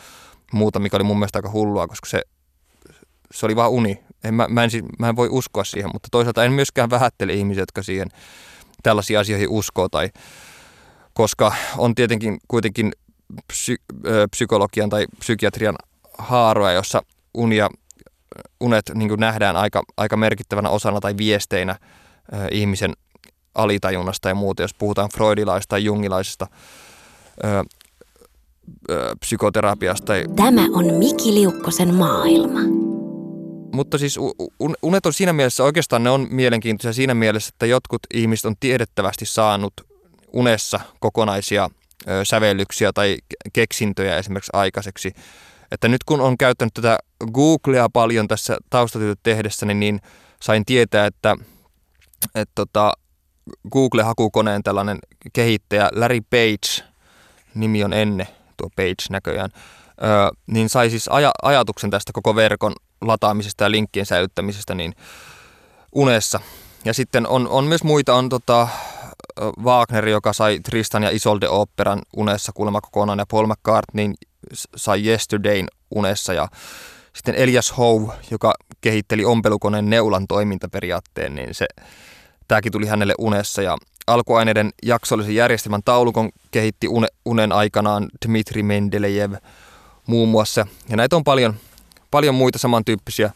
muuta, 0.52 0.78
mikä 0.78 0.96
oli 0.96 1.04
mun 1.04 1.18
mielestä 1.18 1.38
aika 1.38 1.50
hullua, 1.50 1.88
koska 1.88 2.08
se, 2.08 2.22
se 3.34 3.46
oli 3.46 3.56
vaan 3.56 3.70
uni. 3.70 4.04
En, 4.24 4.34
mä, 4.34 4.46
mä, 4.48 4.64
en, 4.64 4.70
mä 4.98 5.08
en 5.08 5.16
voi 5.16 5.28
uskoa 5.30 5.64
siihen, 5.64 5.90
mutta 5.92 6.08
toisaalta 6.10 6.44
en 6.44 6.52
myöskään 6.52 6.90
vähättele 6.90 7.32
ihmisiä, 7.32 7.62
jotka 7.62 7.82
siihen 7.82 8.08
tällaisiin 8.82 9.18
asioihin 9.18 9.48
uskoo 9.48 9.88
tai 9.88 10.10
koska 11.12 11.54
on 11.76 11.94
tietenkin 11.94 12.38
kuitenkin 12.48 12.92
psy, 13.46 13.76
psykologian 14.30 14.90
tai 14.90 15.06
psykiatrian 15.18 15.76
haaroja, 16.18 16.72
jossa 16.72 17.02
unia, 17.34 17.70
unet 18.60 18.90
niin 18.94 19.20
nähdään 19.20 19.56
aika, 19.56 19.82
aika 19.96 20.16
merkittävänä 20.16 20.68
osana 20.68 21.00
tai 21.00 21.16
viesteinä 21.16 21.76
ihmisen 22.50 22.92
alitajunnasta 23.54 24.28
ja 24.28 24.34
muuta, 24.34 24.62
jos 24.62 24.74
puhutaan 24.74 25.08
freudilaista 25.14 25.68
tai 25.68 25.84
jungilaisesta 25.84 26.46
äh, 27.44 27.58
äh, 27.58 27.64
psykoterapiasta. 29.20 30.12
Tämä 30.36 30.62
on 30.72 30.94
Miki 30.94 31.34
Liukkosen 31.34 31.94
maailma. 31.94 32.60
Mutta 33.72 33.98
siis 33.98 34.18
unet 34.82 35.06
on 35.06 35.12
siinä 35.12 35.32
mielessä, 35.32 35.64
oikeastaan 35.64 36.04
ne 36.04 36.10
on 36.10 36.26
mielenkiintoisia 36.30 36.92
siinä 36.92 37.14
mielessä, 37.14 37.50
että 37.54 37.66
jotkut 37.66 38.00
ihmiset 38.14 38.44
on 38.44 38.54
tiedettävästi 38.60 39.26
saanut 39.26 39.72
unessa 40.32 40.80
kokonaisia 41.00 41.70
sävellyksiä 42.24 42.92
tai 42.92 43.16
keksintöjä 43.52 44.16
esimerkiksi 44.16 44.50
aikaiseksi 44.52 45.12
että 45.72 45.88
nyt 45.88 46.04
kun 46.04 46.20
on 46.20 46.38
käyttänyt 46.38 46.74
tätä 46.74 46.98
Googlea 47.32 47.88
paljon 47.88 48.28
tässä 48.28 48.56
taustatyötä 48.70 49.20
tehdessäni, 49.22 49.74
niin 49.74 50.00
sain 50.42 50.64
tietää, 50.64 51.06
että, 51.06 51.36
että 52.34 52.52
tota, 52.54 52.92
Google-hakukoneen 53.72 54.62
tällainen 54.62 54.98
kehittäjä 55.32 55.88
Larry 55.92 56.20
Page, 56.20 56.88
nimi 57.54 57.84
on 57.84 57.92
Enne, 57.92 58.26
tuo 58.56 58.68
Page 58.76 59.06
näköjään, 59.10 59.50
ö, 59.54 60.36
niin 60.46 60.68
sai 60.68 60.90
siis 60.90 61.08
aja, 61.08 61.32
ajatuksen 61.42 61.90
tästä 61.90 62.12
koko 62.12 62.36
verkon 62.36 62.72
lataamisesta 63.00 63.64
ja 63.64 63.70
linkkien 63.70 64.06
säilyttämisestä 64.06 64.74
niin 64.74 64.94
unessa. 65.92 66.40
Ja 66.84 66.94
sitten 66.94 67.26
on, 67.26 67.48
on 67.48 67.64
myös 67.64 67.84
muita, 67.84 68.14
on 68.14 68.28
tota, 68.28 68.68
Wagner, 69.62 70.08
joka 70.08 70.32
sai 70.32 70.60
Tristan 70.60 71.02
ja 71.02 71.10
Isolde 71.10 71.48
operan 71.48 72.02
unessa 72.16 72.52
kuulemma 72.54 72.80
kokonaan, 72.80 73.18
ja 73.18 73.26
Paul 73.30 73.46
McCartney 73.46 74.12
sai 74.76 75.06
Yesterdayn 75.06 75.68
unessa, 75.90 76.34
ja 76.34 76.48
sitten 77.16 77.34
Elias 77.34 77.78
Howe, 77.78 78.12
joka 78.30 78.54
kehitteli 78.80 79.24
ompelukoneen 79.24 79.90
neulan 79.90 80.26
toimintaperiaatteen, 80.26 81.34
niin 81.34 81.54
se, 81.54 81.66
tämäkin 82.48 82.72
tuli 82.72 82.86
hänelle 82.86 83.14
unessa, 83.18 83.62
ja 83.62 83.76
alkuaineiden 84.06 84.70
jaksollisen 84.82 85.34
järjestelmän 85.34 85.82
taulukon 85.84 86.30
kehitti 86.50 86.86
unen 87.24 87.52
aikanaan 87.52 88.08
Dmitri 88.26 88.62
Mendelejev 88.62 89.32
muun 90.06 90.28
muassa. 90.28 90.66
Ja 90.88 90.96
näitä 90.96 91.16
on 91.16 91.24
paljon, 91.24 91.54
paljon 92.10 92.34
muita 92.34 92.58
samantyyppisiä 92.58 93.30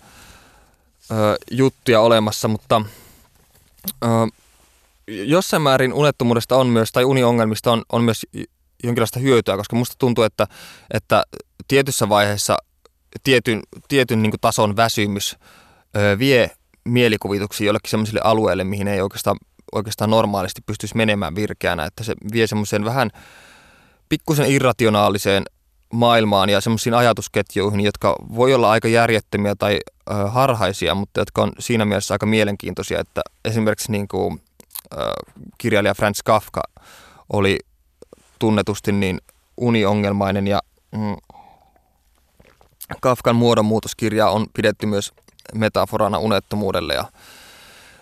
ö, 1.10 1.14
juttuja 1.50 2.00
olemassa, 2.00 2.48
mutta 2.48 2.82
ö, 4.04 4.06
jossain 5.08 5.62
määrin 5.62 5.92
unettomuudesta 5.92 6.56
on 6.56 6.66
myös, 6.66 6.92
tai 6.92 7.04
uniongelmista 7.04 7.72
on, 7.72 7.82
on 7.92 8.02
myös 8.02 8.26
jonkinlaista 8.84 9.20
hyötyä, 9.20 9.56
koska 9.56 9.76
musta 9.76 9.94
tuntuu, 9.98 10.24
että, 10.24 10.46
että 10.94 11.22
tietyssä 11.68 12.08
vaiheessa 12.08 12.58
tietyn, 13.22 13.62
tietyn 13.88 14.22
niin 14.22 14.32
tason 14.40 14.76
väsymys 14.76 15.36
ö, 15.96 16.18
vie 16.18 16.50
mielikuvituksia 16.84 17.66
jollekin 17.66 17.90
sellaisille 17.90 18.20
alueille, 18.24 18.64
mihin 18.64 18.88
ei 18.88 19.00
oikeastaan, 19.00 19.36
oikeastaan 19.72 20.10
normaalisti 20.10 20.62
pystyisi 20.66 20.96
menemään 20.96 21.34
virkeänä, 21.34 21.84
että 21.84 22.04
se 22.04 22.14
vie 22.32 22.46
semmoiseen 22.46 22.84
vähän 22.84 23.10
pikkusen 24.08 24.50
irrationaaliseen 24.50 25.44
maailmaan 25.92 26.50
ja 26.50 26.60
semmoisiin 26.60 26.94
ajatusketjuihin, 26.94 27.80
jotka 27.80 28.16
voi 28.34 28.54
olla 28.54 28.70
aika 28.70 28.88
järjettömiä 28.88 29.54
tai 29.58 29.78
ö, 30.10 30.14
harhaisia, 30.28 30.94
mutta 30.94 31.20
jotka 31.20 31.42
on 31.42 31.52
siinä 31.58 31.84
mielessä 31.84 32.14
aika 32.14 32.26
mielenkiintoisia, 32.26 33.00
että 33.00 33.20
esimerkiksi 33.44 33.92
niin 33.92 34.08
kuin, 34.08 34.40
ö, 34.92 34.96
kirjailija 35.58 35.94
Franz 35.94 36.18
Kafka 36.24 36.62
oli 37.32 37.58
tunnetusti 38.38 38.92
niin 38.92 39.20
uniongelmainen 39.56 40.46
ja 40.46 40.60
mm, 40.92 41.16
Kafkan 43.00 43.36
muodonmuutoskirja 43.36 44.28
on 44.28 44.46
pidetty 44.54 44.86
myös 44.86 45.12
metaforana 45.54 46.18
unettomuudelle 46.18 46.94
ja 46.94 47.04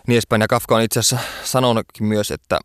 niin 0.07 0.15
edespäin. 0.15 0.43
Ja 0.43 0.49
Kafka 0.49 0.77
on 0.77 0.83
itse 0.83 1.01
asiassa 1.01 1.19
sanonutkin 1.45 2.07
myös, 2.07 2.31
että, 2.31 2.59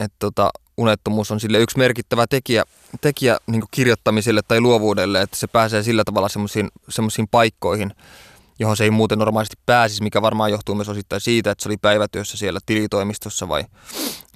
että 0.00 0.16
tota, 0.18 0.50
unettomuus 0.76 1.30
on 1.30 1.40
sille 1.40 1.58
yksi 1.58 1.78
merkittävä 1.78 2.26
tekijä, 2.26 2.64
tekijä 3.00 3.38
niin 3.46 3.62
kirjoittamiselle 3.70 4.40
tai 4.48 4.60
luovuudelle, 4.60 5.22
että 5.22 5.36
se 5.36 5.46
pääsee 5.46 5.82
sillä 5.82 6.04
tavalla 6.04 6.28
semmoisiin 6.88 7.28
paikkoihin, 7.30 7.94
johon 8.58 8.76
se 8.76 8.84
ei 8.84 8.90
muuten 8.90 9.18
normaalisti 9.18 9.56
pääsisi, 9.66 10.02
mikä 10.02 10.22
varmaan 10.22 10.50
johtuu 10.50 10.74
myös 10.74 10.88
osittain 10.88 11.20
siitä, 11.20 11.50
että 11.50 11.62
se 11.62 11.68
oli 11.68 11.76
päivätyössä 11.76 12.36
siellä 12.36 12.60
tilitoimistossa 12.66 13.48
vai 13.48 13.64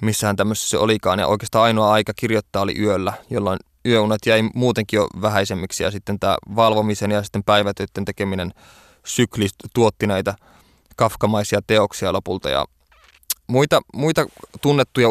missähän 0.01 0.35
tämmöisessä 0.35 0.69
se 0.69 0.77
olikaan. 0.77 1.19
Ja 1.19 1.27
oikeastaan 1.27 1.63
ainoa 1.63 1.91
aika 1.91 2.13
kirjoittaa 2.15 2.61
oli 2.61 2.79
yöllä, 2.79 3.13
jolloin 3.29 3.59
yöunet 3.85 4.25
jäi 4.25 4.43
muutenkin 4.55 4.97
jo 4.97 5.07
vähäisemmiksi 5.21 5.83
ja 5.83 5.91
sitten 5.91 6.19
tämä 6.19 6.37
valvomisen 6.55 7.11
ja 7.11 7.23
sitten 7.23 7.43
päivätyöiden 7.43 8.05
tekeminen 8.05 8.53
sykli 9.05 9.47
tuotti 9.73 10.07
näitä 10.07 10.35
kafkamaisia 10.95 11.59
teoksia 11.67 12.13
lopulta 12.13 12.49
ja 12.49 12.65
muita, 13.47 13.81
muita 13.93 14.25
tunnettuja 14.61 15.07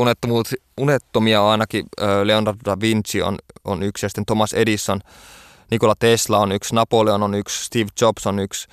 unettomia 0.80 1.48
ainakin 1.48 1.85
Leonardo 2.24 2.61
da 2.64 2.80
Vinci 2.80 3.22
on, 3.22 3.38
on 3.64 3.82
yksi 3.82 4.06
ja 4.06 4.11
sitten 4.11 4.26
Thomas 4.26 4.52
Edison, 4.52 5.00
Nikola 5.70 5.94
Tesla 5.98 6.38
on 6.38 6.52
yksi, 6.52 6.74
Napoleon 6.74 7.22
on 7.22 7.35
yksi, 7.35 7.64
Steve 7.64 7.88
Jobs 8.00 8.26
on 8.26 8.38
yksi. 8.38 8.68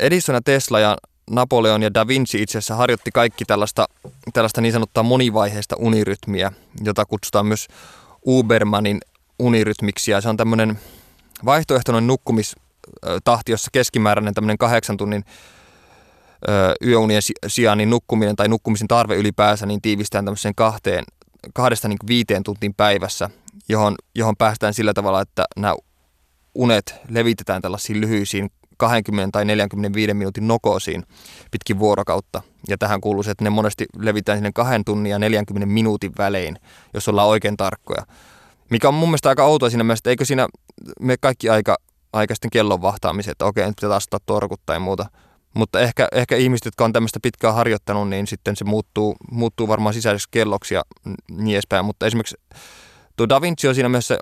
Edison 0.00 0.34
ja 0.34 0.40
Tesla 0.44 0.80
ja 0.80 0.96
Napoleon 1.30 1.82
ja 1.82 1.94
Da 1.94 2.06
Vinci 2.06 2.42
itse 2.42 2.58
asiassa 2.58 2.74
harjoitti 2.74 3.10
kaikki 3.10 3.44
tällaista, 3.44 3.86
tällaista 4.32 4.60
niin 4.60 4.72
sanottua 4.72 5.02
monivaiheista 5.02 5.76
unirytmiä, 5.78 6.52
jota 6.84 7.04
kutsutaan 7.04 7.46
myös 7.46 7.68
Ubermanin 8.26 9.00
unirytmiksi 9.38 10.10
ja 10.10 10.20
se 10.20 10.28
on 10.28 10.36
tämmöinen 10.36 10.78
vaihtoehtoinen 11.44 12.06
nukkumistahti, 12.06 13.52
jossa 13.52 13.70
keskimääräinen 13.72 14.34
tämmöinen 14.34 14.58
kahdeksan 14.58 14.96
tunnin 14.96 15.24
yöunien 16.86 17.22
sijaan 17.46 17.78
niin 17.78 17.90
nukkuminen 17.90 18.36
tai 18.36 18.48
nukkumisen 18.48 18.88
tarve 18.88 19.16
ylipäänsä 19.16 19.66
niin 19.66 19.82
tiivistään 19.82 20.24
tämmöiseen 20.24 20.54
kahteen, 20.54 21.04
kahdesta 21.54 21.88
niin 21.88 21.98
viiteen 22.06 22.42
tuntiin 22.42 22.74
päivässä, 22.74 23.30
johon, 23.68 23.94
johon 24.14 24.36
päästään 24.36 24.74
sillä 24.74 24.94
tavalla, 24.94 25.20
että 25.20 25.44
nämä 25.56 25.74
unet 26.54 26.94
levitetään 27.08 27.62
tällaisiin 27.62 28.00
lyhyisiin 28.00 28.50
20 28.82 29.32
tai 29.32 29.44
45 29.44 30.14
minuutin 30.14 30.48
nokoosiin 30.48 31.02
pitkin 31.50 31.78
vuorokautta. 31.78 32.42
Ja 32.68 32.78
tähän 32.78 33.00
kuuluu 33.00 33.22
että 33.30 33.44
ne 33.44 33.50
monesti 33.50 33.86
levitään 33.98 34.38
sinne 34.38 34.50
kahden 34.54 34.84
tunnin 34.84 35.10
ja 35.10 35.18
40 35.18 35.66
minuutin 35.66 36.12
välein, 36.18 36.56
jos 36.94 37.08
ollaan 37.08 37.28
oikein 37.28 37.56
tarkkoja. 37.56 38.02
Mikä 38.70 38.88
on 38.88 38.94
mun 38.94 39.08
mielestä 39.08 39.28
aika 39.28 39.44
outoa 39.44 39.70
siinä 39.70 39.84
mielessä, 39.84 40.00
että 40.00 40.10
eikö 40.10 40.24
siinä 40.24 40.48
me 41.00 41.16
kaikki 41.20 41.48
aika, 41.48 41.76
aika 42.12 42.34
sitten 42.34 42.50
kellon 42.50 42.82
vahtaamiset, 42.82 43.32
että 43.32 43.44
okei, 43.44 43.66
nyt 43.66 43.76
pitää 43.76 43.88
taas 43.90 44.08
torkut 44.26 44.60
tai 44.66 44.78
muuta. 44.78 45.06
Mutta 45.54 45.80
ehkä, 45.80 46.08
ehkä 46.12 46.36
ihmiset, 46.36 46.64
jotka 46.64 46.84
on 46.84 46.92
tämmöistä 46.92 47.20
pitkään 47.22 47.54
harjoittanut, 47.54 48.08
niin 48.08 48.26
sitten 48.26 48.56
se 48.56 48.64
muuttuu, 48.64 49.16
muuttuu 49.30 49.68
varmaan 49.68 49.94
sisäiseksi 49.94 50.28
kelloksi 50.30 50.74
ja 50.74 50.82
niin 51.30 51.54
edespäin. 51.54 51.84
Mutta 51.84 52.06
esimerkiksi 52.06 52.36
tuo 53.16 53.28
Da 53.28 53.40
Vinci 53.40 53.68
on 53.68 53.74
siinä 53.74 53.88
mielessä 53.88 54.18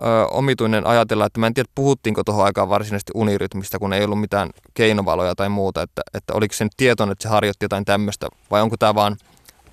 ö, 0.00 0.26
omituinen 0.26 0.86
ajatella, 0.86 1.26
että 1.26 1.40
mä 1.40 1.46
en 1.46 1.54
tiedä 1.54 1.68
puhuttiinko 1.74 2.24
tuohon 2.24 2.44
aikaan 2.44 2.68
varsinaisesti 2.68 3.12
unirytmistä, 3.14 3.78
kun 3.78 3.92
ei 3.92 4.04
ollut 4.04 4.20
mitään 4.20 4.50
keinovaloja 4.74 5.34
tai 5.34 5.48
muuta, 5.48 5.82
että, 5.82 6.02
että 6.14 6.34
oliko 6.34 6.54
se 6.54 6.64
nyt 6.64 6.72
tietoinen, 6.76 7.12
että 7.12 7.22
se 7.22 7.28
harjoitti 7.28 7.64
jotain 7.64 7.84
tämmöistä 7.84 8.28
vai 8.50 8.62
onko 8.62 8.76
tämä 8.76 8.94
vaan 8.94 9.16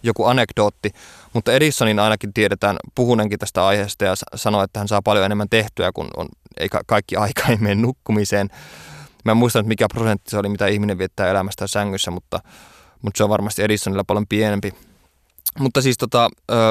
joku 0.03 0.25
anekdootti, 0.25 0.91
mutta 1.33 1.53
Edisonin 1.53 1.99
ainakin 1.99 2.33
tiedetään 2.33 2.77
puhunenkin 2.95 3.39
tästä 3.39 3.67
aiheesta 3.67 4.05
ja 4.05 4.13
sanoi, 4.35 4.63
että 4.63 4.79
hän 4.79 4.87
saa 4.87 5.01
paljon 5.01 5.25
enemmän 5.25 5.49
tehtyä, 5.49 5.91
kun 5.91 6.09
on, 6.17 6.27
ei 6.57 6.69
kaikki 6.85 7.15
aika 7.15 7.43
ei 7.49 7.57
mene 7.57 7.75
nukkumiseen. 7.75 8.49
Mä 9.25 9.31
en 9.31 9.37
muista, 9.37 9.63
mikä 9.63 9.87
prosentti 9.93 10.31
se 10.31 10.37
oli, 10.37 10.49
mitä 10.49 10.67
ihminen 10.67 10.97
viettää 10.97 11.27
elämästä 11.27 11.67
sängyssä, 11.67 12.11
mutta, 12.11 12.39
mutta 13.01 13.17
se 13.17 13.23
on 13.23 13.29
varmasti 13.29 13.63
Edisonilla 13.63 14.03
paljon 14.03 14.27
pienempi. 14.27 14.73
Mutta 15.59 15.81
siis 15.81 15.97
tota, 15.97 16.29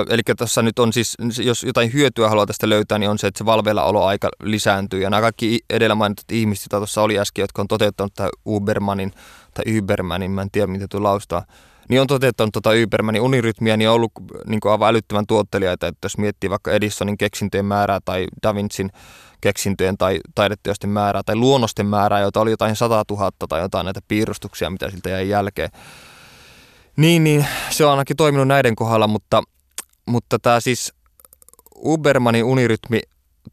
eli 0.09 0.23
tässä 0.37 0.63
nyt 0.63 0.79
on 0.79 0.93
siis, 0.93 1.17
jos 1.39 1.63
jotain 1.63 1.93
hyötyä 1.93 2.29
haluaa 2.29 2.47
tästä 2.47 2.69
löytää, 2.69 2.99
niin 2.99 3.11
on 3.11 3.19
se, 3.19 3.27
että 3.27 3.39
se 3.39 3.45
valveilla 3.45 3.85
oloaika 3.85 4.29
lisääntyy. 4.43 5.01
Ja 5.01 5.11
nämä 5.11 5.21
kaikki 5.21 5.61
edellä 5.71 5.95
mainitut 5.95 6.33
ihmiset, 6.33 6.63
joita 6.65 6.77
tuossa 6.77 7.03
oli 7.03 7.19
äsken, 7.19 7.43
jotka 7.43 7.63
on 7.63 7.69
toteuttanut 7.69 8.15
tämän 8.15 8.31
Ubermanin 8.47 9.13
tai 9.55 9.79
Ubermanin, 9.79 10.31
mä 10.31 10.43
en 10.43 10.51
tiedä 10.51 10.67
miten 10.67 10.89
tuo 10.89 11.03
laustaa, 11.03 11.45
niin 11.89 12.01
on 12.01 12.07
toteuttanut 12.07 12.53
tuota 12.53 12.71
Ubermanin 12.85 13.23
unirytmiä, 13.23 13.77
niin 13.77 13.89
on 13.89 13.95
ollut 13.95 14.13
niin 14.47 14.61
kuin 14.61 14.73
aivan 14.73 14.89
älyttömän 14.89 15.27
tuottelijaita, 15.27 15.87
että 15.87 16.05
jos 16.05 16.19
miettii 16.19 16.51
vaikka 16.51 16.73
Edisonin 16.73 17.19
keksintöjen 17.19 17.67
määrää 17.67 18.01
tai 18.05 18.27
Da 18.43 18.55
Vincin 18.55 18.91
keksintöjen 19.41 19.99
tai 19.99 20.21
taideteosten 20.35 20.91
määrää 20.91 21.23
tai 21.27 21.37
luonnosten 21.37 21.87
määrää, 21.87 22.21
joita 22.21 22.41
oli 22.41 22.51
jotain 22.51 22.77
100 22.77 23.05
000 23.11 23.31
tai 23.49 23.61
jotain 23.61 23.85
näitä 23.85 24.01
piirustuksia, 24.09 24.71
mitä 24.71 24.91
siltä 24.91 25.09
jäi 25.09 25.29
jälkeen. 25.29 25.71
Niin, 26.97 27.25
niin 27.25 27.47
se 27.71 27.85
on 27.85 27.91
ainakin 27.91 28.17
toiminut 28.17 28.49
näiden 28.49 28.77
kohdalla, 28.77 29.07
mutta, 29.07 29.43
mutta 30.07 30.39
tämä 30.39 30.61
siis 30.61 30.93
Ubermanin 31.85 32.45
unirytmi 32.45 33.01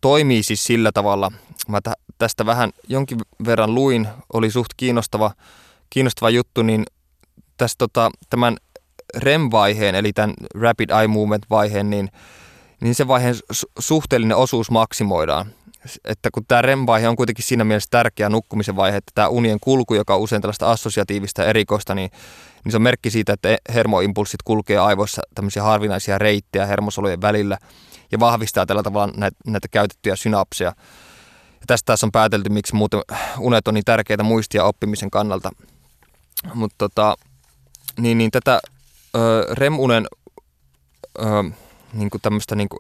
toimii 0.02 0.44
siis 0.44 0.64
sillä 0.64 0.92
tavalla, 0.92 1.32
mä 1.68 1.80
tästä 2.18 2.46
vähän 2.46 2.72
jonkin 2.88 3.18
verran 3.46 3.76
luin, 3.76 4.08
oli 4.34 4.52
suht 4.52 4.70
kiinnostava, 4.78 5.32
kiinnostava 5.90 6.30
juttu, 6.30 6.62
niin 6.62 6.86
tästä 7.58 7.78
tota, 7.78 8.12
tämän 8.30 8.58
REM-vaiheen, 9.18 9.96
eli 9.96 10.14
tämän 10.14 10.34
Rapid 10.56 10.90
Eye 10.90 11.08
Movement-vaiheen, 11.08 11.90
niin, 11.90 12.10
niin 12.82 12.96
se 12.96 13.08
vaiheen 13.08 13.36
suhteellinen 13.80 14.38
osuus 14.38 14.72
maksimoidaan 14.72 15.54
että 16.06 16.30
kun 16.34 16.46
tämä 16.48 16.62
REM-vaihe 16.62 17.10
on 17.10 17.16
kuitenkin 17.16 17.46
siinä 17.46 17.64
mielessä 17.64 17.88
tärkeä 17.92 18.30
nukkumisen 18.30 18.76
vaihe, 18.76 18.98
että 18.98 19.12
tämä 19.16 19.28
unien 19.28 19.60
kulku, 19.62 19.96
joka 19.96 20.16
on 20.16 20.22
usein 20.22 20.42
tällaista 20.42 20.72
assosiatiivista 20.72 21.46
erikoista, 21.46 21.96
niin, 21.96 22.12
niin 22.64 22.72
se 22.72 22.78
on 22.78 22.82
merkki 22.82 23.12
siitä, 23.12 23.34
että 23.34 23.58
hermoimpulssit 23.74 24.42
kulkee 24.46 24.78
aivoissa 24.78 25.22
tämmöisiä 25.36 25.64
harvinaisia 25.64 26.18
reittejä 26.18 26.66
hermosolujen 26.66 27.22
välillä 27.22 27.58
ja 28.12 28.20
vahvistaa 28.20 28.66
tällä 28.66 28.84
tavalla 28.84 29.14
näitä, 29.18 29.38
näitä 29.48 29.68
käytettyjä 29.68 30.16
synapseja. 30.16 30.74
Ja 31.60 31.66
tästä 31.68 31.86
tässä 31.86 32.06
on 32.06 32.12
päätelty, 32.12 32.50
miksi 32.50 32.76
muuten 32.76 33.02
unet 33.40 33.68
on 33.68 33.74
niin 33.74 33.86
tärkeitä 33.86 34.24
muistia 34.24 34.64
oppimisen 34.64 35.12
kannalta. 35.12 35.50
Mutta 36.54 36.76
tota, 36.78 37.16
niin, 37.98 38.18
niin 38.18 38.32
tätä 38.32 38.62
ö, 39.16 39.48
REM-unen 39.52 40.08
ö, 41.20 41.24
niin 41.94 42.10
kuin 42.10 42.22
tämmöistä, 42.22 42.56
niin 42.56 42.70
kuin, 42.70 42.80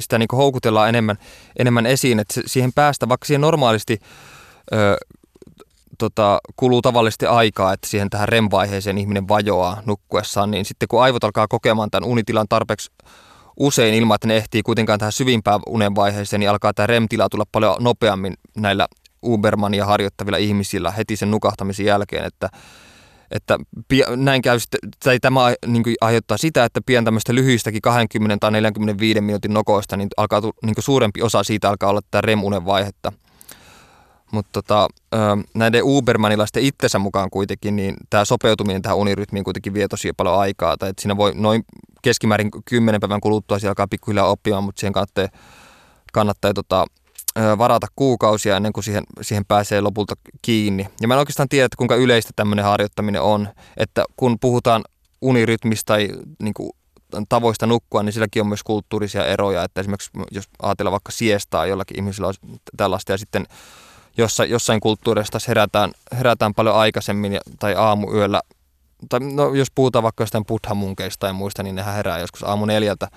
sitä 0.00 0.18
niin 0.18 0.28
kuin 0.28 0.38
houkutellaan 0.38 0.88
enemmän, 0.88 1.16
enemmän 1.58 1.86
esiin, 1.86 2.20
että 2.20 2.40
siihen 2.46 2.72
päästä, 2.72 3.08
vaikka 3.08 3.26
siihen 3.26 3.40
normaalisti 3.40 4.00
ö, 4.72 4.96
tota, 5.98 6.40
kuluu 6.56 6.82
tavallisesti 6.82 7.26
aikaa, 7.26 7.72
että 7.72 7.88
siihen 7.88 8.10
tähän 8.10 8.28
REM-vaiheeseen 8.28 8.98
ihminen 8.98 9.28
vajoaa 9.28 9.82
nukkuessaan, 9.86 10.50
niin 10.50 10.64
sitten 10.64 10.88
kun 10.88 11.02
aivot 11.02 11.24
alkaa 11.24 11.48
kokemaan 11.48 11.90
tämän 11.90 12.10
unitilan 12.10 12.46
tarpeeksi 12.48 12.90
usein 13.56 13.94
ilman, 13.94 14.14
että 14.14 14.28
ne 14.28 14.36
ehtii 14.36 14.62
kuitenkaan 14.62 14.98
tähän 14.98 15.12
syvimpään 15.12 15.60
unen 15.66 15.94
vaiheeseen, 15.94 16.40
niin 16.40 16.50
alkaa 16.50 16.74
tämä 16.74 16.86
REM-tila 16.86 17.28
tulla 17.28 17.44
paljon 17.52 17.76
nopeammin 17.80 18.34
näillä 18.56 18.88
Ubermania 19.24 19.86
harjoittavilla 19.86 20.38
ihmisillä 20.38 20.90
heti 20.90 21.16
sen 21.16 21.30
nukahtamisen 21.30 21.86
jälkeen, 21.86 22.24
että 22.24 22.48
että 23.30 23.58
näin 24.16 24.42
käy 24.42 24.58
tai 25.04 25.20
tämä 25.20 25.40
niin 25.66 25.82
kuin, 25.82 25.96
aiheuttaa 26.00 26.38
sitä, 26.38 26.64
että 26.64 26.80
pian 26.86 27.04
tämmöistä 27.04 27.34
lyhyistäkin 27.34 27.82
20 27.82 28.36
tai 28.40 28.50
45 28.50 29.20
minuutin 29.20 29.54
nokoista, 29.54 29.96
niin 29.96 30.08
alkaa 30.16 30.40
niin 30.40 30.74
kuin 30.74 30.84
suurempi 30.84 31.22
osa 31.22 31.42
siitä 31.42 31.68
alkaa 31.68 31.90
olla 31.90 32.00
tämä 32.10 32.20
REM-unen 32.20 32.64
vaihetta. 32.64 33.12
Mutta 34.32 34.62
tota, 34.62 34.88
näiden 35.54 35.82
Ubermanilaisten 35.84 36.62
itsensä 36.62 36.98
mukaan 36.98 37.30
kuitenkin, 37.30 37.76
niin 37.76 37.94
tämä 38.10 38.24
sopeutuminen 38.24 38.82
tähän 38.82 38.98
unirytmiin 38.98 39.44
kuitenkin 39.44 39.74
vie 39.74 39.88
tosi 39.88 40.12
paljon 40.16 40.38
aikaa. 40.38 40.76
Tai 40.76 40.90
että 40.90 41.02
siinä 41.02 41.16
voi 41.16 41.32
noin 41.34 41.64
keskimäärin 42.02 42.50
10 42.64 43.00
päivän 43.00 43.20
kuluttua 43.20 43.58
siellä 43.58 43.70
alkaa 43.70 43.88
pikkuhiljaa 43.88 44.26
oppimaan, 44.30 44.64
mutta 44.64 44.80
siihen 44.80 44.92
kannattaa, 44.92 45.28
kannattaa 46.12 46.54
tota, 46.54 46.86
varata 47.58 47.86
kuukausia 47.96 48.56
ennen 48.56 48.72
kuin 48.72 48.84
siihen, 48.84 49.04
siihen 49.22 49.44
pääsee 49.44 49.80
lopulta 49.80 50.14
kiinni. 50.42 50.88
Ja 51.00 51.08
mä 51.08 51.14
en 51.14 51.18
oikeastaan 51.18 51.48
tiedä, 51.48 51.64
että 51.64 51.76
kuinka 51.76 51.94
yleistä 51.94 52.30
tämmöinen 52.36 52.64
harjoittaminen 52.64 53.22
on, 53.22 53.48
että 53.76 54.04
kun 54.16 54.36
puhutaan 54.40 54.82
unirytmistä 55.20 55.86
tai 55.86 56.08
niin 56.42 56.54
kuin, 56.54 56.70
tavoista 57.28 57.66
nukkua, 57.66 58.02
niin 58.02 58.12
silläkin 58.12 58.42
on 58.42 58.48
myös 58.48 58.62
kulttuurisia 58.62 59.26
eroja, 59.26 59.64
että 59.64 59.80
esimerkiksi 59.80 60.10
jos 60.30 60.44
ajatellaan 60.62 60.92
vaikka 60.92 61.12
siestaa, 61.12 61.66
jollakin 61.66 61.96
ihmisillä 61.96 62.28
on 62.28 62.34
tällaista 62.76 63.12
ja 63.12 63.18
sitten 63.18 63.46
jossain, 64.16 64.50
jossain 64.50 64.80
kulttuurista 64.80 65.38
herätään, 65.48 65.92
herätään 66.18 66.54
paljon 66.54 66.76
aikaisemmin 66.76 67.38
tai 67.58 67.74
aamuyöllä, 67.74 68.40
tai 69.08 69.20
no, 69.20 69.54
jos 69.54 69.70
puhutaan 69.74 70.02
vaikka 70.02 70.22
jostain 70.22 70.46
buddhamunkeista 70.46 71.20
tai 71.20 71.32
muista, 71.32 71.62
niin 71.62 71.74
nehän 71.74 71.94
herää 71.94 72.18
joskus 72.18 72.42
aamu 72.42 72.64
neljältä 72.64 73.08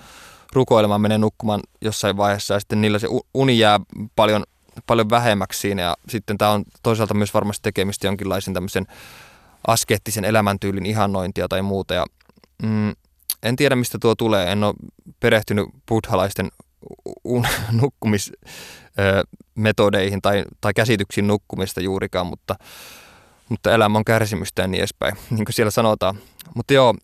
rukoilemaan, 0.54 1.00
menee 1.00 1.18
nukkumaan 1.18 1.60
jossain 1.80 2.16
vaiheessa 2.16 2.54
ja 2.54 2.60
sitten 2.60 2.80
niillä 2.80 2.98
se 2.98 3.08
uni 3.34 3.58
jää 3.58 3.80
paljon, 4.16 4.44
paljon 4.86 5.10
vähemmäksi 5.10 5.60
siinä 5.60 5.82
ja 5.82 5.96
sitten 6.08 6.38
tämä 6.38 6.50
on 6.50 6.64
toisaalta 6.82 7.14
myös 7.14 7.34
varmasti 7.34 7.62
tekemistä 7.62 8.06
jonkinlaisen 8.06 8.54
tämmöisen 8.54 8.86
askeettisen 9.66 10.24
elämäntyylin 10.24 10.86
ihannointia 10.86 11.48
tai 11.48 11.62
muuta 11.62 11.94
ja 11.94 12.06
mm, 12.62 12.92
en 13.42 13.56
tiedä 13.56 13.76
mistä 13.76 13.98
tuo 14.00 14.14
tulee, 14.14 14.52
en 14.52 14.64
ole 14.64 14.74
perehtynyt 15.20 15.66
buddhalaisten 15.88 16.48
un- 17.24 17.46
nukkumismetodeihin 17.82 20.22
tai, 20.22 20.44
tai 20.60 20.74
käsityksiin 20.74 21.26
nukkumista 21.26 21.80
juurikaan, 21.80 22.26
mutta, 22.26 22.56
mutta 23.48 23.72
elämä 23.72 23.98
on 23.98 24.04
kärsimystä 24.04 24.62
ja 24.62 24.68
niin 24.68 24.78
edespäin, 24.78 25.16
niin 25.30 25.44
kuin 25.44 25.54
siellä 25.54 25.70
sanotaan. 25.70 26.18
Mutta 26.54 26.74
joo, 26.74 26.94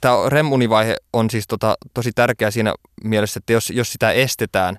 tämä 0.00 0.14
REM-univaihe 0.28 0.96
on 1.12 1.30
siis 1.30 1.46
tota, 1.46 1.76
tosi 1.94 2.12
tärkeä 2.12 2.50
siinä 2.50 2.74
mielessä, 3.04 3.38
että 3.38 3.52
jos, 3.52 3.70
jos 3.70 3.92
sitä 3.92 4.12
estetään, 4.12 4.76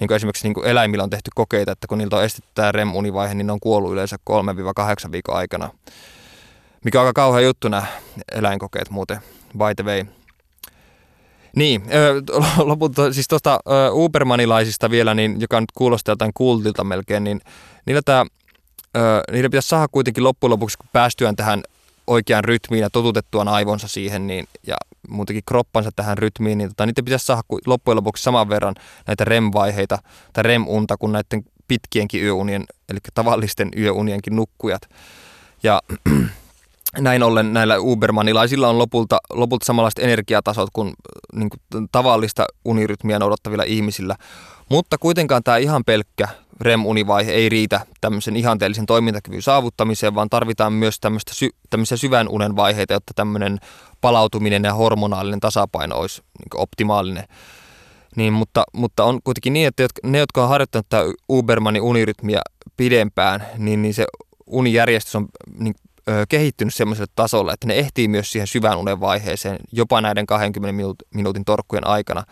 niin 0.00 0.08
kuin 0.08 0.16
esimerkiksi 0.16 0.46
niin 0.46 0.54
kuin 0.54 0.66
eläimillä 0.66 1.04
on 1.04 1.10
tehty 1.10 1.30
kokeita, 1.34 1.72
että 1.72 1.86
kun 1.86 1.98
niiltä 1.98 2.16
on 2.16 2.24
estetty 2.24 2.50
tämä 2.54 2.72
REM-univaihe, 2.72 3.34
niin 3.34 3.46
ne 3.46 3.52
on 3.52 3.60
kuollut 3.60 3.92
yleensä 3.92 4.16
3-8 5.06 5.12
viikon 5.12 5.36
aikana. 5.36 5.70
Mikä 6.84 7.00
on 7.00 7.06
aika 7.06 7.22
kauhea 7.22 7.40
juttu 7.40 7.68
nämä 7.68 7.86
eläinkokeet 8.32 8.90
muuten, 8.90 9.18
by 9.58 9.74
the 9.76 9.84
way. 9.84 10.04
Niin, 11.56 11.82
lopulta 12.70 13.12
siis 13.12 13.28
tuosta 13.28 13.60
Ubermanilaisista 13.92 14.90
vielä, 14.90 15.14
niin, 15.14 15.40
joka 15.40 15.60
nyt 15.60 15.72
kuulostaa 15.74 16.12
jotain 16.12 16.32
kultilta 16.34 16.84
melkein, 16.84 17.24
niin 17.24 17.40
niillä, 17.86 18.02
tää, 18.04 18.26
niillä 19.32 19.48
pitäisi 19.48 19.68
saada 19.68 19.88
kuitenkin 19.92 20.24
loppujen 20.24 20.50
lopuksi, 20.50 20.78
kun 20.78 20.88
päästyään 20.92 21.36
tähän 21.36 21.62
oikeaan 22.10 22.44
rytmiin 22.44 22.80
ja 22.80 22.90
totutettuaan 22.90 23.48
aivonsa 23.48 23.88
siihen 23.88 24.26
niin, 24.26 24.48
ja 24.66 24.76
muutenkin 25.08 25.42
kroppansa 25.46 25.90
tähän 25.96 26.18
rytmiin, 26.18 26.58
niin 26.58 26.70
tota, 26.70 26.86
niitä 26.86 27.02
pitäisi 27.02 27.26
saada 27.26 27.42
loppujen 27.66 27.96
lopuksi 27.96 28.22
saman 28.22 28.48
verran 28.48 28.74
näitä 29.06 29.24
REM-vaiheita 29.24 29.98
tai 30.32 30.42
REM-unta 30.42 30.96
kuin 30.96 31.12
näiden 31.12 31.44
pitkienkin 31.68 32.24
yöunien, 32.24 32.64
eli 32.88 32.98
tavallisten 33.14 33.68
yöunienkin 33.76 34.36
nukkujat. 34.36 34.82
Ja 35.62 35.80
näin 36.98 37.22
ollen 37.22 37.52
näillä 37.52 37.78
Ubermanilaisilla 37.78 38.68
on 38.68 38.78
lopulta, 38.78 39.18
lopulta 39.32 39.66
samanlaiset 39.66 39.98
energiatasot 39.98 40.68
kuin, 40.72 40.92
niin 41.34 41.50
kuin 41.50 41.88
tavallista 41.92 42.46
unirytmiä 42.64 43.18
noudattavilla 43.18 43.64
ihmisillä. 43.64 44.16
Mutta 44.68 44.98
kuitenkaan 44.98 45.42
tämä 45.42 45.56
ihan 45.56 45.84
pelkkä 45.84 46.28
REM-univaihe 46.60 47.32
ei 47.32 47.48
riitä 47.48 47.80
tämmöisen 48.00 48.36
ihanteellisen 48.36 48.86
toimintakyvyn 48.86 49.42
saavuttamiseen, 49.42 50.14
vaan 50.14 50.30
tarvitaan 50.30 50.72
myös 50.72 51.00
tämmöistä 51.00 51.34
sy- 51.34 51.54
tämmöisiä 51.70 51.96
syvän 51.96 52.28
unen 52.28 52.56
vaiheita, 52.56 52.92
jotta 52.92 53.12
tämmöinen 53.16 53.58
palautuminen 54.00 54.64
ja 54.64 54.74
hormonaalinen 54.74 55.40
tasapaino 55.40 55.96
olisi 55.96 56.22
niin 56.22 56.62
optimaalinen. 56.62 57.24
Niin, 58.16 58.32
mutta, 58.32 58.64
mutta 58.74 59.04
on 59.04 59.20
kuitenkin 59.24 59.52
niin, 59.52 59.66
että 59.66 59.86
ne, 60.04 60.18
jotka 60.18 60.42
on 60.42 60.48
harjoittanut 60.48 60.88
tätä 60.88 61.04
Ubermanin 61.28 61.82
unirytmiä 61.82 62.40
pidempään, 62.76 63.46
niin, 63.58 63.82
niin 63.82 63.94
se 63.94 64.06
unijärjestys 64.46 65.16
on 65.16 65.26
niin, 65.58 65.74
ö, 66.08 66.24
kehittynyt 66.28 66.74
semmoiselle 66.74 67.12
tasolle, 67.14 67.52
että 67.52 67.66
ne 67.66 67.74
ehtii 67.74 68.08
myös 68.08 68.32
siihen 68.32 68.46
syvän 68.46 68.78
unen 68.78 69.00
vaiheeseen 69.00 69.58
jopa 69.72 70.00
näiden 70.00 70.26
20 70.26 70.94
minuutin, 71.14 71.44
torkkujen 71.44 71.86
aikana. 71.86 72.24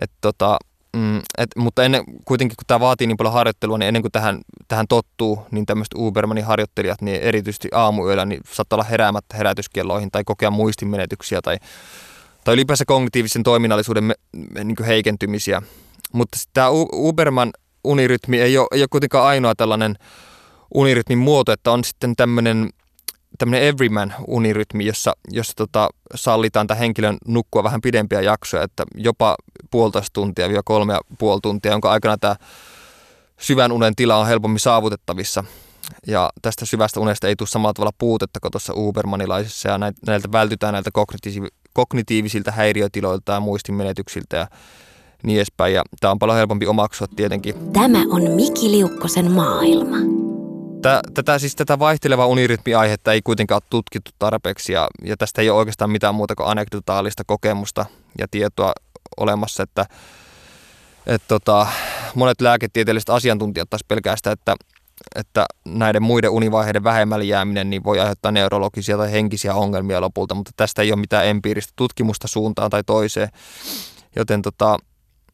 Et 0.00 0.10
tota, 0.20 0.58
Mm, 0.96 1.18
et, 1.38 1.50
mutta 1.56 1.84
ennen, 1.84 2.04
kuitenkin 2.24 2.56
kun 2.56 2.64
tämä 2.66 2.80
vaatii 2.80 3.06
niin 3.06 3.16
paljon 3.16 3.32
harjoittelua, 3.32 3.78
niin 3.78 3.88
ennen 3.88 4.02
kuin 4.02 4.12
tähän, 4.12 4.40
tähän 4.68 4.86
tottuu, 4.88 5.46
niin 5.50 5.66
tämmöiset 5.66 5.94
Ubermanin 5.96 6.44
harjoittelijat, 6.44 7.02
niin 7.02 7.20
erityisesti 7.22 7.68
aamuyöllä, 7.72 8.24
niin 8.24 8.40
saattaa 8.52 8.76
olla 8.76 8.84
heräämättä 8.84 9.36
herätyskelloihin 9.36 10.10
tai 10.10 10.24
kokea 10.24 10.50
muistimenetyksiä 10.50 11.40
tai, 11.42 11.56
tai 12.44 12.54
ylipäänsä 12.54 12.84
kognitiivisen 12.86 13.42
toiminnallisuuden 13.42 14.04
me, 14.04 14.14
niin 14.64 14.76
heikentymisiä. 14.86 15.62
Mutta 16.12 16.38
tämä 16.52 16.68
Uberman 16.92 17.50
unirytmi 17.84 18.40
ei 18.40 18.58
ole, 18.58 18.68
ei 18.72 18.80
ole 18.80 18.88
kuitenkaan 18.90 19.26
ainoa 19.26 19.54
tällainen 19.54 19.94
unirytmin 20.74 21.18
muoto, 21.18 21.52
että 21.52 21.70
on 21.70 21.84
sitten 21.84 22.16
tämmöinen 22.16 22.70
tämmöinen 23.38 23.68
everyman 23.68 24.14
unirytmi, 24.26 24.86
jossa, 24.86 25.12
jossa 25.30 25.52
tota, 25.56 25.88
sallitaan 26.14 26.66
tämän 26.66 26.78
henkilön 26.78 27.16
nukkua 27.28 27.64
vähän 27.64 27.80
pidempiä 27.80 28.20
jaksoja, 28.20 28.62
että 28.62 28.84
jopa 28.94 29.36
puolitoista 29.70 30.10
tuntia 30.12 30.48
vielä 30.48 30.62
kolme 30.64 30.92
ja 30.92 31.00
puoli 31.18 31.40
tuntia, 31.42 31.72
jonka 31.72 31.90
aikana 31.90 32.18
tämä 32.18 32.36
syvän 33.40 33.72
unen 33.72 33.96
tila 33.96 34.16
on 34.16 34.26
helpommin 34.26 34.60
saavutettavissa. 34.60 35.44
Ja 36.06 36.30
tästä 36.42 36.66
syvästä 36.66 37.00
unesta 37.00 37.28
ei 37.28 37.36
tule 37.36 37.48
samalla 37.48 37.74
tavalla 37.74 37.92
puutetta 37.98 38.40
kuin 38.40 38.52
tuossa 38.52 38.72
Ubermanilaisessa 38.76 39.68
ja 39.68 39.78
näiltä 39.78 40.32
vältytään 40.32 40.72
näiltä 40.72 40.90
kognitiivisilta 41.72 42.50
häiriötiloilta 42.50 43.32
ja 43.32 43.40
muistimenetyksiltä 43.40 44.36
ja 44.36 44.48
niin 45.22 45.36
edespäin. 45.36 45.74
Ja 45.74 45.82
tämä 46.00 46.10
on 46.10 46.18
paljon 46.18 46.38
helpompi 46.38 46.66
omaksua 46.66 47.06
tietenkin. 47.16 47.72
Tämä 47.72 47.98
on 48.10 48.30
Miki 48.30 48.70
Liukkosen 48.70 49.30
maailma. 49.30 50.25
Tätä, 51.14 51.38
siis 51.38 51.56
tätä 51.56 51.78
vaihtelevaa 51.78 52.26
unirytmiaihetta 52.26 53.12
ei 53.12 53.22
kuitenkaan 53.22 53.56
ole 53.56 53.66
tutkittu 53.70 54.10
tarpeeksi 54.18 54.72
ja, 54.72 54.88
ja 55.04 55.16
tästä 55.16 55.42
ei 55.42 55.50
ole 55.50 55.58
oikeastaan 55.58 55.90
mitään 55.90 56.14
muuta 56.14 56.34
kuin 56.34 56.48
anekdotaalista 56.48 57.22
kokemusta 57.26 57.86
ja 58.18 58.28
tietoa 58.30 58.72
olemassa, 59.16 59.62
että 59.62 59.86
et 61.06 61.22
tota, 61.28 61.66
monet 62.14 62.40
lääketieteelliset 62.40 63.10
asiantuntijat 63.10 63.70
taas 63.70 63.84
pelkää 63.88 64.16
sitä, 64.16 64.32
että, 64.32 64.56
että 65.14 65.46
näiden 65.64 66.02
muiden 66.02 66.30
univaiheiden 66.30 66.84
vähemmälle 66.84 67.24
jääminen 67.24 67.70
niin 67.70 67.84
voi 67.84 68.00
aiheuttaa 68.00 68.32
neurologisia 68.32 68.96
tai 68.96 69.12
henkisiä 69.12 69.54
ongelmia 69.54 70.00
lopulta, 70.00 70.34
mutta 70.34 70.50
tästä 70.56 70.82
ei 70.82 70.92
ole 70.92 71.00
mitään 71.00 71.26
empiiristä 71.26 71.72
tutkimusta 71.76 72.28
suuntaan 72.28 72.70
tai 72.70 72.84
toiseen. 72.84 73.28
Joten 74.16 74.42
tota, 74.42 74.76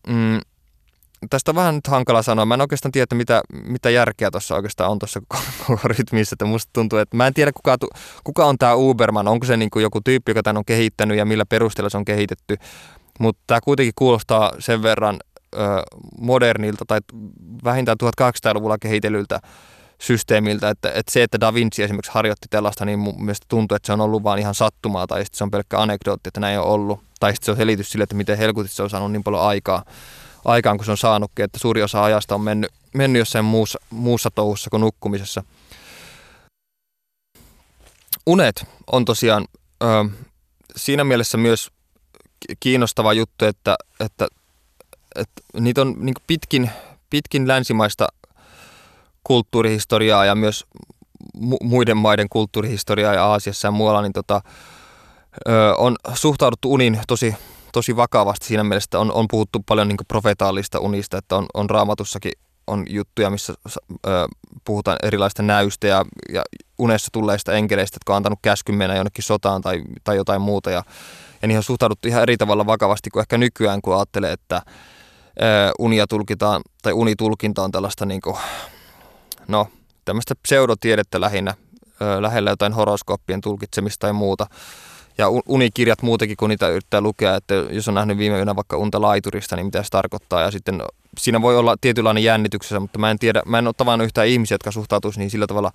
mm, 0.07 0.41
tästä 1.31 1.55
vähän 1.55 1.75
nyt 1.75 1.87
hankala 1.87 2.23
sanoa. 2.23 2.47
Mä 2.47 2.55
en 2.55 2.61
oikeastaan 2.61 2.93
tiedä, 2.93 3.07
mitä, 3.15 3.43
mitä 3.53 3.91
järkeä 3.91 4.31
tuossa 4.31 4.55
oikeastaan 4.55 4.91
on 4.91 4.99
tuossa 4.99 5.21
rytmissä. 5.85 6.35
Että 6.35 6.45
musta 6.45 6.71
tuntuu, 6.73 6.99
että 6.99 7.17
mä 7.17 7.27
en 7.27 7.35
tiedä, 7.35 7.53
kuka, 7.53 7.77
kuka 8.25 8.45
on 8.47 8.59
tämä 8.59 8.75
Uberman. 8.75 9.29
Onko 9.29 9.47
se 9.47 9.57
niin 9.57 9.71
kuin 9.71 9.83
joku 9.83 10.01
tyyppi, 10.05 10.31
joka 10.31 10.43
tämän 10.43 10.57
on 10.57 10.65
kehittänyt 10.65 11.19
ja 11.19 11.25
millä 11.25 11.45
perusteella 11.47 11.91
se 11.91 11.97
on 11.97 12.05
kehitetty. 12.05 12.57
Mutta 13.19 13.43
tämä 13.47 13.61
kuitenkin 13.61 13.93
kuulostaa 13.97 14.53
sen 14.59 14.83
verran 14.83 15.19
ö, 15.55 15.59
modernilta 16.21 16.85
tai 16.89 17.01
vähintään 17.65 17.97
1800-luvulla 18.03 18.79
kehitellyltä 18.79 19.41
systeemiltä, 19.99 20.71
että, 20.71 20.89
että 20.89 21.13
se, 21.13 21.23
että 21.23 21.41
Da 21.41 21.55
Vinci 21.55 21.83
esimerkiksi 21.83 22.13
harjoitti 22.15 22.47
tällaista, 22.51 22.85
niin 22.85 22.99
mun 22.99 23.25
mielestä 23.25 23.47
tuntuu, 23.49 23.77
että 23.77 23.87
se 23.87 23.93
on 23.93 24.01
ollut 24.01 24.23
vaan 24.23 24.39
ihan 24.39 24.55
sattumaa, 24.55 25.07
tai 25.07 25.25
sitten 25.25 25.39
se 25.39 25.45
on 25.45 25.51
pelkkä 25.51 25.79
anekdootti, 25.79 26.29
että 26.29 26.41
näin 26.41 26.59
on 26.59 26.65
ollut, 26.65 27.01
tai 27.21 27.33
sitten 27.33 27.45
se 27.45 27.51
on 27.51 27.57
selitys 27.57 27.91
sille, 27.91 28.03
että 28.03 28.15
miten 28.15 28.39
helkutit 28.39 28.73
se 28.73 28.83
on 28.83 28.91
saanut 28.91 29.13
niin 29.13 29.25
paljon 29.25 29.43
aikaa 29.43 29.85
aikaan, 30.45 30.77
kun 30.77 30.85
se 30.85 30.91
on 30.91 30.99
saanutkin, 30.99 31.45
että 31.45 31.59
suuri 31.59 31.83
osa 31.83 32.05
ajasta 32.05 32.35
on 32.35 32.41
mennyt, 32.41 32.73
mennyt 32.95 33.21
jossain 33.21 33.45
muussa, 33.45 33.79
muussa 33.91 34.31
touhussa 34.31 34.71
kuin 34.71 34.81
nukkumisessa. 34.81 35.43
Unet 38.27 38.67
on 38.93 39.05
tosiaan 39.05 39.45
ö, 39.83 39.87
siinä 40.77 41.05
mielessä 41.05 41.39
myös 41.39 41.71
kiinnostava 42.61 43.13
juttu, 43.13 43.45
että, 43.45 43.77
että, 44.01 44.29
että 45.15 45.43
niitä 45.61 45.81
on 45.81 45.95
niin 45.99 46.15
pitkin, 46.27 46.71
pitkin 47.11 47.49
länsimaista 47.49 48.09
kulttuurihistoriaa 49.25 50.25
ja 50.25 50.35
myös 50.35 50.65
muiden 51.63 51.97
maiden 51.97 52.29
kulttuurihistoriaa 52.29 53.15
ja 53.15 53.27
Aasiassa 53.27 53.69
ja 53.69 53.73
muualla, 53.73 54.03
niin 54.03 54.13
tota, 54.13 54.41
ö, 55.49 55.75
on 55.77 55.97
suhtauduttu 56.15 56.73
unin 56.73 57.01
tosi 57.09 57.35
tosi 57.73 57.97
vakavasti 57.97 58.47
siinä 58.47 58.65
mielessä, 58.65 58.99
on, 58.99 59.13
on 59.13 59.29
puhuttu 59.31 59.61
paljon 59.67 59.89
niin 59.89 59.97
profetaalista 60.09 60.79
unista, 60.79 61.19
että 61.19 61.37
on, 61.37 61.47
on 61.55 61.71
raamatussakin 61.71 62.33
on 62.67 62.85
juttuja, 62.89 63.31
missä 63.31 63.55
ö, 64.07 64.27
puhutaan 64.65 64.97
erilaista 65.03 65.43
näystä 65.43 65.87
ja, 65.87 66.05
ja 66.33 66.43
unessa 66.79 67.09
tulleista 67.13 67.53
enkeleistä, 67.53 67.97
jotka 67.97 68.13
on 68.13 68.17
antanut 68.17 68.39
käskyn 68.43 68.75
mennä 68.75 68.97
jonnekin 68.97 69.25
sotaan 69.25 69.63
tai, 69.63 69.83
tai 70.05 70.17
jotain 70.17 70.41
muuta. 70.41 70.71
Ja, 70.71 70.83
ja 71.43 71.49
niihin 71.49 71.59
on 71.59 71.63
suhtauduttu 71.63 72.09
ihan 72.09 72.23
eri 72.23 72.37
tavalla 72.37 72.67
vakavasti 72.67 73.11
kuin 73.11 73.21
ehkä 73.21 73.39
nykyään, 73.39 73.83
kun 73.83 73.97
ajattelee, 73.97 74.33
että 74.33 74.63
ö, 75.43 75.73
unia 75.79 76.07
tulkitaan, 76.07 76.63
tai 76.83 76.93
unitulkinta 76.93 77.63
on 77.63 77.73
tällaista 77.73 78.07
niin 78.07 78.21
kuin, 78.21 78.37
no, 79.49 79.69
tämmöistä 80.05 80.35
pseudotiedettä 80.43 81.21
lähinnä, 81.21 81.55
ö, 82.03 82.23
lähellä 82.23 82.51
jotain 82.51 82.73
horoskooppien 82.73 83.41
tulkitsemista 83.41 84.01
tai 84.07 84.13
muuta 84.13 84.47
ja 85.19 85.29
unikirjat 85.49 86.03
muutenkin, 86.03 86.37
kun 86.37 86.51
niitä 86.51 86.69
yrittää 86.69 87.01
lukea, 87.01 87.37
että 87.37 87.55
jos 87.55 87.89
on 87.89 87.95
nähnyt 87.95 88.19
viime 88.19 88.37
yönä 88.37 88.57
vaikka 88.57 88.77
unta 88.77 89.01
laiturista, 89.01 89.57
niin 89.57 89.67
mitä 89.67 89.83
se 89.83 89.89
tarkoittaa. 89.91 90.43
Ja 90.43 90.51
sitten 90.51 90.83
siinä 91.19 91.43
voi 91.43 91.57
olla 91.57 91.77
tietynlainen 91.81 92.25
jännityksessä, 92.25 92.81
mutta 92.81 92.99
mä 92.99 93.11
en 93.11 93.19
tiedä, 93.19 93.43
mä 93.47 93.59
en 93.59 93.67
ole 93.67 93.75
tavannut 93.77 94.05
yhtään 94.05 94.29
ihmisiä, 94.29 94.55
jotka 94.55 94.71
suhtautuisi 94.71 95.19
niin 95.19 95.31
sillä 95.31 95.47
tavalla 95.47 95.73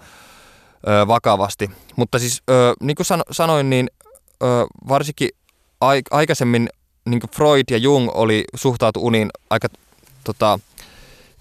ö, 0.88 1.07
vakavasti. 1.07 1.71
Mutta 1.95 2.19
siis 2.19 2.41
ö, 2.49 2.73
niin 2.79 2.95
kuin 2.95 3.05
sano, 3.05 3.23
sanoin, 3.31 3.69
niin 3.69 3.89
ö, 4.43 4.45
varsinkin 4.88 5.29
aikaisemmin 6.11 6.69
niin 7.05 7.19
kuin 7.19 7.31
Freud 7.31 7.63
ja 7.71 7.77
Jung 7.77 8.09
oli 8.13 8.43
suhtautu 8.55 9.05
uniin 9.05 9.29
aika 9.49 9.67
tota, 10.23 10.59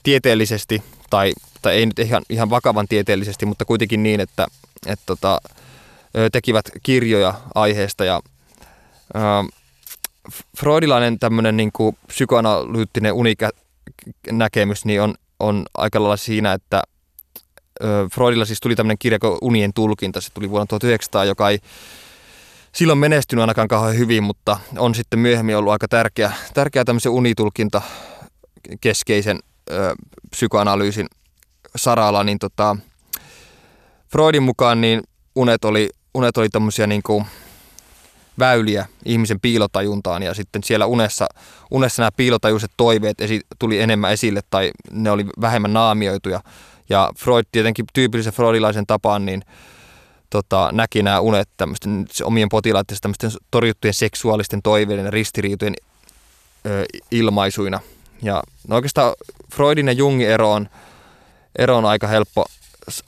tieteellisesti, 0.03 0.83
tai, 1.11 1.33
tai 1.63 1.75
ei 1.75 1.87
nyt 1.87 1.99
ihan, 1.99 2.23
ihan 2.31 2.51
vakavan 2.51 2.89
tieteellisesti, 2.89 3.47
mutta 3.47 3.65
kuitenkin 3.65 4.03
niin, 4.03 4.21
että 4.21 4.47
et, 4.87 5.01
tota, 5.07 5.41
tekivät 6.33 6.71
kirjoja 6.83 7.35
aiheesta 7.55 8.05
ja 8.05 8.21
freudilainen 10.59 11.19
tämmöinen 11.19 11.57
niin 11.57 11.73
kuin 11.73 11.97
psykoanalyyttinen 12.07 13.13
unikäkemys 13.13 14.85
niin 14.85 15.03
on, 15.03 15.15
on 15.41 15.67
aika 15.75 16.03
lailla 16.03 16.17
siinä, 16.17 16.53
että 16.53 16.83
Freudilla 18.13 18.45
siis 18.45 18.61
tuli 18.61 18.75
tämmöinen 18.75 18.99
kirja 18.99 19.19
kuin 19.19 19.39
Unien 19.43 19.73
tulkinta, 19.73 20.21
se 20.21 20.33
tuli 20.35 20.51
vuonna 20.51 20.67
1900, 20.67 21.25
joka 21.25 21.51
ei 21.51 21.59
silloin 22.73 22.99
menestynyt 22.99 23.41
ainakaan 23.41 23.69
kauhean 23.69 23.99
hyvin, 23.99 24.23
mutta 24.23 24.59
on 24.79 24.95
sitten 24.95 25.19
myöhemmin 25.19 25.57
ollut 25.57 25.73
aika 25.73 25.89
tärkeä, 25.89 26.33
tärkeä 26.55 26.85
tämmöisen 26.85 27.13
unitulkinta 27.13 27.83
keskeisen 28.81 29.39
ö, 29.71 29.95
psykoanalyysin 30.31 31.07
saralla, 31.77 32.25
niin 32.25 32.39
tota, 32.39 32.77
Freudin 34.09 34.43
mukaan 34.43 34.81
niin 34.81 35.03
unet 35.35 35.65
oli 35.65 35.91
unet 36.17 36.37
oli 36.37 36.49
tämmöisiä 36.49 36.87
niin 36.87 37.03
kuin 37.03 37.27
väyliä 38.39 38.87
ihmisen 39.05 39.41
piilotajuntaan 39.41 40.23
ja 40.23 40.35
sitten 40.35 40.65
siellä 40.65 40.87
unessa, 40.87 41.27
unessa 41.71 42.03
nämä 42.03 42.11
piilotajuiset 42.17 42.71
toiveet 42.77 43.21
esi, 43.21 43.41
tuli 43.59 43.81
enemmän 43.81 44.13
esille 44.13 44.41
tai 44.51 44.71
ne 44.91 45.11
oli 45.11 45.27
vähemmän 45.41 45.73
naamioituja. 45.73 46.41
Ja 46.89 47.13
Freud 47.19 47.45
tietenkin 47.53 47.85
tyypillisen 47.93 48.33
freudilaisen 48.33 48.87
tapaan 48.87 49.27
niin 49.27 49.43
tota, 50.31 50.69
näki 50.73 51.03
nämä 51.03 51.21
unet 51.21 51.49
tämmöisten 51.57 52.07
omien 52.25 52.49
potilaiden 52.49 52.97
tämmöisten 53.01 53.31
torjuttujen 53.51 53.95
seksuaalisten 53.95 54.63
toiveiden 54.63 55.05
ja 55.05 55.11
ristiriitojen 55.11 55.75
ö, 56.67 56.85
ilmaisuina. 57.11 57.81
Ja 58.23 58.43
no 58.69 58.77
oikeastaan 58.77 59.15
Freudin 59.55 59.87
ja 59.87 59.93
Jungin 59.93 60.29
ero 60.29 60.53
on, 60.53 60.69
ero 61.59 61.77
on 61.77 61.85
aika 61.85 62.07
helppo 62.07 62.47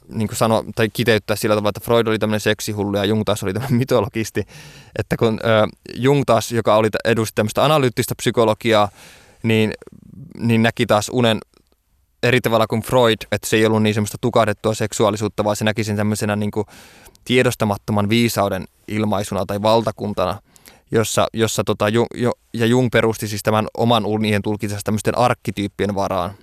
niin 0.09 0.29
kuin 0.29 0.37
sano, 0.37 0.65
tai 0.75 0.89
kiteyttää 0.93 1.37
sillä 1.37 1.55
tavalla, 1.55 1.69
että 1.69 1.85
Freud 1.85 2.07
oli 2.07 2.19
tämmöinen 2.19 2.41
seksihullu 2.41 2.97
ja 2.97 3.05
Jung 3.05 3.23
taas 3.25 3.43
oli 3.43 3.53
tämmöinen 3.53 3.79
mytologisti. 3.83 4.45
Että 4.99 5.17
kun 5.17 5.41
ö, 5.45 5.69
Jung 5.95 6.23
taas, 6.27 6.53
joka 6.53 6.77
oli 6.77 6.89
edusti 7.05 7.33
tämmöistä 7.35 7.65
analyyttistä 7.65 8.15
psykologiaa, 8.15 8.89
niin, 9.43 9.73
niin 10.39 10.63
näki 10.63 10.87
taas 10.87 11.11
unen 11.13 11.39
eri 12.23 12.41
tavalla 12.41 12.67
kuin 12.67 12.83
Freud, 12.83 13.17
että 13.33 13.49
se 13.49 13.57
ei 13.57 13.67
ollut 13.67 13.83
niin 13.83 13.95
semmoista 13.95 14.19
tukahdettua 14.21 14.75
seksuaalisuutta, 14.75 15.45
vaan 15.45 15.57
se 15.57 15.65
näki 15.65 15.85
sen 15.85 15.97
tämmöisenä 15.97 16.37
niin 16.37 16.51
kuin 16.51 16.67
tiedostamattoman 17.25 18.09
viisauden 18.09 18.65
ilmaisuna 18.89 19.47
tai 19.47 19.63
valtakuntana, 19.63 20.39
jossa, 20.91 21.27
jossa 21.33 21.65
tota, 21.65 21.89
Jung, 21.89 22.09
jo, 22.15 22.33
ja 22.55 22.67
Jung 22.67 22.89
perusti 22.93 23.29
siis 23.29 23.43
tämän 23.43 23.67
oman 23.77 24.07
unien 24.07 24.43
tulkintansa 24.43 24.85
tämmöisten 24.85 25.19
arkkityyppien 25.19 25.95
varaan 25.95 26.35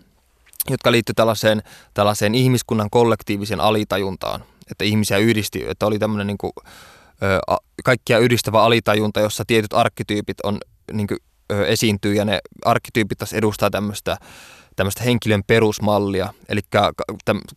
jotka 0.69 0.91
liittyy 0.91 1.13
tällaiseen, 1.15 1.63
tällaiseen 1.93 2.35
ihmiskunnan 2.35 2.89
kollektiivisen 2.89 3.59
alitajuntaan. 3.59 4.43
Että 4.71 4.83
ihmisiä 4.83 5.17
yhdisti, 5.17 5.65
että 5.67 5.85
oli 5.85 5.99
tämmöinen 5.99 6.27
niin 6.27 6.37
kuin, 6.37 6.51
ö, 7.23 7.39
kaikkia 7.83 8.19
yhdistävä 8.19 8.63
alitajunta, 8.63 9.19
jossa 9.19 9.43
tietyt 9.47 9.73
arkkityypit 9.73 10.37
on, 10.43 10.57
niin 10.93 11.07
kuin, 11.07 11.17
ö, 11.51 11.67
esiintyy 11.67 12.13
ja 12.13 12.25
ne 12.25 12.39
arkkityypit 12.65 13.17
taas 13.17 13.33
edustaa 13.33 13.69
tämmöistä 13.69 14.17
tämmöistä 14.75 15.03
henkilön 15.03 15.43
perusmallia, 15.47 16.33
eli 16.49 16.61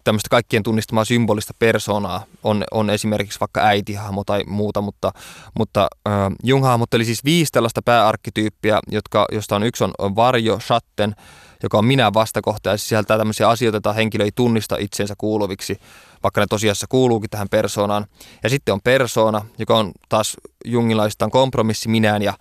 tämmöistä 0.04 0.28
kaikkien 0.30 0.62
tunnistamaa 0.62 1.04
symbolista 1.04 1.54
persoonaa 1.58 2.24
on, 2.42 2.64
on 2.70 2.90
esimerkiksi 2.90 3.40
vaikka 3.40 3.60
äitihahmo 3.60 4.24
tai 4.24 4.44
muuta, 4.46 4.80
mutta, 4.80 5.12
mutta 5.58 5.88
äh, 6.08 6.12
Jung 6.44 6.64
hahmotteli 6.64 7.04
siis 7.04 7.24
viisi 7.24 7.52
tällaista 7.52 7.82
pääarkkityyppiä, 7.82 8.80
jotka, 8.90 9.26
josta 9.32 9.56
on 9.56 9.62
yksi 9.62 9.84
on 9.98 10.16
varjo, 10.16 10.60
shatten, 10.60 11.14
joka 11.62 11.78
on 11.78 11.84
minä 11.84 12.14
vastakohta 12.14 12.70
ja 12.70 12.76
sisältää 12.76 13.18
tämmöisiä 13.18 13.48
asioita, 13.48 13.76
joita 13.76 13.92
henkilö 13.92 14.24
ei 14.24 14.32
tunnista 14.34 14.76
itsensä 14.78 15.14
kuuluviksi, 15.18 15.80
vaikka 16.22 16.40
ne 16.40 16.46
tosiasiassa 16.46 16.86
kuuluukin 16.88 17.30
tähän 17.30 17.48
persoonaan. 17.48 18.06
Ja 18.42 18.50
sitten 18.50 18.72
on 18.72 18.80
persoona, 18.84 19.44
joka 19.58 19.78
on 19.78 19.92
taas 20.08 20.36
jungilaistaan 20.64 21.30
kompromissi 21.30 21.88
minään 21.88 22.22
ja 22.22 22.34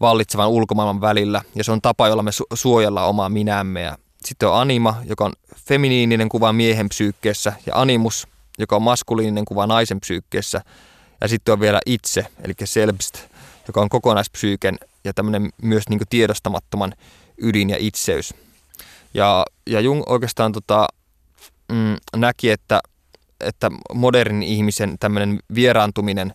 vallitsevan 0.00 0.48
ulkomaailman 0.48 1.00
välillä, 1.00 1.42
ja 1.54 1.64
se 1.64 1.72
on 1.72 1.80
tapa, 1.80 2.08
jolla 2.08 2.22
me 2.22 2.30
su- 2.30 2.56
suojellaan 2.56 3.08
omaa 3.08 3.28
minämme. 3.28 3.82
Ja 3.82 3.98
sitten 4.24 4.48
on 4.48 4.60
anima, 4.60 4.96
joka 5.04 5.24
on 5.24 5.32
feminiininen 5.56 6.28
kuva 6.28 6.52
miehen 6.52 6.88
psyykkeessä, 6.88 7.52
ja 7.66 7.72
animus, 7.74 8.28
joka 8.58 8.76
on 8.76 8.82
maskuliininen 8.82 9.44
kuva 9.44 9.66
naisen 9.66 10.00
psyykkeessä. 10.00 10.60
Ja 11.20 11.28
sitten 11.28 11.52
on 11.52 11.60
vielä 11.60 11.80
itse, 11.86 12.26
eli 12.44 12.54
selbst, 12.64 13.18
joka 13.66 13.80
on 13.80 13.88
kokonaispsyyken 13.88 14.78
ja 15.04 15.14
tämmöinen 15.14 15.50
myös 15.62 15.88
niin 15.88 16.00
tiedostamattoman 16.10 16.94
ydin 17.38 17.70
ja 17.70 17.76
itseys. 17.78 18.34
Ja, 19.14 19.44
ja 19.66 19.80
Jung 19.80 20.02
oikeastaan 20.06 20.52
tota, 20.52 20.88
mm, 21.72 21.96
näki, 22.16 22.50
että, 22.50 22.80
että 23.40 23.70
modernin 23.94 24.42
ihmisen 24.42 24.96
tämmöinen 25.00 25.38
vieraantuminen 25.54 26.34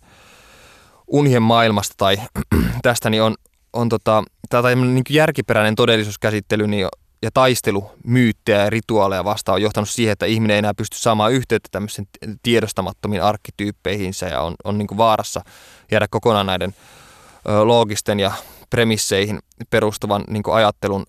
unien 1.07 1.41
maailmasta 1.41 1.93
tai 1.97 2.17
tästä 2.81 3.09
niin 3.09 3.23
on, 3.23 3.35
on 3.73 3.89
tota, 3.89 4.23
tämä 4.49 4.75
niin 4.75 5.03
järkiperäinen 5.09 5.75
todellisuuskäsittely 5.75 6.67
niin 6.67 6.87
ja 7.21 7.31
taistelu 7.33 7.91
myyttejä 8.03 8.63
ja 8.63 8.69
rituaaleja 8.69 9.23
vastaan 9.23 9.53
on 9.53 9.61
johtanut 9.61 9.89
siihen, 9.89 10.11
että 10.11 10.25
ihminen 10.25 10.53
ei 10.53 10.59
enää 10.59 10.73
pysty 10.73 10.97
saamaan 10.97 11.33
yhteyttä 11.33 11.69
tämmöisen 11.71 12.07
tiedostamattomiin 12.43 13.23
arkkityyppeihinsä 13.23 14.25
ja 14.25 14.41
on, 14.41 14.55
on 14.63 14.77
niin 14.77 14.97
vaarassa 14.97 15.41
jäädä 15.91 16.07
kokonaan 16.09 16.45
näiden 16.45 16.75
ö, 17.49 17.63
loogisten 17.63 18.19
ja 18.19 18.31
premisseihin 18.69 19.39
perustuvan 19.69 20.23
niin 20.27 20.43
ajattelun 20.51 21.05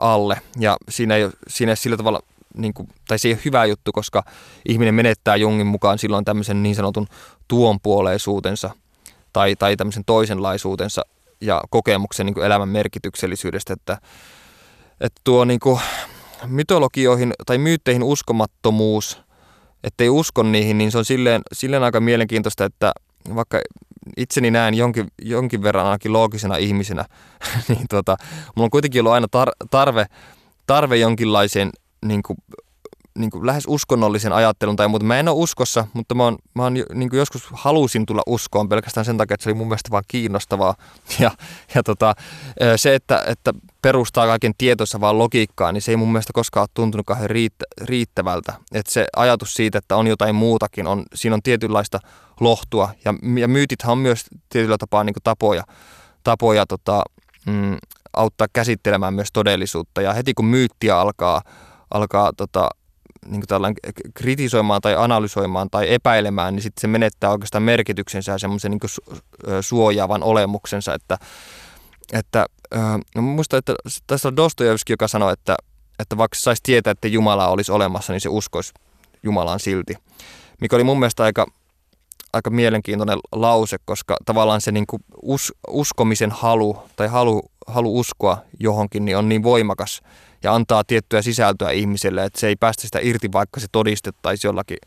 alle. 0.00 0.40
Ja 0.58 0.76
siinä 0.88 1.16
ei, 1.16 1.30
siinä 1.48 1.72
ei 1.72 1.76
sillä 1.76 1.96
tavalla, 1.96 2.20
niin 2.56 2.74
kuin, 2.74 2.88
tai 3.08 3.18
se 3.18 3.28
ei 3.28 3.34
ole 3.34 3.40
hyvä 3.44 3.64
juttu, 3.64 3.92
koska 3.92 4.22
ihminen 4.68 4.94
menettää 4.94 5.36
Jungin 5.36 5.66
mukaan 5.66 5.98
silloin 5.98 6.24
tämmöisen 6.24 6.62
niin 6.62 6.74
sanotun 6.74 7.06
tuonpuoleisuutensa 7.48 8.70
tai, 9.32 9.56
tai 9.56 9.76
tämmöisen 9.76 10.04
toisenlaisuutensa 10.04 11.02
ja 11.40 11.60
kokemuksen 11.70 12.26
niin 12.26 12.42
elämän 12.42 12.68
merkityksellisyydestä, 12.68 13.72
että, 13.72 13.98
että 15.00 15.20
tuo 15.24 15.44
niin 15.44 15.60
kuin, 15.60 15.80
mytologioihin 16.46 17.32
tai 17.46 17.58
myytteihin 17.58 18.02
uskomattomuus, 18.02 19.22
ettei 19.84 20.08
usko 20.08 20.42
niihin, 20.42 20.78
niin 20.78 20.90
se 20.90 20.98
on 20.98 21.04
silleen, 21.04 21.42
silleen 21.52 21.82
aika 21.82 22.00
mielenkiintoista, 22.00 22.64
että 22.64 22.92
vaikka 23.34 23.60
itseni 24.16 24.50
näen 24.50 24.74
jonkin, 24.74 25.08
jonkin 25.22 25.62
verran 25.62 25.86
ainakin 25.86 26.12
loogisena 26.12 26.56
ihmisenä, 26.56 27.04
niin 27.68 27.86
tota, 27.90 28.16
mulla 28.56 28.66
on 28.66 28.70
kuitenkin 28.70 29.00
ollut 29.00 29.12
aina 29.12 29.26
tar- 29.36 29.66
tarve, 29.70 30.06
tarve 30.66 30.96
jonkinlaiseen 30.96 31.70
niin 32.04 32.22
kuin, 32.22 32.36
niin 33.18 33.30
kuin 33.30 33.46
lähes 33.46 33.64
uskonnollisen 33.66 34.32
ajattelun 34.32 34.76
tai 34.76 34.88
muuta. 34.88 35.06
Mä 35.06 35.18
en 35.18 35.28
ole 35.28 35.36
uskossa, 35.36 35.86
mutta 35.92 36.14
mä, 36.14 36.24
oon, 36.24 36.38
mä 36.54 36.62
oon, 36.62 36.74
niin 36.74 37.10
kuin 37.10 37.18
joskus 37.18 37.48
halusin 37.52 38.06
tulla 38.06 38.22
uskoon 38.26 38.68
pelkästään 38.68 39.04
sen 39.04 39.18
takia, 39.18 39.34
että 39.34 39.44
se 39.44 39.50
oli 39.50 39.58
mun 39.58 39.68
mielestä 39.68 39.90
vaan 39.90 40.04
kiinnostavaa. 40.08 40.74
Ja, 41.20 41.30
ja 41.74 41.82
tota, 41.82 42.14
se, 42.76 42.94
että, 42.94 43.24
että 43.26 43.54
perustaa 43.82 44.26
kaiken 44.26 44.52
tietoissa 44.58 45.00
vaan 45.00 45.18
logiikkaa, 45.18 45.72
niin 45.72 45.82
se 45.82 45.92
ei 45.92 45.96
mun 45.96 46.12
mielestä 46.12 46.32
koskaan 46.32 46.62
ole 46.62 46.68
tuntunut 46.74 47.06
kauhean 47.06 47.30
riittä, 47.30 47.64
riittävältä. 47.82 48.54
Että 48.72 48.92
se 48.92 49.06
ajatus 49.16 49.54
siitä, 49.54 49.78
että 49.78 49.96
on 49.96 50.06
jotain 50.06 50.34
muutakin, 50.34 50.86
on, 50.86 51.02
siinä 51.14 51.34
on 51.34 51.42
tietynlaista 51.42 52.00
lohtua. 52.40 52.90
Ja, 53.04 53.14
ja 53.40 53.48
myytithän 53.48 53.92
on 53.92 53.98
myös 53.98 54.24
tietyllä 54.48 54.78
tapaa 54.78 55.04
niin 55.04 55.14
kuin 55.14 55.22
tapoja, 55.22 55.64
tapoja 56.24 56.66
tota, 56.66 57.02
mm, 57.46 57.76
auttaa 58.16 58.46
käsittelemään 58.52 59.14
myös 59.14 59.28
todellisuutta. 59.32 60.02
Ja 60.02 60.12
heti 60.12 60.34
kun 60.34 60.44
myyttiä 60.44 60.98
alkaa, 60.98 61.42
alkaa 61.90 62.30
tota, 62.36 62.68
niin 63.26 63.42
kuin 63.48 63.74
kritisoimaan 64.14 64.80
tai 64.80 64.94
analysoimaan 64.96 65.70
tai 65.70 65.94
epäilemään, 65.94 66.54
niin 66.54 66.62
sitten 66.62 66.80
se 66.80 66.86
menettää 66.86 67.30
oikeastaan 67.30 67.62
merkityksensä 67.62 68.32
ja 68.32 68.38
semmoisen 68.38 68.70
niin 68.70 69.60
suojaavan 69.60 70.22
olemuksensa, 70.22 70.94
että 70.94 71.18
että 72.12 72.46
no 73.14 73.22
muistan, 73.22 73.58
että 73.58 73.74
tässä 74.06 74.28
on 74.28 74.36
Dostojevski, 74.36 74.92
joka 74.92 75.08
sanoi, 75.08 75.32
että, 75.32 75.56
että 75.98 76.18
vaikka 76.18 76.38
saisi 76.38 76.62
tietää, 76.62 76.90
että 76.90 77.08
Jumala 77.08 77.48
olisi 77.48 77.72
olemassa, 77.72 78.12
niin 78.12 78.20
se 78.20 78.28
uskoisi 78.28 78.72
Jumalaan 79.22 79.60
silti. 79.60 79.94
Mikä 80.60 80.76
oli 80.76 80.84
mun 80.84 80.98
mielestä 80.98 81.22
aika, 81.24 81.46
aika 82.32 82.50
mielenkiintoinen 82.50 83.18
lause, 83.32 83.76
koska 83.84 84.16
tavallaan 84.24 84.60
se 84.60 84.72
niin 84.72 84.86
kuin 84.86 85.02
us, 85.22 85.52
uskomisen 85.68 86.30
halu 86.30 86.82
tai 86.96 87.08
halu, 87.08 87.50
halu 87.66 87.98
uskoa 87.98 88.38
johonkin 88.60 89.04
niin 89.04 89.16
on 89.16 89.28
niin 89.28 89.42
voimakas 89.42 90.02
ja 90.42 90.54
antaa 90.54 90.84
tiettyä 90.84 91.22
sisältöä 91.22 91.70
ihmiselle, 91.70 92.24
että 92.24 92.40
se 92.40 92.46
ei 92.46 92.56
päästä 92.56 92.82
sitä 92.82 92.98
irti, 93.02 93.32
vaikka 93.32 93.60
se 93.60 93.66
todistettaisiin 93.72 94.48
jollakin 94.48 94.78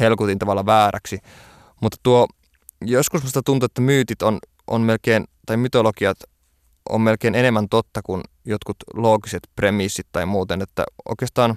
helkutin 0.00 0.38
tavalla 0.38 0.66
vääräksi. 0.66 1.18
Mutta 1.80 1.96
tuo, 2.02 2.26
joskus 2.84 3.22
musta 3.22 3.42
tuntuu, 3.42 3.66
että 3.66 3.80
myytit 3.80 4.22
on, 4.22 4.38
on 4.66 4.80
melkein, 4.80 5.24
tai 5.46 5.56
mytologiat 5.56 6.16
on 6.88 7.00
melkein 7.00 7.34
enemmän 7.34 7.68
totta 7.68 8.00
kuin 8.02 8.22
jotkut 8.44 8.76
loogiset 8.94 9.42
premissit 9.56 10.06
tai 10.12 10.26
muuten, 10.26 10.62
että 10.62 10.84
oikeastaan, 11.08 11.56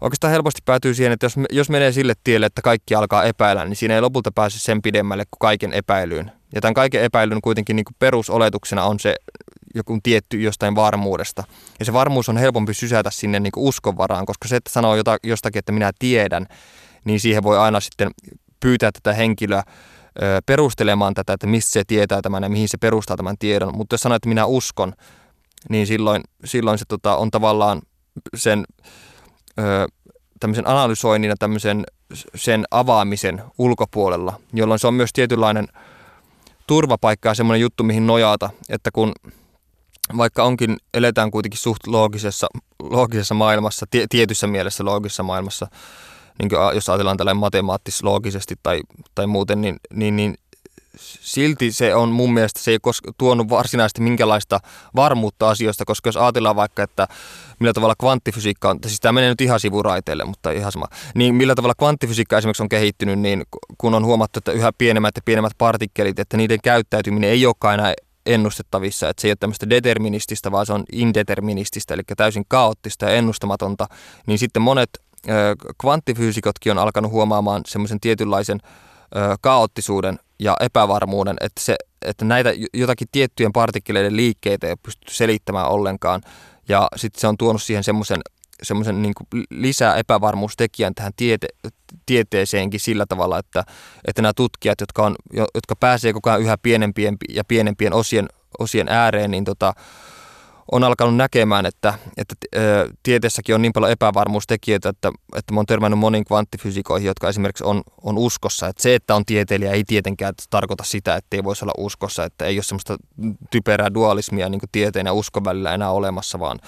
oikeastaan 0.00 0.30
helposti 0.30 0.60
päätyy 0.64 0.94
siihen, 0.94 1.12
että 1.12 1.26
jos, 1.26 1.34
jos 1.50 1.70
menee 1.70 1.92
sille 1.92 2.14
tielle, 2.24 2.46
että 2.46 2.62
kaikki 2.62 2.94
alkaa 2.94 3.24
epäillä, 3.24 3.64
niin 3.64 3.76
siinä 3.76 3.94
ei 3.94 4.00
lopulta 4.00 4.32
pääse 4.34 4.58
sen 4.58 4.82
pidemmälle 4.82 5.24
kuin 5.24 5.38
kaiken 5.38 5.72
epäilyyn. 5.72 6.32
Ja 6.54 6.60
tämän 6.60 6.74
kaiken 6.74 7.02
epäilyn 7.02 7.40
kuitenkin 7.40 7.76
niin 7.76 7.84
kuin 7.84 7.96
perusoletuksena 7.98 8.84
on 8.84 9.00
se 9.00 9.14
joku 9.74 9.98
tietty 10.02 10.40
jostain 10.40 10.74
varmuudesta. 10.74 11.44
Ja 11.78 11.84
se 11.84 11.92
varmuus 11.92 12.28
on 12.28 12.36
helpompi 12.36 12.74
sysätä 12.74 13.10
sinne 13.10 13.40
niin 13.40 13.52
kuin 13.52 13.64
uskon 13.64 13.96
varaan, 13.96 14.26
koska 14.26 14.48
se, 14.48 14.56
että 14.56 14.70
sanoo 14.70 14.96
jotakin, 14.96 15.58
että 15.58 15.72
minä 15.72 15.90
tiedän, 15.98 16.46
niin 17.04 17.20
siihen 17.20 17.42
voi 17.42 17.58
aina 17.58 17.80
sitten 17.80 18.10
pyytää 18.60 18.92
tätä 18.92 19.12
henkilöä 19.12 19.62
perustelemaan 20.46 21.14
tätä, 21.14 21.32
että 21.32 21.46
mistä 21.46 21.72
se 21.72 21.82
tietää 21.86 22.22
tämän 22.22 22.42
ja 22.42 22.48
mihin 22.48 22.68
se 22.68 22.78
perustaa 22.78 23.16
tämän 23.16 23.38
tiedon. 23.38 23.76
Mutta 23.76 23.94
jos 23.94 24.00
sanoo, 24.00 24.16
että 24.16 24.28
minä 24.28 24.46
uskon, 24.46 24.92
niin 25.68 25.86
silloin, 25.86 26.22
silloin 26.44 26.78
se 26.78 26.84
tota, 26.88 27.16
on 27.16 27.30
tavallaan 27.30 27.82
sen 28.36 28.64
ö, 29.58 29.86
tämmöisen 30.40 30.68
analysoinnin 30.68 31.28
ja 31.28 31.36
tämmöisen 31.38 31.84
sen 32.34 32.64
avaamisen 32.70 33.42
ulkopuolella, 33.58 34.40
jolloin 34.52 34.80
se 34.80 34.86
on 34.86 34.94
myös 34.94 35.10
tietynlainen 35.12 35.68
turvapaikka 36.66 37.28
ja 37.28 37.34
semmoinen 37.34 37.60
juttu, 37.60 37.84
mihin 37.84 38.06
nojata, 38.06 38.50
että 38.68 38.90
kun 38.92 39.12
vaikka 40.16 40.44
onkin, 40.44 40.76
eletään 40.94 41.30
kuitenkin 41.30 41.60
suht 41.60 41.86
loogisessa, 41.86 42.46
loogisessa 42.82 43.34
maailmassa, 43.34 43.86
tie, 43.90 44.06
tietyssä 44.10 44.46
mielessä 44.46 44.84
loogisessa 44.84 45.22
maailmassa, 45.22 45.66
niin 46.42 46.50
jos 46.74 46.88
ajatellaan 46.88 47.16
tällainen 47.16 47.40
matemaattis-loogisesti 47.40 48.54
tai, 48.62 48.80
tai 49.14 49.26
muuten, 49.26 49.60
niin, 49.60 49.76
niin, 49.94 50.16
niin 50.16 50.34
silti 50.98 51.72
se 51.72 51.94
on 51.94 52.08
mun 52.08 52.34
mielestä, 52.34 52.60
se 52.60 52.70
ei 52.70 52.78
tuonut 53.18 53.48
varsinaisesti 53.48 54.00
minkälaista 54.00 54.60
varmuutta 54.96 55.50
asioista, 55.50 55.84
koska 55.84 56.08
jos 56.08 56.16
ajatellaan 56.16 56.56
vaikka, 56.56 56.82
että 56.82 57.08
millä 57.60 57.72
tavalla 57.72 57.94
kvanttifysiikka 57.98 58.70
on, 58.70 58.78
siis 58.86 59.00
tämä 59.00 59.12
menee 59.12 59.30
nyt 59.30 59.40
ihan 59.40 59.60
sivuraiteille, 59.60 60.24
mutta 60.24 60.50
ihan 60.50 60.72
sama, 60.72 60.86
niin 61.14 61.34
millä 61.34 61.54
tavalla 61.54 61.74
kvanttifysiikka 61.74 62.38
esimerkiksi 62.38 62.62
on 62.62 62.68
kehittynyt, 62.68 63.18
niin 63.18 63.42
kun 63.78 63.94
on 63.94 64.04
huomattu, 64.04 64.38
että 64.38 64.52
yhä 64.52 64.72
pienemmät 64.78 65.16
ja 65.16 65.22
pienemmät 65.24 65.52
partikkelit, 65.58 66.18
että 66.18 66.36
niiden 66.36 66.58
käyttäytyminen 66.62 67.30
ei 67.30 67.46
olekaan 67.46 67.74
enää 67.74 67.94
ennustettavissa, 68.26 69.08
että 69.08 69.20
se 69.20 69.28
ei 69.28 69.30
ole 69.30 69.36
tämmöistä 69.40 69.70
deterministista, 69.70 70.52
vaan 70.52 70.66
se 70.66 70.72
on 70.72 70.84
indeterminististä, 70.92 71.94
eli 71.94 72.02
täysin 72.16 72.44
kaoottista 72.48 73.04
ja 73.04 73.12
ennustamatonta, 73.12 73.86
niin 74.26 74.38
sitten 74.38 74.62
monet 74.62 74.90
kvanttifyysikotkin 75.80 76.72
on 76.72 76.78
alkanut 76.78 77.12
huomaamaan 77.12 77.62
semmoisen 77.66 78.00
tietynlaisen 78.00 78.60
kaoottisuuden 79.40 80.18
ja 80.38 80.56
epävarmuuden, 80.60 81.36
että, 81.40 81.60
se, 81.60 81.76
että 82.02 82.24
näitä 82.24 82.52
jotakin 82.74 83.08
tiettyjen 83.12 83.52
partikkeleiden 83.52 84.16
liikkeitä 84.16 84.66
ei 84.66 84.76
pysty 84.82 85.14
selittämään 85.14 85.68
ollenkaan. 85.68 86.22
Ja 86.68 86.88
sitten 86.96 87.20
se 87.20 87.26
on 87.26 87.38
tuonut 87.38 87.62
siihen 87.62 87.84
semmoisen 87.84 88.20
semmoisen 88.62 89.02
niin 89.02 89.14
lisää 89.50 89.96
epävarmuustekijän 89.96 90.94
tähän 90.94 91.12
tiete, 91.16 91.48
tieteeseenkin 92.06 92.80
sillä 92.80 93.06
tavalla, 93.08 93.38
että, 93.38 93.64
että 94.08 94.22
nämä 94.22 94.32
tutkijat, 94.36 94.80
jotka, 94.80 95.06
on, 95.06 95.14
jotka 95.54 95.76
pääsee 95.76 96.12
koko 96.12 96.30
ajan 96.30 96.42
yhä 96.42 96.58
pienempien 96.58 97.16
ja 97.28 97.44
pienempien 97.44 97.92
osien, 97.92 98.28
osien 98.58 98.88
ääreen, 98.88 99.30
niin 99.30 99.44
tota, 99.44 99.74
on 100.72 100.84
alkanut 100.84 101.16
näkemään, 101.16 101.66
että, 101.66 101.94
että 102.16 102.34
tieteessäkin 103.02 103.54
on 103.54 103.62
niin 103.62 103.72
paljon 103.72 103.92
epävarmuustekijöitä, 103.92 104.88
että, 104.88 105.12
että 105.36 105.54
mä 105.54 105.58
oon 105.58 105.66
törmännyt 105.66 105.98
moniin 105.98 106.24
kvanttifysikoihin, 106.24 107.06
jotka 107.06 107.28
esimerkiksi 107.28 107.64
on, 107.64 107.82
on 108.02 108.18
uskossa. 108.18 108.68
Että 108.68 108.82
se, 108.82 108.94
että 108.94 109.14
on 109.14 109.24
tieteilijä, 109.24 109.72
ei 109.72 109.84
tietenkään 109.84 110.34
tarkoita 110.50 110.84
sitä, 110.84 111.16
että 111.16 111.36
ei 111.36 111.44
voisi 111.44 111.64
olla 111.64 111.74
uskossa, 111.78 112.24
että 112.24 112.44
ei 112.44 112.56
ole 112.56 112.62
semmoista 112.62 112.96
typerää 113.50 113.94
dualismia 113.94 114.48
niin 114.48 114.60
tieteen 114.72 115.06
ja 115.06 115.12
uskon 115.12 115.44
välillä 115.44 115.74
enää 115.74 115.90
olemassa, 115.90 116.38
vaan, 116.38 116.58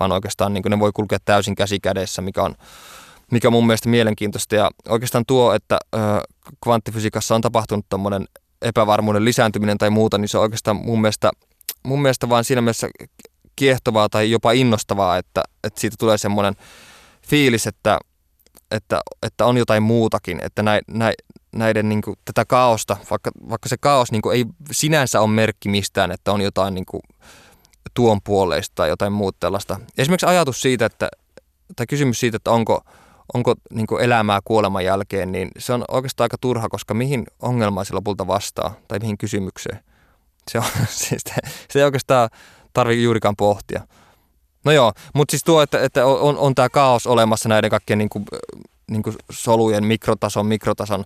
vaan 0.00 0.12
oikeastaan 0.12 0.54
niin 0.54 0.62
ne 0.68 0.78
voi 0.78 0.92
kulkea 0.92 1.18
täysin 1.24 1.54
käsi 1.54 1.80
kädessä, 1.80 2.22
mikä 2.22 2.42
on, 2.42 2.54
mikä 3.30 3.50
mun 3.50 3.66
mielestä 3.66 3.88
mielenkiintoista. 3.88 4.54
Ja 4.54 4.70
oikeastaan 4.88 5.24
tuo, 5.26 5.54
että 5.54 5.78
ö, 5.94 5.98
kvanttifysiikassa 6.64 7.34
on 7.34 7.40
tapahtunut 7.40 7.86
tämmöinen 7.88 8.24
epävarmuuden 8.62 9.24
lisääntyminen 9.24 9.78
tai 9.78 9.90
muuta, 9.90 10.18
niin 10.18 10.28
se 10.28 10.38
on 10.38 10.42
oikeastaan 10.42 10.76
mun 10.76 11.00
mielestä, 11.00 11.30
mun 11.82 12.02
mielestä 12.02 12.28
vaan 12.28 12.44
siinä 12.44 12.60
mielessä 12.60 12.88
kiehtovaa 13.56 14.08
tai 14.08 14.30
jopa 14.30 14.52
innostavaa, 14.52 15.18
että, 15.18 15.42
että 15.64 15.80
siitä 15.80 15.96
tulee 15.98 16.18
semmoinen 16.18 16.54
fiilis, 17.28 17.66
että, 17.66 17.98
että, 18.70 19.00
että 19.22 19.46
on 19.46 19.56
jotain 19.56 19.82
muutakin, 19.82 20.40
että 20.42 20.62
nä, 20.62 20.80
nä, 20.88 21.12
näiden 21.56 21.88
niin 21.88 22.02
kuin, 22.02 22.16
tätä 22.24 22.44
kaosta, 22.44 22.96
vaikka, 23.10 23.30
vaikka 23.48 23.68
se 23.68 23.76
kaos 23.80 24.12
niin 24.12 24.22
kuin, 24.22 24.36
ei 24.36 24.44
sinänsä 24.72 25.20
ole 25.20 25.30
merkki 25.30 25.68
mistään, 25.68 26.10
että 26.10 26.32
on 26.32 26.40
jotain 26.40 26.74
niin 26.74 26.86
kuin, 26.86 27.00
tuon 27.94 28.20
puoleista 28.24 28.74
tai 28.74 28.88
jotain 28.88 29.12
muuta 29.12 29.36
tällaista. 29.40 29.80
Esimerkiksi 29.98 30.26
ajatus 30.26 30.60
siitä, 30.60 30.86
että, 30.86 31.08
tai 31.76 31.86
kysymys 31.86 32.20
siitä, 32.20 32.36
että 32.36 32.50
onko, 32.50 32.80
onko 33.34 33.54
niin 33.70 33.86
elämää 34.00 34.40
kuoleman 34.44 34.84
jälkeen, 34.84 35.32
niin 35.32 35.50
se 35.58 35.72
on 35.72 35.84
oikeastaan 35.88 36.24
aika 36.24 36.38
turha, 36.40 36.68
koska 36.68 36.94
mihin 36.94 37.26
ongelmaan 37.42 37.86
se 37.86 37.94
lopulta 37.94 38.26
vastaa 38.26 38.74
tai 38.88 38.98
mihin 38.98 39.18
kysymykseen. 39.18 39.78
Se, 40.50 40.58
on, 40.58 40.64
siis, 40.88 41.22
se 41.70 41.78
ei 41.78 41.84
oikeastaan 41.84 42.30
tarvitse 42.72 43.02
juurikaan 43.02 43.36
pohtia. 43.36 43.86
No 44.64 44.72
joo, 44.72 44.92
mutta 45.14 45.32
siis 45.32 45.44
tuo, 45.44 45.62
että, 45.62 45.80
että 45.80 46.06
on, 46.06 46.38
on 46.38 46.54
tämä 46.54 46.68
kaos 46.68 47.06
olemassa 47.06 47.48
näiden 47.48 47.70
kaikkien 47.70 47.98
niin 47.98 48.08
kuin, 48.08 48.24
niin 48.90 49.02
kuin 49.02 49.16
solujen 49.30 49.84
mikrotason, 49.84 50.46
mikrotason 50.46 51.04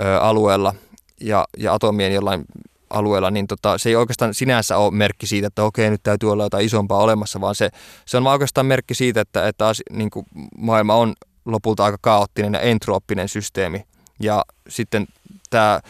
ö, 0.00 0.20
alueella 0.20 0.74
ja, 1.20 1.44
ja 1.58 1.74
atomien 1.74 2.14
jollain 2.14 2.44
alueella, 2.90 3.30
niin 3.30 3.46
tota, 3.46 3.78
se 3.78 3.88
ei 3.88 3.96
oikeastaan 3.96 4.34
sinänsä 4.34 4.76
ole 4.76 4.94
merkki 4.94 5.26
siitä, 5.26 5.46
että 5.46 5.64
okei, 5.64 5.90
nyt 5.90 6.02
täytyy 6.02 6.32
olla 6.32 6.44
jotain 6.44 6.66
isompaa 6.66 6.98
olemassa, 6.98 7.40
vaan 7.40 7.54
se, 7.54 7.70
se 8.06 8.16
on 8.16 8.26
oikeastaan 8.26 8.66
merkki 8.66 8.94
siitä, 8.94 9.20
että, 9.20 9.48
että 9.48 9.68
as, 9.68 9.82
niin 9.90 10.10
kuin 10.10 10.26
maailma 10.58 10.94
on 10.94 11.14
lopulta 11.44 11.84
aika 11.84 11.98
kaoottinen 12.00 12.54
ja 12.54 12.60
entrooppinen 12.60 13.28
systeemi. 13.28 13.84
Ja 14.20 14.44
sitten 14.68 15.06
tämä 15.50 15.80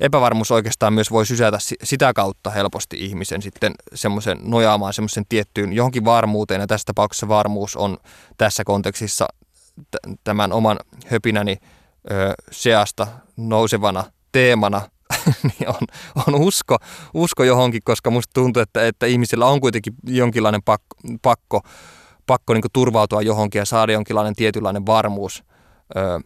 epävarmuus 0.00 0.50
oikeastaan 0.50 0.92
myös 0.92 1.10
voi 1.10 1.26
sysätä 1.26 1.58
sitä 1.82 2.12
kautta 2.12 2.50
helposti 2.50 3.04
ihmisen 3.04 3.42
sitten 3.42 3.74
semmoisen 3.94 4.38
nojaamaan 4.42 4.92
semmoisen 4.92 5.24
tiettyyn 5.28 5.72
johonkin 5.72 6.04
varmuuteen. 6.04 6.60
Ja 6.60 6.66
tässä 6.66 6.84
tapauksessa 6.86 7.28
varmuus 7.28 7.76
on 7.76 7.98
tässä 8.36 8.64
kontekstissa 8.64 9.28
tämän 10.24 10.52
oman 10.52 10.78
höpinäni 11.06 11.56
seasta 12.50 13.06
nousevana 13.36 14.04
teemana 14.32 14.82
niin 15.42 15.68
on, 15.68 15.86
on 16.26 16.34
usko, 16.34 16.78
usko 17.14 17.44
johonkin, 17.44 17.80
koska 17.84 18.10
musta 18.10 18.30
tuntuu, 18.34 18.62
että, 18.62 18.86
että 18.86 19.06
ihmisillä 19.06 19.46
on 19.46 19.60
kuitenkin 19.60 19.94
jonkinlainen 20.06 20.62
pakko, 20.62 20.96
pakko, 21.22 21.60
pakko 22.26 22.54
niin 22.54 22.62
turvautua 22.72 23.22
johonkin 23.22 23.58
ja 23.58 23.64
saada 23.64 23.92
jonkinlainen 23.92 24.34
tietynlainen 24.34 24.86
varmuus 24.86 25.44
ö, 25.96 26.20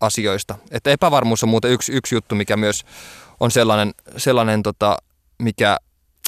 asioista. 0.00 0.54
Että 0.70 0.90
epävarmuus 0.90 1.42
on 1.42 1.48
muuten 1.48 1.70
yksi, 1.70 1.92
yksi 1.92 2.14
juttu, 2.14 2.34
mikä 2.34 2.56
myös 2.56 2.84
on 3.40 3.50
sellainen, 3.50 3.94
sellainen 4.16 4.62
tota, 4.62 4.96
mikä, 5.38 5.76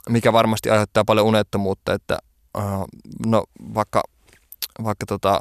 mikä 0.08 0.32
varmasti 0.32 0.70
aiheuttaa 0.70 1.04
paljon 1.04 1.26
unettomuutta, 1.26 1.94
että 1.94 2.18
uh, 2.58 2.84
no 3.26 3.44
vaikka, 3.74 4.02
vaikka 4.84 5.06
tota, 5.06 5.40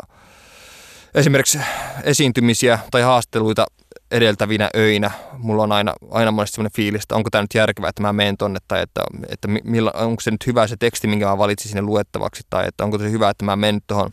esimerkiksi 1.15 1.59
esiintymisiä 2.03 2.79
tai 2.91 3.01
haasteluita 3.01 3.65
edeltävinä 4.11 4.69
öinä. 4.75 5.11
Mulla 5.37 5.63
on 5.63 5.71
aina, 5.71 5.93
aina 6.11 6.31
monesti 6.31 6.55
sellainen 6.55 6.75
fiilis, 6.75 7.03
että 7.03 7.15
onko 7.15 7.29
tämä 7.29 7.41
nyt 7.41 7.53
järkevää, 7.53 7.89
että 7.89 8.01
mä 8.01 8.13
menen 8.13 8.37
tonne, 8.37 8.59
tai 8.67 8.81
että, 8.81 9.01
että 9.29 9.47
milla, 9.47 9.91
onko 9.95 10.21
se 10.21 10.31
nyt 10.31 10.47
hyvä 10.47 10.67
se 10.67 10.75
teksti, 10.79 11.07
minkä 11.07 11.25
mä 11.25 11.37
valitsin 11.37 11.69
sinne 11.69 11.81
luettavaksi, 11.81 12.43
tai 12.49 12.67
että 12.67 12.83
onko 12.83 12.97
se 12.97 13.11
hyvä, 13.11 13.29
että 13.29 13.45
mä 13.45 13.55
menen 13.55 13.81
tuohon 13.87 14.11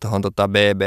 tuohon 0.00 0.22
tota 0.22 0.48
bb 0.48 0.82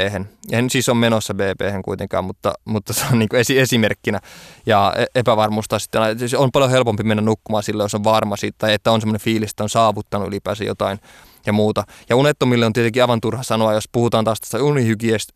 En 0.51 0.69
siis 0.69 0.89
ole 0.89 0.97
menossa 0.97 1.33
bb 1.33 1.61
kuitenkaan, 1.85 2.25
mutta, 2.25 2.53
mutta 2.65 2.93
se 2.93 3.05
on 3.11 3.19
niin 3.19 3.35
esi- 3.35 3.59
esimerkkinä. 3.59 4.19
Ja 4.65 4.93
e-, 4.97 5.19
epävarmuusta 5.19 5.79
sitten, 5.79 6.19
siis 6.19 6.33
on 6.33 6.51
paljon 6.51 6.71
helpompi 6.71 7.03
mennä 7.03 7.21
nukkumaan 7.21 7.63
silloin, 7.63 7.85
jos 7.85 7.95
on 7.95 8.03
varma 8.03 8.37
siitä, 8.37 8.55
tai 8.57 8.73
että 8.73 8.91
on 8.91 9.01
semmoinen 9.01 9.21
fiilis, 9.21 9.49
että 9.51 9.63
on 9.63 9.69
saavuttanut 9.69 10.27
ylipäänsä 10.27 10.63
jotain 10.63 10.99
ja 11.45 11.53
muuta. 11.53 11.83
Ja 12.09 12.15
unettomille 12.15 12.65
on 12.65 12.73
tietenkin 12.73 13.03
aivan 13.03 13.21
turha 13.21 13.43
sanoa, 13.43 13.73
jos 13.73 13.89
puhutaan 13.91 14.25
taas 14.25 14.39
tästä 14.39 14.57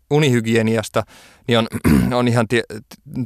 unihygieniasta, 0.09 1.03
niin 1.47 1.59
on, 1.59 1.67
on 2.19 2.27
ihan 2.27 2.47
tie, 2.47 2.63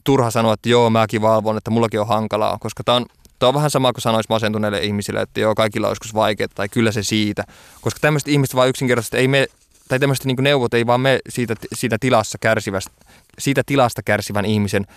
turha 0.04 0.32
sanoa, 0.32 0.54
että 0.54 0.70
joo, 0.70 0.90
mäkin 0.90 1.22
valvon, 1.22 1.58
että 1.58 1.72
mullakin 1.72 2.02
on 2.02 2.08
hankalaa, 2.08 2.58
koska 2.60 2.84
tämä 2.84 2.96
on 2.96 3.06
on 3.48 3.54
vähän 3.54 3.72
sama 3.72 3.94
kuin 3.94 4.02
sanoisi 4.02 4.30
masentuneille 4.30 4.80
ihmisille, 4.80 5.22
että 5.22 5.40
joo, 5.40 5.56
kaikilla 5.56 5.88
on 5.88 5.92
joskus 5.92 6.14
vaikeaa 6.14 6.48
tai 6.56 6.70
kyllä 6.70 6.92
se 6.92 7.04
siitä. 7.04 7.44
Koska 7.82 8.00
tämmöiset 8.00 8.28
ihmiset 8.28 8.56
vaan 8.56 8.70
yksinkertaisesti 8.70 9.18
ei 9.18 9.28
me, 9.28 9.48
tai 9.88 10.00
tämmöiset 10.00 10.26
niin 10.26 10.38
neuvot 10.42 10.74
ei 10.74 10.88
vaan 10.88 11.02
me 11.02 11.20
siitä, 11.30 11.56
siitä, 11.74 11.98
tilassa 12.00 12.38
kärsivästä, 12.42 12.92
siitä 13.40 13.64
tilasta 13.66 14.04
kärsivän 14.04 14.46
ihmisen 14.46 14.88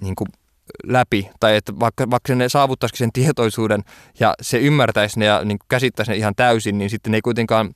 niin 0.00 0.16
kuin 0.16 0.28
läpi, 0.84 1.30
tai 1.40 1.56
että 1.56 1.72
vaikka, 1.80 2.10
vaikka 2.10 2.34
ne 2.34 2.48
saavuttaisikin 2.48 2.98
sen 2.98 3.12
tietoisuuden 3.12 3.84
ja 4.20 4.34
se 4.42 4.58
ymmärtäisi 4.58 5.18
ne 5.18 5.24
ja 5.24 5.44
niin 5.44 5.58
käsittäisi 5.68 6.12
ne 6.12 6.16
ihan 6.16 6.34
täysin, 6.36 6.78
niin 6.78 6.90
sitten 6.90 7.10
ne 7.10 7.16
ei 7.16 7.22
kuitenkaan 7.22 7.74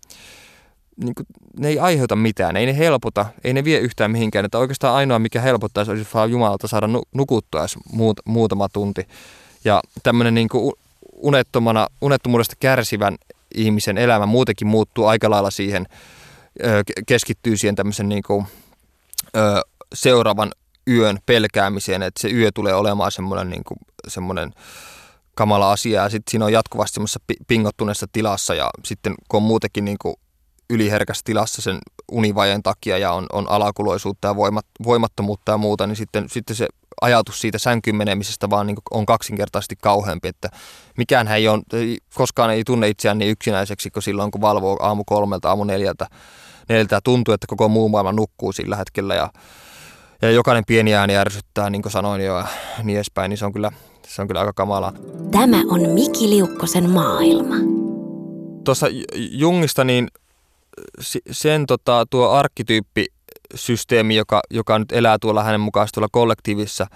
niin 0.97 1.15
kuin, 1.15 1.27
ne 1.59 1.69
ei 1.69 1.79
aiheuta 1.79 2.17
mitään, 2.17 2.57
ei 2.57 2.67
ne 2.67 2.79
helpota, 2.79 3.27
ei 3.45 3.53
ne 3.53 3.65
vie 3.65 3.79
yhtään 3.79 4.11
mihinkään. 4.11 4.45
Että 4.45 4.59
oikeastaan 4.59 4.95
ainoa, 4.95 5.19
mikä 5.19 5.41
helpottaisi, 5.41 5.91
olisi 5.91 6.07
vaan 6.15 6.31
Jumalalta 6.31 6.69
saada 6.69 6.89
nukuttua 7.15 7.61
edes 7.61 7.77
muut, 7.93 8.21
muutama 8.25 8.69
tunti. 8.69 9.09
Ja 9.65 9.81
tämmöinen 10.03 10.35
niin 10.35 10.49
unettomana, 11.13 11.89
unettomuudesta 12.01 12.57
kärsivän 12.61 13.17
ihmisen 13.55 13.99
elämä 13.99 14.27
muutenkin 14.27 14.67
muuttuu 14.67 15.07
aika 15.07 15.31
lailla 15.31 15.51
siihen, 15.51 15.87
keskittyy 17.07 17.57
siihen 17.57 17.77
tämmöisen 17.77 18.09
niin 18.09 18.23
kuin, 18.23 18.47
seuraavan 19.95 20.53
yön 20.89 21.19
pelkäämiseen, 21.27 22.03
että 22.03 22.21
se 22.23 22.31
yö 22.31 22.51
tulee 22.55 22.75
olemaan 22.75 23.13
semmoinen, 23.13 23.51
niin 23.51 23.65
kuin, 23.65 23.79
semmoinen 24.09 24.53
kamala 25.35 25.73
asia. 25.73 26.03
Ja 26.03 26.11
sitten 26.11 26.31
siinä 26.31 26.45
on 26.45 26.53
jatkuvasti 26.53 26.95
semmoisessa 26.95 27.21
pingottuneessa 27.47 28.07
tilassa 28.13 28.55
ja 28.55 28.71
sitten 28.85 29.15
kun 29.29 29.39
on 29.39 29.43
muutenkin 29.43 29.85
niin 29.85 29.99
kuin 30.03 30.15
yliherkässä 30.71 31.23
tilassa 31.25 31.63
sen 31.63 31.79
univajeen 32.13 32.63
takia 32.63 32.99
ja 32.99 33.13
on, 33.13 33.27
on 33.33 33.51
alakuloisuutta 33.51 34.29
ja 34.29 34.37
voimat, 34.37 34.67
voimattomuutta 34.85 35.53
ja 35.53 35.59
muuta, 35.59 35.87
niin 35.87 35.97
sitten, 35.97 36.29
sitten 36.29 36.57
se 36.57 36.69
ajatus 37.01 37.41
siitä 37.41 37.59
sänkyn 37.59 37.97
menemisestä 37.97 38.51
vaan 38.51 38.67
niin 38.67 38.77
on 38.91 39.07
kaksinkertaisesti 39.07 39.77
kauheampi, 39.83 40.29
että 40.29 40.49
mikään 40.99 41.29
ei 41.29 41.49
ole, 41.49 41.63
koskaan 42.15 42.51
ei 42.51 42.65
tunne 42.65 42.89
itseään 42.89 43.19
niin 43.19 43.31
yksinäiseksi 43.31 43.91
kuin 43.91 44.03
silloin, 44.03 44.31
kun 44.31 44.41
valvoo 44.41 44.77
aamu 44.81 45.05
kolmelta, 45.07 45.49
aamu 45.49 45.65
neljältä, 45.65 46.07
neljältä 46.69 47.01
tuntuu, 47.05 47.35
että 47.35 47.47
koko 47.47 47.69
muu 47.69 47.89
maailma 47.89 48.13
nukkuu 48.13 48.53
sillä 48.53 48.77
hetkellä 48.77 49.15
ja, 49.15 49.31
ja 50.23 50.31
jokainen 50.31 50.65
pieni 50.67 50.95
ääni 50.95 51.17
ärsyttää, 51.17 51.71
niin 51.71 51.83
kuin 51.83 51.93
sanoin 51.93 52.25
jo 52.25 52.37
ja 52.37 52.47
niin 52.83 52.97
edespäin, 52.97 53.29
niin 53.29 53.39
se 53.39 53.47
on 53.47 53.53
kyllä, 53.53 53.71
se 54.07 54.23
on 54.23 54.29
kyllä 54.29 54.41
aika 54.41 54.53
kamalaa. 54.53 54.93
Tämä 55.31 55.63
on 55.69 55.89
Miki 55.89 56.31
Liukkosen 56.31 56.91
maailma. 56.91 57.55
Tuossa 58.65 58.87
Jungista 59.15 59.85
niin 59.85 60.09
sen 61.31 61.67
tota, 61.67 62.07
tuo 62.11 62.29
arkkityyppisysteemi, 62.29 64.17
joka, 64.17 64.41
joka 64.51 64.79
nyt 64.79 64.93
elää 64.93 65.19
tuolla 65.21 65.45
hänen 65.45 65.61
mukaan 65.61 65.89
tuolla 65.95 66.09
kollektiivisessa 66.13 66.87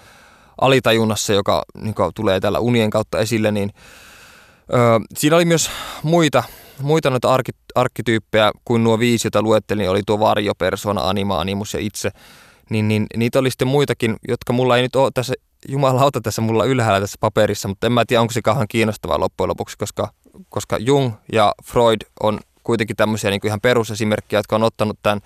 alitajunnassa, 0.61 1.33
joka 1.33 1.63
niin 1.81 1.95
kuin, 1.95 2.11
tulee 2.15 2.39
tällä 2.39 2.59
unien 2.59 2.89
kautta 2.89 3.19
esille, 3.19 3.51
niin 3.51 3.69
ö, 4.73 4.99
siinä 5.17 5.35
oli 5.35 5.45
myös 5.45 5.69
muita, 6.03 6.43
muita 6.81 7.09
noita 7.09 7.33
arkki, 7.33 7.51
arkkityyppejä 7.75 8.51
kuin 8.65 8.83
nuo 8.83 8.99
viisi, 8.99 9.25
joita 9.25 9.41
luettelin, 9.41 9.79
niin 9.79 9.89
oli 9.89 10.01
tuo 10.05 10.19
varjo, 10.19 10.55
persona, 10.55 11.01
anima, 11.01 11.39
animus 11.39 11.73
ja 11.73 11.79
itse, 11.79 12.11
niin, 12.69 12.87
niin 12.87 13.07
niitä 13.15 13.39
oli 13.39 13.51
sitten 13.51 13.67
muitakin, 13.67 14.15
jotka 14.27 14.53
mulla 14.53 14.77
ei 14.77 14.81
nyt 14.81 14.95
ole 14.95 15.11
tässä, 15.13 15.33
jumalauta 15.67 16.21
tässä 16.21 16.41
mulla 16.41 16.65
ylhäällä 16.65 16.99
tässä 16.99 17.17
paperissa, 17.19 17.67
mutta 17.67 17.87
en 17.87 17.93
mä 17.93 18.05
tiedä, 18.05 18.21
onko 18.21 18.33
se 18.33 18.41
kauhean 18.41 18.67
kiinnostavaa 18.67 19.19
loppujen 19.19 19.49
lopuksi, 19.49 19.77
koska, 19.77 20.11
koska 20.49 20.77
Jung 20.77 21.11
ja 21.33 21.53
Freud 21.63 22.01
on 22.23 22.39
kuitenkin 22.63 22.95
tämmöisiä 22.95 23.29
niin 23.29 23.41
kuin 23.41 23.49
ihan 23.49 23.61
perusesimerkkejä, 23.61 24.39
jotka 24.39 24.55
on 24.55 24.63
ottanut 24.63 24.99
tämän 25.03 25.21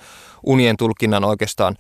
unien 0.45 0.77
tulkinnan 0.77 1.23
oikeastaan 1.23 1.75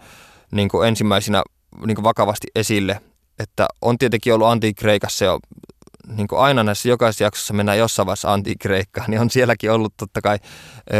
niin 0.51 0.69
kuin 0.69 0.87
ensimmäisenä 0.87 1.43
niin 1.85 1.95
kuin 1.95 2.03
vakavasti 2.03 2.47
esille. 2.55 3.01
Että 3.39 3.67
on 3.81 3.97
tietenkin 3.97 4.33
ollut 4.33 4.47
antiikreikassa 4.47 5.25
jo 5.25 5.39
niin 6.07 6.27
kuin 6.27 6.39
aina 6.39 6.63
näissä 6.63 6.89
jokaisessa 6.89 7.23
jaksossa 7.23 7.53
mennään 7.53 7.77
jossain 7.77 8.05
vaiheessa 8.05 8.33
antiikreikkaan, 8.33 9.09
niin 9.09 9.21
on 9.21 9.29
sielläkin 9.29 9.71
ollut 9.71 9.93
totta 9.97 10.21
kai 10.21 10.37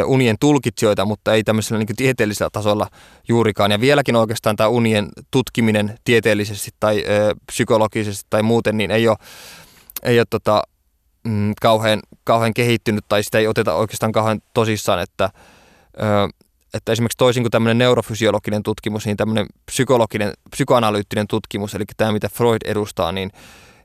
unien 0.06 0.36
tulkitsijoita, 0.40 1.06
mutta 1.06 1.34
ei 1.34 1.44
tämmöisellä 1.44 1.84
niin 1.84 1.96
tieteellisellä 1.96 2.50
tasolla 2.54 2.88
juurikaan. 3.28 3.72
Ja 3.72 3.82
vieläkin 3.82 4.16
oikeastaan 4.16 4.56
tämä 4.56 4.68
unien 4.68 5.10
tutkiminen 5.32 6.00
tieteellisesti 6.04 6.72
tai 6.80 7.04
ö, 7.08 7.36
psykologisesti 7.46 8.28
tai 8.30 8.44
muuten, 8.44 8.78
niin 8.78 8.92
ei 8.92 9.08
ole, 9.08 9.18
ei 10.04 10.20
ole 10.20 10.26
tota, 10.30 10.64
mm, 11.24 11.54
kauhean, 11.62 12.00
kauhean 12.24 12.54
kehittynyt 12.54 13.06
tai 13.10 13.24
sitä 13.24 13.38
ei 13.38 13.48
oteta 13.48 13.74
oikeastaan 13.74 14.12
kauhean 14.12 14.42
tosissaan, 14.54 15.02
että, 15.02 15.30
ö, 16.00 16.30
että 16.74 16.92
esimerkiksi 16.92 17.18
toisin 17.18 17.44
kuin 17.44 17.52
tämmöinen 17.52 17.78
neurofysiologinen 17.78 18.64
tutkimus, 18.64 19.06
niin 19.06 19.18
tämmöinen 19.18 19.46
psykologinen, 19.66 20.34
psykoanalyyttinen 20.52 21.28
tutkimus, 21.28 21.76
eli 21.76 21.84
tämä 21.98 22.12
mitä 22.12 22.30
Freud 22.30 22.62
edustaa, 22.66 23.12
niin, 23.12 23.32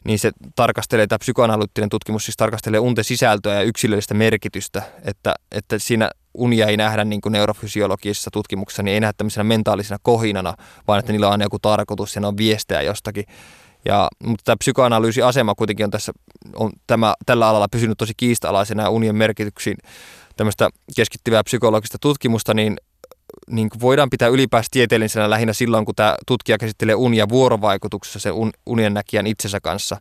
niin 0.06 0.18
se 0.18 0.30
tarkastelee, 0.56 1.06
tämä 1.06 1.18
psykoanalyyttinen 1.18 1.88
tutkimus 1.88 2.24
siis 2.24 2.36
tarkastelee 2.36 2.80
unten 2.80 3.04
sisältöä 3.04 3.54
ja 3.54 3.62
yksilöllistä 3.62 4.14
merkitystä, 4.14 4.82
että, 5.04 5.34
että 5.52 5.78
siinä 5.78 6.10
unia 6.34 6.66
ei 6.66 6.76
nähdä 6.76 7.04
niin 7.04 7.20
kuin 7.20 7.32
neurofysiologisessa 7.32 8.30
tutkimuksessa, 8.30 8.82
niin 8.82 8.94
ei 8.94 9.00
nähdä 9.00 9.12
tämmöisenä 9.16 9.44
mentaalisena 9.44 9.98
kohinana, 10.02 10.54
vaan 10.88 10.98
että 10.98 11.12
niillä 11.12 11.28
on 11.28 11.40
joku 11.40 11.58
tarkoitus 11.58 12.14
ja 12.14 12.20
ne 12.20 12.26
on 12.26 12.36
viestejä 12.36 12.82
jostakin. 12.82 13.24
Ja, 13.84 14.08
mutta 14.24 14.42
tämä 14.44 14.56
psykoanalyysiasema 14.56 15.54
kuitenkin 15.54 15.84
on 15.84 15.90
tässä, 15.90 16.12
on 16.56 16.72
tämä, 16.86 17.14
tällä 17.26 17.48
alalla 17.48 17.68
pysynyt 17.68 17.98
tosi 17.98 18.12
kiista-alaisena 18.16 18.82
ja 18.82 18.90
unien 18.90 19.16
merkityksiin 19.16 19.76
tämmöistä 20.36 20.70
keskittyvää 20.96 21.44
psykologista 21.44 21.98
tutkimusta, 22.00 22.54
niin, 22.54 22.76
niin 23.50 23.68
voidaan 23.80 24.10
pitää 24.10 24.28
ylipäänsä 24.28 24.68
tieteellisenä 24.70 25.30
lähinnä 25.30 25.52
silloin, 25.52 25.84
kun 25.84 25.94
tämä 25.94 26.16
tutkija 26.26 26.58
käsittelee 26.58 26.94
unia 26.94 27.28
vuorovaikutuksessa 27.28 28.18
sen 28.18 28.32
un, 28.32 28.50
unien 28.66 28.94
näkijän 28.94 29.26
itsensä 29.26 29.60
kanssa, 29.60 29.96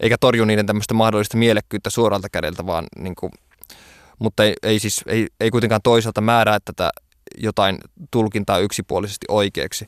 eikä 0.00 0.16
torju 0.20 0.44
niiden 0.44 0.66
tämmöistä 0.66 0.94
mahdollista 0.94 1.36
mielekkyyttä 1.36 1.90
suoralta 1.90 2.28
kädeltä, 2.28 2.66
vaan 2.66 2.86
niin 2.98 3.14
kuin, 3.14 3.32
mutta 4.18 4.44
ei, 4.44 4.54
ei, 4.62 4.78
siis, 4.78 5.00
ei, 5.06 5.26
ei 5.40 5.50
kuitenkaan 5.50 5.82
toisaalta 5.82 6.20
määrää 6.20 6.58
tätä 6.64 6.90
jotain 7.38 7.78
tulkintaa 8.10 8.58
yksipuolisesti 8.58 9.26
oikeaksi. 9.28 9.86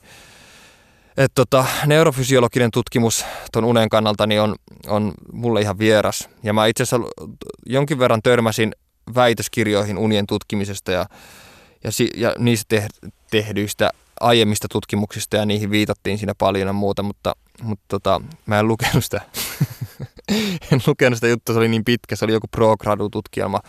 Et 1.16 1.32
tota, 1.34 1.64
neurofysiologinen 1.86 2.70
tutkimus 2.70 3.24
tuon 3.52 3.64
unen 3.64 3.88
kannalta 3.88 4.26
niin 4.26 4.40
on, 4.40 4.54
on 4.86 5.12
mulle 5.32 5.60
ihan 5.60 5.78
vieras. 5.78 6.28
Ja 6.42 6.52
mä 6.52 6.66
itse 6.66 6.82
asiassa 6.82 7.08
jonkin 7.66 7.98
verran 7.98 8.22
törmäsin 8.22 8.72
väitöskirjoihin 9.14 9.98
unien 9.98 10.26
tutkimisesta 10.26 10.92
ja, 10.92 11.06
ja, 11.88 11.92
si, 11.92 12.10
ja 12.16 12.34
niistä 12.38 12.68
te, 12.68 12.86
tehdyistä 13.30 13.90
aiemmista 14.20 14.68
tutkimuksista 14.68 15.36
ja 15.36 15.46
niihin 15.46 15.70
viitattiin 15.70 16.18
siinä 16.18 16.34
paljon 16.34 16.66
ja 16.66 16.72
muuta, 16.72 17.02
mutta, 17.02 17.36
mutta 17.62 17.84
tota, 17.88 18.20
mä 18.46 18.58
en 18.58 18.68
lukenut 18.68 19.04
sitä. 19.04 19.20
en 20.72 20.82
lukenut 20.86 21.16
sitä 21.16 21.28
juttua, 21.28 21.52
se 21.52 21.58
oli 21.58 21.68
niin 21.68 21.84
pitkä, 21.84 22.16
se 22.16 22.24
oli 22.24 22.32
joku 22.32 22.46
pro-gradu-tutkielma 22.50 23.60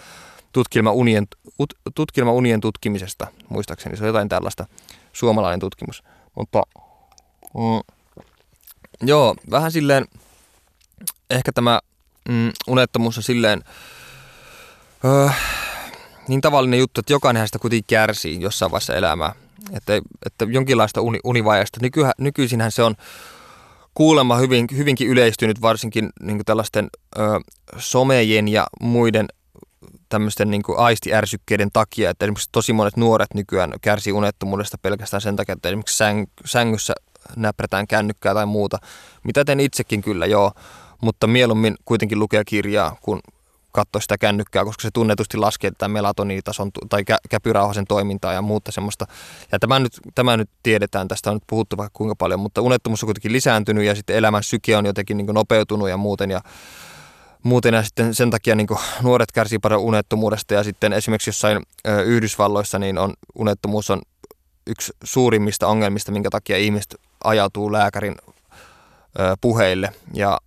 tutkielma 0.51 0.91
unien, 0.91 1.27
ut, 1.59 1.73
tutkielma 1.95 2.31
unien 2.31 2.61
tutkimisesta, 2.61 3.27
muistaakseni. 3.49 3.97
Se 3.97 4.03
on 4.03 4.07
jotain 4.07 4.29
tällaista 4.29 4.65
suomalainen 5.13 5.59
tutkimus. 5.59 6.03
Mutta 6.35 6.63
Mm. 7.53 7.81
Joo, 9.01 9.35
vähän 9.51 9.71
silleen, 9.71 10.05
ehkä 11.29 11.51
tämä 11.51 11.79
mm, 12.29 12.51
unettomuus 12.67 13.17
on 13.17 13.23
silleen 13.23 13.63
öö, 15.05 15.29
niin 16.29 16.41
tavallinen 16.41 16.79
juttu, 16.79 16.99
että 16.99 17.13
jokainen 17.13 17.47
sitä 17.47 17.59
kuitenkin 17.59 17.85
kärsii 17.87 18.41
jossain 18.41 18.71
vaiheessa 18.71 18.95
elämää. 18.95 19.35
Että, 19.73 19.93
että 20.25 20.45
jonkinlaista 20.45 21.01
uni, 21.01 21.19
univajasta. 21.23 21.79
Nyky, 21.81 22.01
nykyisinhän 22.17 22.71
se 22.71 22.83
on 22.83 22.95
kuulemma 23.93 24.35
hyvin, 24.35 24.67
hyvinkin 24.77 25.07
yleistynyt 25.07 25.61
varsinkin 25.61 26.09
niin 26.21 26.45
tällaisten 26.45 26.89
ö, 27.17 27.21
somejen 27.77 28.47
ja 28.47 28.67
muiden 28.81 29.27
tämmöisten 30.09 30.51
niin 30.51 30.63
aistiärsykkeiden 30.77 31.69
takia, 31.73 32.09
että 32.09 32.25
esimerkiksi 32.25 32.49
tosi 32.51 32.73
monet 32.73 32.97
nuoret 32.97 33.33
nykyään 33.33 33.73
kärsii 33.81 34.13
unettomuudesta 34.13 34.77
pelkästään 34.77 35.21
sen 35.21 35.35
takia, 35.35 35.53
että 35.53 35.69
esimerkiksi 35.69 35.97
säng, 35.97 36.25
sängyssä 36.45 36.93
näprätään 37.35 37.87
kännykkää 37.87 38.33
tai 38.33 38.45
muuta. 38.45 38.77
Mitä 39.23 39.45
teen 39.45 39.59
itsekin 39.59 40.01
kyllä, 40.01 40.25
joo, 40.25 40.51
mutta 41.01 41.27
mieluummin 41.27 41.75
kuitenkin 41.85 42.19
lukea 42.19 42.43
kirjaa, 42.43 42.97
kun 43.01 43.19
katsoa 43.71 44.01
sitä 44.01 44.17
kännykkää, 44.17 44.65
koska 44.65 44.81
se 44.81 44.89
tunnetusti 44.93 45.37
laskee 45.37 45.71
tätä 45.71 45.87
melatonitason 45.87 46.71
tai 46.89 47.01
kä- 47.01 47.27
käpyrauhasen 47.29 47.87
toimintaa 47.87 48.33
ja 48.33 48.41
muuta 48.41 48.71
semmoista. 48.71 49.05
Ja 49.51 49.59
tämä 49.59 49.79
nyt, 49.79 49.99
tämä 50.15 50.37
nyt 50.37 50.49
tiedetään, 50.63 51.07
tästä 51.07 51.29
on 51.29 51.35
nyt 51.35 51.43
puhuttu 51.47 51.77
vaikka 51.77 51.97
kuinka 51.97 52.15
paljon, 52.15 52.39
mutta 52.39 52.61
unettomuus 52.61 53.03
on 53.03 53.07
kuitenkin 53.07 53.33
lisääntynyt 53.33 53.83
ja 53.83 53.95
sitten 53.95 54.15
elämän 54.15 54.43
syke 54.43 54.77
on 54.77 54.85
jotenkin 54.85 55.17
niin 55.17 55.27
nopeutunut 55.27 55.89
ja 55.89 55.97
muuten. 55.97 56.31
Ja 56.31 56.41
muuten 57.43 57.73
ja 57.73 57.83
sitten 57.83 58.15
sen 58.15 58.29
takia 58.29 58.55
niin 58.55 58.67
nuoret 59.01 59.31
kärsii 59.31 59.59
paljon 59.59 59.81
unettomuudesta 59.81 60.53
ja 60.53 60.63
sitten 60.63 60.93
esimerkiksi 60.93 61.29
jossain 61.29 61.63
ö, 61.87 62.01
Yhdysvalloissa 62.01 62.79
niin 62.79 62.97
on, 62.97 63.13
unettomuus 63.35 63.89
on 63.89 64.01
yksi 64.67 64.93
suurimmista 65.03 65.67
ongelmista, 65.67 66.11
minkä 66.11 66.29
takia 66.29 66.57
ihmiset 66.57 66.95
ajautuu 67.23 67.71
lääkärin 67.71 68.15
ö, 69.19 69.35
puheille. 69.41 69.93
Ja, 70.13 70.37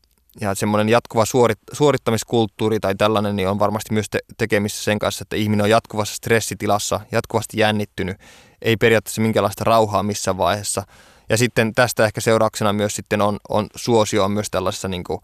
ja 0.40 0.54
semmoinen 0.54 0.88
jatkuva 0.88 1.24
suorit, 1.24 1.58
suorittamiskulttuuri 1.72 2.80
tai 2.80 2.94
tällainen 2.94 3.36
niin 3.36 3.48
on 3.48 3.58
varmasti 3.58 3.92
myös 3.94 4.10
te- 4.10 4.18
tekemissä 4.38 4.84
sen 4.84 4.98
kanssa, 4.98 5.22
että 5.22 5.36
ihminen 5.36 5.64
on 5.64 5.70
jatkuvassa 5.70 6.14
stressitilassa, 6.14 7.00
jatkuvasti 7.12 7.58
jännittynyt, 7.58 8.16
ei 8.62 8.76
periaatteessa 8.76 9.22
minkälaista 9.22 9.64
rauhaa 9.64 10.02
missään 10.02 10.38
vaiheessa. 10.38 10.82
Ja 11.28 11.36
sitten 11.36 11.74
tästä 11.74 12.04
ehkä 12.04 12.20
seurauksena 12.20 12.72
myös 12.72 12.96
sitten 12.96 13.22
on, 13.22 13.38
on 13.48 13.66
suosio 13.76 14.24
on 14.24 14.32
myös 14.32 14.50
tällaisessa 14.50 14.88
niin 14.88 15.04
kuin, 15.04 15.20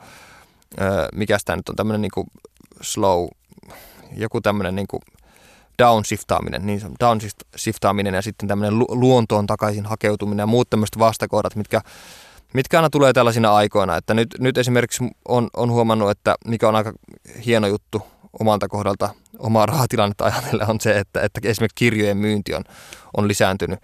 mikä 1.15 1.39
tämä 1.45 1.57
nyt 1.57 1.69
on, 1.69 1.77
tämmöinen 1.77 2.01
niin 2.01 2.27
slow, 2.81 3.27
joku 4.17 4.41
tämmöinen 4.41 4.77
niin 4.77 4.87
downshiftaaminen, 5.83 6.67
niin 6.67 6.81
downshiftaaminen 7.01 8.15
ja 8.15 8.23
sitten 8.23 8.49
tämmöinen 8.49 8.79
luontoon 8.79 9.47
takaisin 9.47 9.87
hakeutuminen 9.87 10.43
ja 10.43 10.47
muut 10.47 10.71
tämmöiset 10.71 10.99
vastakohdat, 10.99 11.57
mitkä, 11.57 11.81
mitkä 12.55 12.78
aina 12.78 12.90
tulee 12.90 13.12
tällaisina 13.12 13.55
aikoina. 13.55 13.96
Että 13.96 14.14
nyt, 14.14 14.28
nyt 14.38 14.59
esimerkiksi 14.59 15.05
on, 15.28 15.49
on 15.57 15.70
huomannut, 15.70 16.11
että 16.11 16.34
mikä 16.46 16.68
on 16.68 16.76
aika 16.76 16.92
hieno 17.46 17.66
juttu 17.66 18.03
omalta 18.40 18.68
kohdalta 18.68 19.14
omaa 19.38 19.66
rahatilannetta 19.66 20.24
ajatellen 20.24 20.70
on 20.70 20.80
se, 20.80 20.99
että, 20.99 21.20
että 21.20 21.40
esimerkiksi 21.44 21.74
kirjojen 21.74 22.16
myynti 22.16 22.55
on, 22.55 22.64
on 23.16 23.28
lisääntynyt 23.28 23.80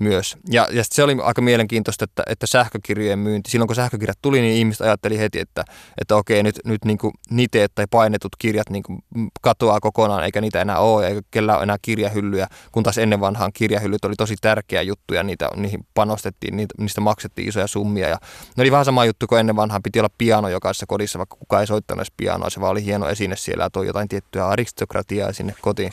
myös. 0.00 0.36
Ja, 0.50 0.68
ja 0.70 0.84
se 0.86 1.02
oli 1.02 1.16
aika 1.22 1.42
mielenkiintoista, 1.42 2.04
että, 2.04 2.22
että 2.26 2.46
sähkökirjojen 2.46 3.18
myynti, 3.18 3.50
silloin 3.50 3.66
kun 3.66 3.76
sähkökirjat 3.76 4.18
tuli, 4.22 4.40
niin 4.40 4.56
ihmiset 4.56 4.80
ajatteli 4.80 5.18
heti, 5.18 5.40
että, 5.40 5.64
että 6.00 6.16
okei, 6.16 6.42
nyt, 6.42 6.60
nyt 6.64 6.84
niin 6.84 6.98
kuin 6.98 7.12
niteet 7.30 7.72
tai 7.74 7.86
painetut 7.90 8.32
kirjat 8.38 8.70
niin 8.70 8.82
kuin 8.82 8.98
katoaa 9.40 9.80
kokonaan, 9.80 10.24
eikä 10.24 10.40
niitä 10.40 10.60
enää 10.60 10.78
ole, 10.78 11.08
eikä 11.08 11.20
kellään 11.30 11.58
ole 11.58 11.62
enää 11.62 11.76
kirjahyllyjä, 11.82 12.46
kun 12.72 12.82
taas 12.82 12.98
ennen 12.98 13.20
vanhaan 13.20 13.52
kirjahyllyt 13.52 14.04
oli 14.04 14.14
tosi 14.14 14.36
tärkeä 14.40 14.82
juttu 14.82 15.14
ja 15.14 15.22
niitä, 15.22 15.48
niihin 15.56 15.86
panostettiin, 15.94 16.56
niitä, 16.56 16.74
niistä 16.78 17.00
maksettiin 17.00 17.48
isoja 17.48 17.66
summia. 17.66 18.08
Ja 18.08 18.18
ne 18.56 18.62
oli 18.62 18.70
vähän 18.70 18.84
sama 18.84 19.04
juttu 19.04 19.26
kuin 19.26 19.40
ennen 19.40 19.56
vanhaan, 19.56 19.82
piti 19.82 19.98
olla 19.98 20.10
piano 20.18 20.48
jokaisessa 20.48 20.86
kodissa, 20.86 21.18
vaikka 21.18 21.36
kukaan 21.36 21.60
ei 21.60 21.66
soittanut 21.66 22.00
edes 22.00 22.12
pianoa, 22.16 22.50
se 22.50 22.60
vaan 22.60 22.72
oli 22.72 22.84
hieno 22.84 23.08
esine 23.08 23.36
siellä 23.36 23.64
ja 23.64 23.70
toi 23.70 23.86
jotain 23.86 24.08
tiettyä 24.08 24.46
aristokratiaa 24.46 25.32
sinne 25.32 25.54
kotiin. 25.60 25.92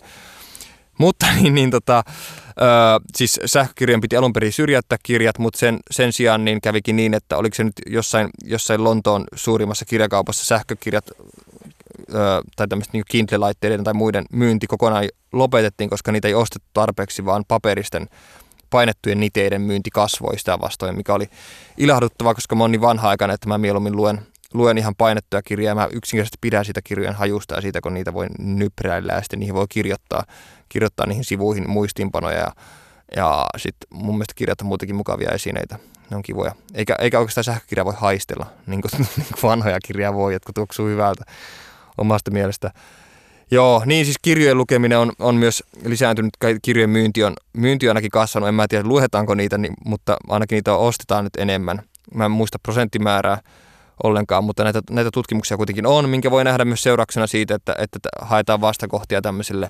Mutta 0.98 1.26
niin, 1.36 1.56
niin 1.56 1.72
tota, 1.72 2.04
ö, 2.08 2.62
siis 3.16 3.40
sähkökirjan 3.46 4.02
piti 4.02 4.16
alun 4.16 4.34
perin 4.34 4.54
syrjäyttää 4.54 4.98
kirjat, 5.04 5.40
mutta 5.40 5.60
sen, 5.60 5.80
sen 5.92 6.14
sijaan 6.14 6.46
niin 6.46 6.62
kävikin 6.62 6.96
niin, 6.96 7.14
että 7.14 7.38
oliko 7.38 7.56
se 7.56 7.64
nyt 7.64 7.82
jossain, 7.86 8.30
jossain 8.44 8.84
Lontoon 8.84 9.24
suurimmassa 9.36 9.86
kirjakaupassa 9.86 10.46
sähkökirjat 10.46 11.06
ö, 11.10 12.42
tai 12.56 12.68
tämmöistä 12.68 12.94
niin 12.94 13.06
Kindle-laitteiden 13.10 13.84
tai 13.84 13.94
muiden 13.94 14.26
myynti 14.32 14.68
kokonaan 14.68 15.06
lopetettiin, 15.32 15.90
koska 15.90 16.12
niitä 16.12 16.28
ei 16.28 16.34
ostettu 16.34 16.70
tarpeeksi, 16.74 17.26
vaan 17.26 17.46
paperisten 17.48 18.08
painettujen 18.70 19.20
niteiden 19.20 19.62
myynti 19.62 19.90
kasvoi 19.90 20.40
sitä 20.40 20.60
vastoin, 20.62 20.96
mikä 20.96 21.14
oli 21.14 21.30
ilahduttavaa, 21.78 22.34
koska 22.34 22.56
mä 22.56 22.64
oon 22.64 22.72
niin 22.72 22.82
vanha 22.82 23.10
aikana, 23.10 23.34
että 23.34 23.48
mä 23.48 23.58
mieluummin 23.58 23.96
luen 23.96 24.22
luen 24.56 24.78
ihan 24.78 24.96
painettuja 24.96 25.42
kirjoja. 25.42 25.76
Mä 25.76 25.88
yksinkertaisesti 25.92 26.38
pidän 26.42 26.66
sitä 26.66 26.82
kirjojen 26.84 27.16
hajusta 27.16 27.56
ja 27.56 27.62
siitä, 27.62 27.82
kun 27.82 27.94
niitä 27.94 28.14
voi 28.14 28.28
nypräillä 28.40 29.14
ja 29.14 29.22
sitten 29.22 29.40
niihin 29.40 29.56
voi 29.56 29.66
kirjoittaa, 29.70 30.24
kirjoittaa 30.70 31.06
niihin 31.06 31.24
sivuihin 31.24 31.70
muistiinpanoja. 31.70 32.38
Ja, 32.38 32.52
ja 33.16 33.48
sitten 33.58 33.88
mun 33.90 34.16
mielestä 34.16 34.34
kirjat 34.36 34.62
on 34.62 34.68
muutenkin 34.68 34.96
mukavia 34.96 35.30
esineitä. 35.30 35.80
Ne 36.10 36.18
on 36.18 36.24
kivoja. 36.24 36.56
Eikä, 36.74 36.96
eikä 37.00 37.20
oikeastaan 37.20 37.44
sähkökirja 37.44 37.86
voi 37.86 37.94
haistella, 37.98 38.46
niin 38.68 38.82
kuin, 38.82 38.92
niin 39.18 39.28
kuin 39.28 39.50
vanhoja 39.50 39.80
kirjaa 39.86 40.14
voi, 40.14 40.34
jotka 40.34 40.54
tuoksuu 40.54 40.88
hyvältä 40.88 41.24
omasta 41.98 42.32
mielestä. 42.32 42.72
Joo, 43.52 43.84
niin 43.86 44.06
siis 44.06 44.18
kirjojen 44.22 44.58
lukeminen 44.58 44.98
on, 44.98 45.12
on 45.20 45.36
myös 45.36 45.64
lisääntynyt, 45.86 46.34
kirjojen 46.62 46.90
myynti 46.90 47.24
on, 47.24 47.34
myynti 47.54 47.88
on 47.88 47.90
ainakin 47.90 48.12
kasvanut, 48.12 48.50
en 48.50 48.56
mä 48.56 48.68
tiedä 48.68 48.88
luetaanko 48.88 49.36
niitä, 49.36 49.58
niin, 49.58 49.74
mutta 49.86 50.18
ainakin 50.30 50.56
niitä 50.56 50.76
ostetaan 50.76 51.24
nyt 51.24 51.36
enemmän. 51.36 51.82
Mä 52.14 52.26
en 52.26 52.32
muista 52.32 52.60
prosenttimäärää, 52.60 53.40
ollenkaan, 54.04 54.44
mutta 54.44 54.64
näitä, 54.64 54.82
näitä 54.90 55.12
tutkimuksia 55.12 55.58
kuitenkin 55.58 55.86
on, 55.88 56.10
minkä 56.10 56.32
voi 56.32 56.44
nähdä 56.44 56.66
myös 56.66 56.84
seurauksena 56.84 57.28
siitä, 57.28 57.56
että, 57.56 57.76
että 57.78 58.00
haetaan 58.22 58.62
vastakohtia 58.62 59.22
tämmöiselle 59.22 59.70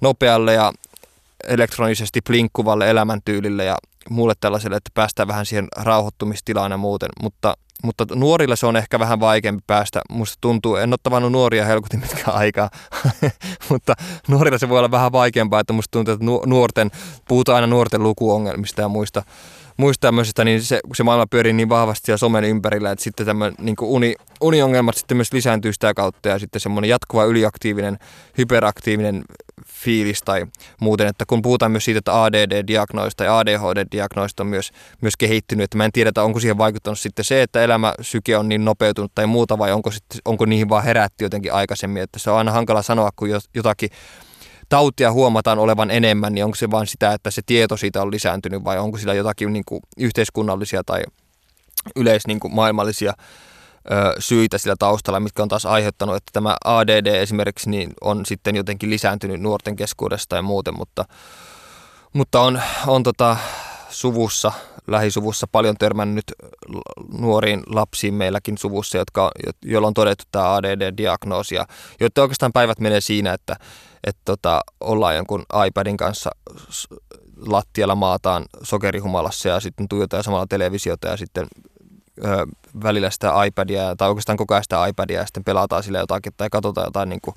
nopealle 0.00 0.54
ja 0.54 0.72
elektronisesti 1.48 2.20
plinkkuvalle 2.20 2.90
elämäntyylille 2.90 3.64
ja 3.64 3.76
muulle 4.10 4.34
tällaiselle, 4.40 4.76
että 4.76 4.90
päästään 4.94 5.28
vähän 5.28 5.46
siihen 5.46 5.68
rauhoittumistilaan 5.76 6.70
ja 6.70 6.76
muuten, 6.76 7.08
mutta, 7.22 7.56
mutta 7.84 8.06
nuorilla 8.14 8.56
se 8.56 8.66
on 8.66 8.76
ehkä 8.76 8.98
vähän 8.98 9.20
vaikeampi 9.20 9.62
päästä. 9.66 10.00
Musta 10.10 10.38
tuntuu, 10.40 10.76
en 10.76 10.92
ole 10.92 10.98
tavannut 11.02 11.32
nuoria 11.32 11.64
helkutin 11.64 12.00
mitkä 12.00 12.30
aikaa, 12.30 12.70
mutta 13.70 13.94
nuorilla 14.28 14.58
se 14.58 14.68
voi 14.68 14.78
olla 14.78 14.90
vähän 14.90 15.12
vaikeampaa, 15.12 15.60
että 15.60 15.72
musta 15.72 15.90
tuntuu, 15.90 16.14
että 16.14 16.26
nuorten, 16.46 16.90
puhutaan 17.28 17.56
aina 17.56 17.66
nuorten 17.66 18.02
lukuongelmista 18.02 18.80
ja 18.80 18.88
muista, 18.88 19.22
muista 19.78 20.00
tämmöisistä, 20.00 20.44
niin 20.44 20.62
se, 20.62 20.80
se 20.94 21.02
maailma 21.02 21.26
pyörii 21.26 21.52
niin 21.52 21.68
vahvasti 21.68 22.06
siellä 22.06 22.18
somen 22.18 22.44
ympärillä, 22.44 22.90
että 22.90 23.04
sitten 23.04 23.26
tämmöinen 23.26 23.54
niin 23.58 23.76
uni, 23.80 24.14
uniongelmat 24.40 24.96
sitten 24.96 25.16
myös 25.16 25.32
lisääntyy 25.32 25.72
sitä 25.72 25.94
kautta 25.94 26.28
ja 26.28 26.38
sitten 26.38 26.60
semmoinen 26.60 26.88
jatkuva 26.88 27.24
yliaktiivinen, 27.24 27.98
hyperaktiivinen 28.38 29.24
fiilis 29.66 30.22
tai 30.22 30.46
muuten, 30.80 31.06
että 31.06 31.24
kun 31.26 31.42
puhutaan 31.42 31.72
myös 31.72 31.84
siitä, 31.84 31.98
että 31.98 32.24
ADD-diagnoista 32.24 33.24
ja 33.24 33.38
ADHD-diagnoista 33.38 34.42
on 34.42 34.46
myös, 34.46 34.72
myös 35.00 35.16
kehittynyt, 35.16 35.64
että 35.64 35.76
mä 35.76 35.84
en 35.84 35.92
tiedä, 35.92 36.22
onko 36.22 36.40
siihen 36.40 36.58
vaikuttanut 36.58 36.98
sitten 36.98 37.24
se, 37.24 37.42
että 37.42 37.62
elämäsyke 37.62 38.36
on 38.36 38.48
niin 38.48 38.64
nopeutunut 38.64 39.12
tai 39.14 39.26
muuta 39.26 39.58
vai 39.58 39.72
onko, 39.72 39.90
sitten, 39.90 40.20
onko 40.24 40.44
niihin 40.44 40.68
vaan 40.68 40.84
herätty 40.84 41.24
jotenkin 41.24 41.52
aikaisemmin, 41.52 42.02
että 42.02 42.18
se 42.18 42.30
on 42.30 42.38
aina 42.38 42.52
hankala 42.52 42.82
sanoa, 42.82 43.10
kun 43.16 43.28
jotakin 43.54 43.90
tautia 44.68 45.12
huomataan 45.12 45.58
olevan 45.58 45.90
enemmän, 45.90 46.34
niin 46.34 46.44
onko 46.44 46.54
se 46.54 46.70
vain 46.70 46.86
sitä, 46.86 47.12
että 47.12 47.30
se 47.30 47.42
tieto 47.46 47.76
siitä 47.76 48.02
on 48.02 48.10
lisääntynyt 48.10 48.64
vai 48.64 48.78
onko 48.78 48.98
sillä 48.98 49.14
jotakin 49.14 49.52
niin 49.52 49.64
kuin 49.66 49.80
yhteiskunnallisia 49.98 50.84
tai 50.84 51.02
yleis 51.96 52.26
niin 52.26 52.40
kuin 52.40 52.54
maailmallisia 52.54 53.12
syitä 54.18 54.58
sillä 54.58 54.76
taustalla, 54.78 55.20
mitkä 55.20 55.42
on 55.42 55.48
taas 55.48 55.66
aiheuttanut, 55.66 56.16
että 56.16 56.30
tämä 56.32 56.56
ADD 56.64 57.06
esimerkiksi 57.06 57.70
niin 57.70 57.90
on 58.00 58.26
sitten 58.26 58.56
jotenkin 58.56 58.90
lisääntynyt 58.90 59.40
nuorten 59.40 59.76
keskuudesta 59.76 60.36
ja 60.36 60.42
muuten, 60.42 60.74
mutta, 60.74 61.04
mutta 62.12 62.40
on, 62.40 62.62
on 62.86 63.02
tota, 63.02 63.36
suvussa, 63.90 64.52
lähisuvussa 64.86 65.46
paljon 65.52 65.76
törmännyt 65.78 66.24
nuoriin 67.18 67.62
lapsiin 67.66 68.14
meilläkin 68.14 68.58
suvussa, 68.58 68.98
jotka, 68.98 69.30
joilla 69.64 69.88
on 69.88 69.94
todettu 69.94 70.24
tämä 70.32 70.54
ADD-diagnoosi, 70.54 71.54
ja 71.54 71.66
joiden 72.00 72.22
oikeastaan 72.22 72.52
päivät 72.52 72.78
menee 72.78 73.00
siinä, 73.00 73.32
että, 73.32 73.56
että 74.04 74.22
tota, 74.24 74.60
ollaan 74.80 75.16
jonkun 75.16 75.44
iPadin 75.66 75.96
kanssa 75.96 76.30
lattialla 77.46 77.94
maataan 77.94 78.44
sokerihumalassa 78.62 79.48
ja 79.48 79.60
sitten 79.60 79.88
tuijotaan 79.88 80.24
samalla 80.24 80.46
televisiota 80.46 81.08
ja 81.08 81.16
sitten 81.16 81.46
ö, 82.24 82.46
välillä 82.82 83.10
sitä 83.10 83.44
iPadia 83.44 83.96
tai 83.96 84.08
oikeastaan 84.08 84.38
koko 84.38 84.54
ajan 84.54 84.64
sitä 84.64 84.86
iPadia 84.86 85.20
ja 85.20 85.26
sitten 85.26 85.44
pelataan 85.44 85.82
sille 85.82 85.98
jotakin 85.98 86.32
tai 86.36 86.48
katsotaan 86.50 86.86
jotain 86.86 87.08
niin 87.08 87.20
kuin 87.20 87.36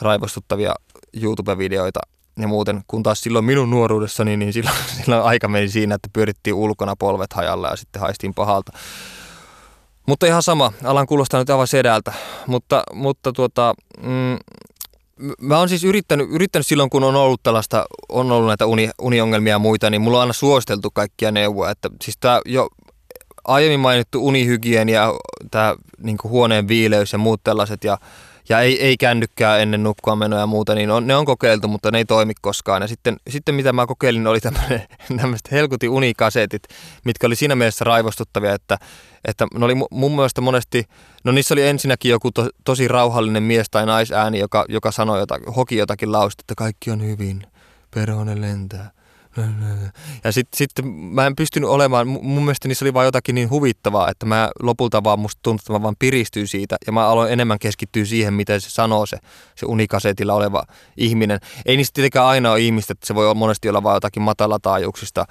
raivostuttavia 0.00 0.74
YouTube-videoita 1.22 2.00
ja 2.38 2.48
muuten, 2.48 2.82
kun 2.86 3.02
taas 3.02 3.20
silloin 3.20 3.44
minun 3.44 3.70
nuoruudessani, 3.70 4.36
niin 4.36 4.52
silloin, 4.52 4.76
silloin 5.04 5.22
aika 5.22 5.48
meni 5.48 5.68
siinä, 5.68 5.94
että 5.94 6.08
pyörittiin 6.12 6.54
ulkona 6.54 6.96
polvet 6.96 7.32
hajalla 7.32 7.68
ja 7.68 7.76
sitten 7.76 8.02
haistiin 8.02 8.34
pahalta. 8.34 8.72
Mutta 10.06 10.26
ihan 10.26 10.42
sama, 10.42 10.72
alan 10.84 11.06
kuulostaa 11.06 11.40
nyt 11.40 11.50
aivan 11.50 11.66
sedältä, 11.66 12.12
mutta, 12.46 12.82
mutta 12.92 13.32
tuota, 13.32 13.74
mm, 14.02 14.36
mä 15.40 15.58
oon 15.58 15.68
siis 15.68 15.84
yrittänyt, 15.84 16.28
yrittänyt 16.30 16.66
silloin, 16.66 16.90
kun 16.90 17.04
on 17.04 17.16
ollut 17.16 17.42
tällaista, 17.42 17.84
on 18.08 18.32
ollut 18.32 18.48
näitä 18.48 18.66
uni, 18.66 18.90
uniongelmia 19.00 19.52
ja 19.52 19.58
muita, 19.58 19.90
niin 19.90 20.00
mulla 20.00 20.16
on 20.16 20.20
aina 20.20 20.32
suositeltu 20.32 20.90
kaikkia 20.90 21.30
neuvoja. 21.30 21.70
Että 21.70 21.90
siis 22.02 22.16
tää 22.20 22.40
jo 22.46 22.68
aiemmin 23.44 23.80
mainittu 23.80 24.26
unihygienia, 24.26 25.12
tämä 25.50 25.76
niin 25.98 26.18
huoneen 26.22 26.68
viileys 26.68 27.12
ja 27.12 27.18
muut 27.18 27.40
tällaiset 27.44 27.84
ja 27.84 27.98
ja 28.48 28.60
ei, 28.60 28.82
ei 28.82 28.96
kännykkää 28.96 29.58
ennen 29.58 29.82
nukkua 29.82 30.16
menoja 30.16 30.40
ja 30.40 30.46
muuta, 30.46 30.74
niin 30.74 30.90
on, 30.90 31.06
ne 31.06 31.16
on 31.16 31.24
kokeiltu, 31.24 31.68
mutta 31.68 31.90
ne 31.90 31.98
ei 31.98 32.04
toimi 32.04 32.32
koskaan. 32.40 32.82
Ja 32.82 32.88
sitten, 32.88 33.16
sitten 33.30 33.54
mitä 33.54 33.72
mä 33.72 33.86
kokeilin, 33.86 34.26
oli 34.26 34.40
tämmöiset 35.20 35.50
helkuti 35.52 35.88
unikasetit, 35.88 36.62
mitkä 37.04 37.26
oli 37.26 37.36
siinä 37.36 37.56
mielessä 37.56 37.84
raivostuttavia, 37.84 38.54
että, 38.54 38.78
että 39.24 39.46
ne 39.54 39.64
oli 39.64 39.74
mun 39.90 40.16
mielestä 40.16 40.40
monesti, 40.40 40.84
no 41.24 41.32
niissä 41.32 41.54
oli 41.54 41.66
ensinnäkin 41.66 42.10
joku 42.10 42.30
to, 42.32 42.48
tosi 42.64 42.88
rauhallinen 42.88 43.42
mies 43.42 43.70
tai 43.70 43.86
naisääni, 43.86 44.38
joka, 44.38 44.64
joka 44.68 44.92
sanoi 44.92 45.18
jotakin, 45.18 45.54
hoki 45.54 45.76
jotakin 45.76 46.12
lausta, 46.12 46.42
että 46.42 46.54
kaikki 46.54 46.90
on 46.90 47.04
hyvin, 47.04 47.42
perhonen 47.94 48.40
lentää. 48.40 48.97
Ja 50.24 50.32
sitten 50.32 50.58
sit 50.58 50.70
mä 51.10 51.26
en 51.26 51.36
pystynyt 51.36 51.68
olemaan, 51.68 52.06
mun 52.06 52.44
mielestä 52.44 52.68
niissä 52.68 52.84
oli 52.84 52.94
vaan 52.94 53.06
jotakin 53.06 53.34
niin 53.34 53.50
huvittavaa, 53.50 54.10
että 54.10 54.26
mä 54.26 54.50
lopulta 54.62 55.04
vaan 55.04 55.18
musta 55.18 55.40
tuntui, 55.42 55.62
että 55.62 55.72
mä 55.72 55.82
vaan 55.82 55.96
piristyy 55.98 56.46
siitä 56.46 56.76
ja 56.86 56.92
mä 56.92 57.08
aloin 57.08 57.32
enemmän 57.32 57.58
keskittyä 57.58 58.04
siihen, 58.04 58.34
miten 58.34 58.60
se 58.60 58.70
sanoo 58.70 59.06
se, 59.06 59.18
se 59.54 59.66
unikasetilla 59.66 60.34
oleva 60.34 60.64
ihminen. 60.96 61.40
Ei 61.66 61.76
niistä 61.76 61.94
tietenkään 61.94 62.26
aina 62.26 62.52
ole 62.52 62.60
ihmistä, 62.60 62.92
että 62.92 63.06
se 63.06 63.14
voi 63.14 63.34
monesti 63.34 63.68
olla 63.68 63.82
vaan 63.82 63.96
jotakin 63.96 64.22
matalataajuuksista 64.22 65.24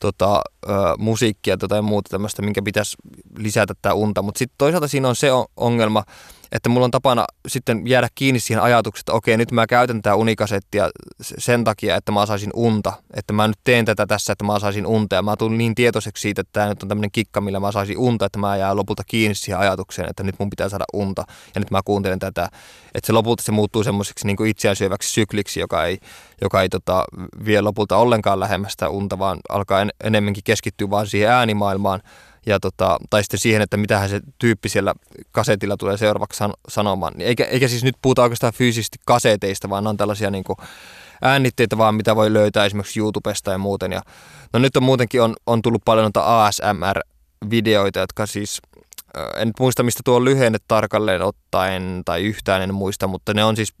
tota, 0.00 0.42
ö, 0.68 0.72
musiikkia 0.98 1.56
tai 1.56 1.82
muuta 1.82 2.08
tämmöistä, 2.10 2.42
minkä 2.42 2.62
pitäisi 2.62 2.96
lisätä 3.38 3.74
tämä 3.82 3.92
unta. 3.92 4.22
Mutta 4.22 4.38
sitten 4.38 4.54
toisaalta 4.58 4.88
siinä 4.88 5.08
on 5.08 5.16
se 5.16 5.28
ongelma, 5.56 6.04
että 6.52 6.68
mulla 6.68 6.84
on 6.84 6.90
tapana 6.90 7.24
sitten 7.48 7.86
jäädä 7.86 8.08
kiinni 8.14 8.40
siihen 8.40 8.62
ajatukseen, 8.62 9.02
että 9.02 9.12
okei, 9.12 9.36
nyt 9.36 9.52
mä 9.52 9.66
käytän 9.66 10.02
tätä 10.02 10.14
unikasettia 10.14 10.90
sen 11.20 11.64
takia, 11.64 11.96
että 11.96 12.12
mä 12.12 12.26
saisin 12.26 12.50
unta. 12.54 12.92
Että 13.14 13.32
mä 13.32 13.48
nyt 13.48 13.58
teen 13.64 13.84
tätä 13.84 14.06
tässä, 14.06 14.32
että 14.32 14.44
mä 14.44 14.58
saisin 14.58 14.86
unta. 14.86 15.16
Ja 15.16 15.22
mä 15.22 15.36
tulin 15.36 15.58
niin 15.58 15.74
tietoiseksi 15.74 16.20
siitä, 16.20 16.40
että 16.40 16.52
tämä 16.52 16.68
nyt 16.68 16.82
on 16.82 16.88
tämmöinen 16.88 17.10
kikka, 17.10 17.40
millä 17.40 17.60
mä 17.60 17.72
saisin 17.72 17.98
unta, 17.98 18.26
että 18.26 18.38
mä 18.38 18.56
jää 18.56 18.76
lopulta 18.76 19.02
kiinni 19.06 19.34
siihen 19.34 19.60
ajatukseen, 19.60 20.10
että 20.10 20.22
nyt 20.22 20.34
mun 20.38 20.50
pitää 20.50 20.68
saada 20.68 20.84
unta. 20.92 21.24
Ja 21.54 21.60
nyt 21.60 21.70
mä 21.70 21.80
kuuntelen 21.84 22.18
tätä. 22.18 22.48
Että 22.94 23.06
se 23.06 23.12
lopulta 23.12 23.42
se 23.42 23.52
muuttuu 23.52 23.84
semmoiseksi 23.84 24.26
niin 24.26 24.46
itseään 24.46 24.76
syöväksi 24.76 25.12
sykliksi, 25.12 25.60
joka 25.60 25.84
ei, 25.84 25.98
joka 26.42 26.62
ei 26.62 26.68
tota, 26.68 27.04
vie 27.44 27.60
lopulta 27.60 27.96
ollenkaan 27.96 28.40
lähemmästä 28.40 28.88
unta, 28.88 29.18
vaan 29.18 29.38
alkaa 29.48 29.80
en, 29.80 29.90
enemmänkin 30.04 30.44
keskittyä 30.44 30.90
vaan 30.90 31.06
siihen 31.06 31.30
äänimaailmaan 31.30 32.00
ja 32.46 32.60
tota, 32.60 32.98
tai 33.10 33.22
sitten 33.22 33.40
siihen, 33.40 33.62
että 33.62 33.76
mitähän 33.76 34.08
se 34.08 34.20
tyyppi 34.38 34.68
siellä 34.68 34.94
kasetilla 35.32 35.76
tulee 35.76 35.96
seuraavaksi 35.96 36.38
san- 36.38 36.54
sanomaan. 36.68 37.12
Niin 37.16 37.28
eikä, 37.28 37.44
eikä 37.44 37.68
siis 37.68 37.84
nyt 37.84 37.96
puhuta 38.02 38.22
oikeastaan 38.22 38.52
fyysisesti 38.52 38.98
kaseteista, 39.06 39.70
vaan 39.70 39.86
on 39.86 39.96
tällaisia 39.96 40.30
niin 40.30 40.44
kuin 40.44 40.56
äänitteitä 41.22 41.78
vaan, 41.78 41.94
mitä 41.94 42.16
voi 42.16 42.32
löytää 42.32 42.64
esimerkiksi 42.64 43.00
YouTubesta 43.00 43.50
ja 43.50 43.58
muuten. 43.58 43.92
Ja, 43.92 44.02
no 44.52 44.58
nyt 44.58 44.76
on 44.76 44.82
muutenkin 44.82 45.22
on, 45.22 45.34
on 45.46 45.62
tullut 45.62 45.82
paljon 45.84 46.02
noita 46.02 46.46
ASMR-videoita, 46.46 47.98
jotka 47.98 48.26
siis 48.26 48.60
en 49.36 49.48
nyt 49.48 49.60
muista 49.60 49.82
mistä 49.82 50.00
tuo 50.04 50.24
lyhenne 50.24 50.58
tarkalleen 50.68 51.22
ottaen 51.22 52.02
tai 52.04 52.24
yhtään 52.24 52.62
en 52.62 52.74
muista, 52.74 53.06
mutta 53.06 53.34
ne 53.34 53.44
on 53.44 53.56
siis 53.56 53.74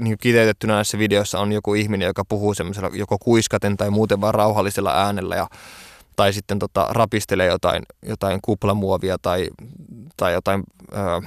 niin 0.00 0.18
kiteytettynä 0.20 0.74
näissä 0.74 0.98
videoissa 0.98 1.40
on 1.40 1.52
joku 1.52 1.74
ihminen, 1.74 2.06
joka 2.06 2.24
puhuu 2.24 2.54
semmoisella 2.54 2.90
joko 2.92 3.18
kuiskaten 3.18 3.76
tai 3.76 3.90
muuten 3.90 4.20
vaan 4.20 4.34
rauhallisella 4.34 5.04
äänellä 5.04 5.36
ja 5.36 5.46
tai 6.18 6.32
sitten 6.32 6.58
tota, 6.58 6.86
rapistelee 6.90 7.46
jotain, 7.46 7.82
jotain 8.02 8.40
kuplamuovia 8.42 9.16
tai, 9.22 9.48
tai 10.16 10.32
jotain, 10.32 10.62
ää, 10.92 11.22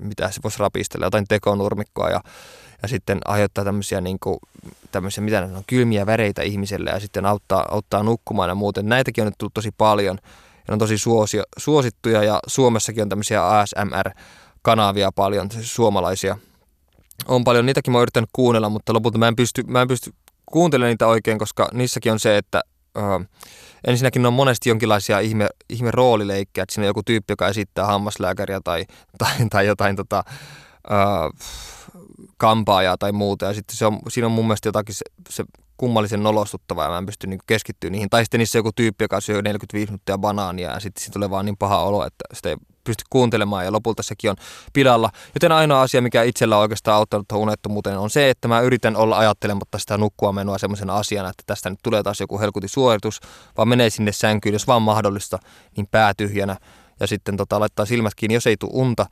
mitä 0.00 0.30
se 0.30 0.40
voisi 0.44 0.58
rapistella, 0.58 1.06
jotain 1.06 1.24
tekonurmikkoa 1.28 2.10
ja, 2.10 2.20
ja 2.82 2.88
sitten 2.88 3.20
aiheuttaa 3.24 3.64
tämmöisiä, 3.64 4.00
niin 4.00 4.18
kuin, 4.20 4.38
tämmöisiä 4.92 5.24
mitä 5.24 5.40
ne 5.40 5.56
on, 5.56 5.62
kylmiä 5.66 6.06
väreitä 6.06 6.42
ihmiselle 6.42 6.90
ja 6.90 7.00
sitten 7.00 7.26
auttaa, 7.26 7.66
auttaa 7.70 8.02
nukkumaan 8.02 8.48
ja 8.48 8.54
muuten. 8.54 8.88
Näitäkin 8.88 9.22
on 9.22 9.26
nyt 9.26 9.38
tullut 9.38 9.54
tosi 9.54 9.70
paljon 9.78 10.18
ja 10.54 10.62
ne 10.68 10.72
on 10.72 10.78
tosi 10.78 10.98
suosio, 10.98 11.42
suosittuja 11.58 12.24
ja 12.24 12.40
Suomessakin 12.46 13.02
on 13.02 13.08
tämmöisiä 13.08 13.48
ASMR-kanavia 13.48 15.12
paljon, 15.12 15.50
siis 15.50 15.74
suomalaisia. 15.74 16.38
On 17.28 17.44
paljon, 17.44 17.66
niitäkin 17.66 17.92
mä 17.92 17.98
oon 17.98 18.02
yrittänyt 18.02 18.30
kuunnella, 18.32 18.68
mutta 18.68 18.92
lopulta 18.92 19.18
mä 19.18 19.28
en 19.28 19.36
pysty, 19.36 19.62
mä 19.66 19.82
en 19.82 19.88
pysty 19.88 20.14
kuuntelemaan 20.46 20.90
niitä 20.90 21.06
oikein, 21.06 21.38
koska 21.38 21.68
niissäkin 21.72 22.12
on 22.12 22.20
se, 22.20 22.36
että 22.36 22.62
uh, 22.96 23.24
ensinnäkin 23.86 24.22
ne 24.22 24.28
on 24.28 24.34
monesti 24.34 24.68
jonkinlaisia 24.68 25.20
ihme, 25.20 25.48
ihme 25.68 25.90
roolileikkejä, 25.90 26.62
että 26.62 26.74
siinä 26.74 26.84
on 26.84 26.86
joku 26.86 27.02
tyyppi, 27.02 27.32
joka 27.32 27.48
esittää 27.48 27.86
hammaslääkäriä 27.86 28.60
tai, 28.64 28.84
tai, 29.18 29.30
tai 29.50 29.66
jotain 29.66 29.96
tota, 29.96 30.24
uh, 30.90 31.40
kampaajaa 32.36 32.98
tai 32.98 33.12
muuta. 33.12 33.46
Ja 33.46 33.54
sitten 33.54 33.76
se 33.76 33.86
on, 33.86 33.98
siinä 34.08 34.26
on 34.26 34.32
mun 34.32 34.46
mielestä 34.46 34.68
jotakin 34.68 34.94
se, 34.94 35.04
se 35.28 35.44
kummallisen 35.76 36.22
nolostuttavaa 36.22 36.84
ja 36.84 36.90
mä 36.90 36.98
en 36.98 37.06
pysty 37.06 37.26
niin 37.26 37.40
keskittyä 37.46 37.90
niihin. 37.90 38.10
Tai 38.10 38.24
sitten 38.24 38.38
niissä 38.38 38.58
joku 38.58 38.72
tyyppi, 38.72 39.04
joka 39.04 39.20
syö 39.20 39.42
45 39.42 39.90
minuuttia 39.90 40.18
banaania 40.18 40.70
ja 40.70 40.80
sitten 40.80 41.12
tulee 41.12 41.30
vaan 41.30 41.44
niin 41.44 41.56
paha 41.56 41.82
olo, 41.82 42.06
että 42.06 42.24
sitä 42.32 42.48
ei 42.48 42.56
pysty 42.84 43.04
kuuntelemaan 43.10 43.64
ja 43.64 43.72
lopulta 43.72 44.02
sekin 44.02 44.30
on 44.30 44.36
pilalla. 44.72 45.10
Joten 45.34 45.52
ainoa 45.52 45.82
asia, 45.82 46.02
mikä 46.02 46.22
itsellä 46.22 46.56
on 46.56 46.62
oikeastaan 46.62 46.96
auttanut 46.96 47.28
tuohon 47.28 47.42
unettomuuteen 47.42 47.98
on 47.98 48.10
se, 48.10 48.30
että 48.30 48.48
mä 48.48 48.60
yritän 48.60 48.96
olla 48.96 49.18
ajattelematta 49.18 49.78
sitä 49.78 49.98
nukkua 49.98 50.32
menoa 50.32 50.58
semmoisena 50.58 50.96
asiana, 50.96 51.28
että 51.28 51.42
tästä 51.46 51.70
nyt 51.70 51.78
tulee 51.82 52.02
taas 52.02 52.20
joku 52.20 52.40
helkuti 52.40 52.68
suoritus, 52.68 53.20
vaan 53.56 53.68
menee 53.68 53.90
sinne 53.90 54.12
sänkyyn, 54.12 54.52
jos 54.52 54.66
vaan 54.66 54.82
mahdollista, 54.82 55.38
niin 55.76 55.86
päätyhjänä 55.90 56.56
ja 57.00 57.06
sitten 57.06 57.36
tota, 57.36 57.60
laittaa 57.60 57.86
silmät 57.86 58.14
kiinni, 58.14 58.34
jos 58.34 58.46
ei 58.46 58.56
tule 58.56 58.70
unta, 58.74 59.06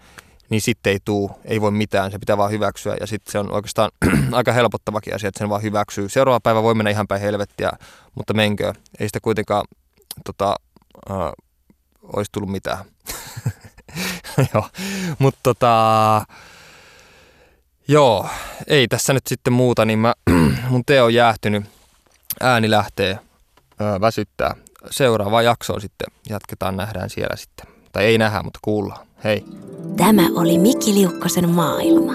niin 0.51 0.61
sitten 0.61 0.93
ei 0.93 0.99
tuu, 1.05 1.31
ei 1.45 1.61
voi 1.61 1.71
mitään, 1.71 2.11
se 2.11 2.19
pitää 2.19 2.39
vaan 2.39 2.51
hyväksyä 2.51 2.97
ja 3.01 3.07
sitten 3.07 3.33
se 3.33 3.39
on 3.39 3.53
oikeastaan 3.53 3.91
aika 4.33 4.53
helpottavakin 4.53 5.15
asia, 5.15 5.29
että 5.29 5.39
sen 5.39 5.49
vaan 5.49 5.63
hyväksyy. 5.63 6.09
Seuraava 6.09 6.41
päivä 6.41 6.63
voi 6.63 6.75
mennä 6.75 6.91
ihan 6.91 7.09
päin 7.09 7.21
helvettiä, 7.21 7.71
mutta 8.15 8.35
menkö, 8.35 8.73
ei 9.01 9.09
sitä 9.09 9.21
kuitenkaan 9.23 9.65
tota, 10.25 10.57
äh, 11.11 11.17
olisi 12.03 12.33
tullut 12.33 12.51
mitään. 12.51 12.85
joo, 14.55 14.69
mutta 15.19 15.41
tota, 15.43 16.23
joo, 17.89 18.29
ei 18.67 18.89
tässä 18.89 19.13
nyt 19.13 19.27
sitten 19.27 19.53
muuta, 19.53 19.85
niin 19.85 19.99
mä, 19.99 20.15
mun 20.71 20.85
tee 20.85 21.03
on 21.03 21.15
jäähtynyt, 21.15 21.65
ääni 22.41 22.71
lähtee, 22.71 23.11
äh, 23.11 24.01
väsyttää. 24.01 24.55
Seuraava 24.91 25.43
jaksoon 25.43 25.81
sitten 25.81 26.07
jatketaan, 26.29 26.77
nähdään 26.77 27.11
siellä 27.11 27.37
sitten. 27.37 27.67
Tai 27.93 28.05
ei 28.05 28.19
nähdä, 28.19 28.43
mutta 28.43 28.59
kuullaan. 28.63 29.07
Hei. 29.25 29.45
Tämä 29.97 30.29
oli 30.35 30.59
Mikki 30.59 30.95
Liukkosen 30.95 31.49
maailma. 31.49 32.13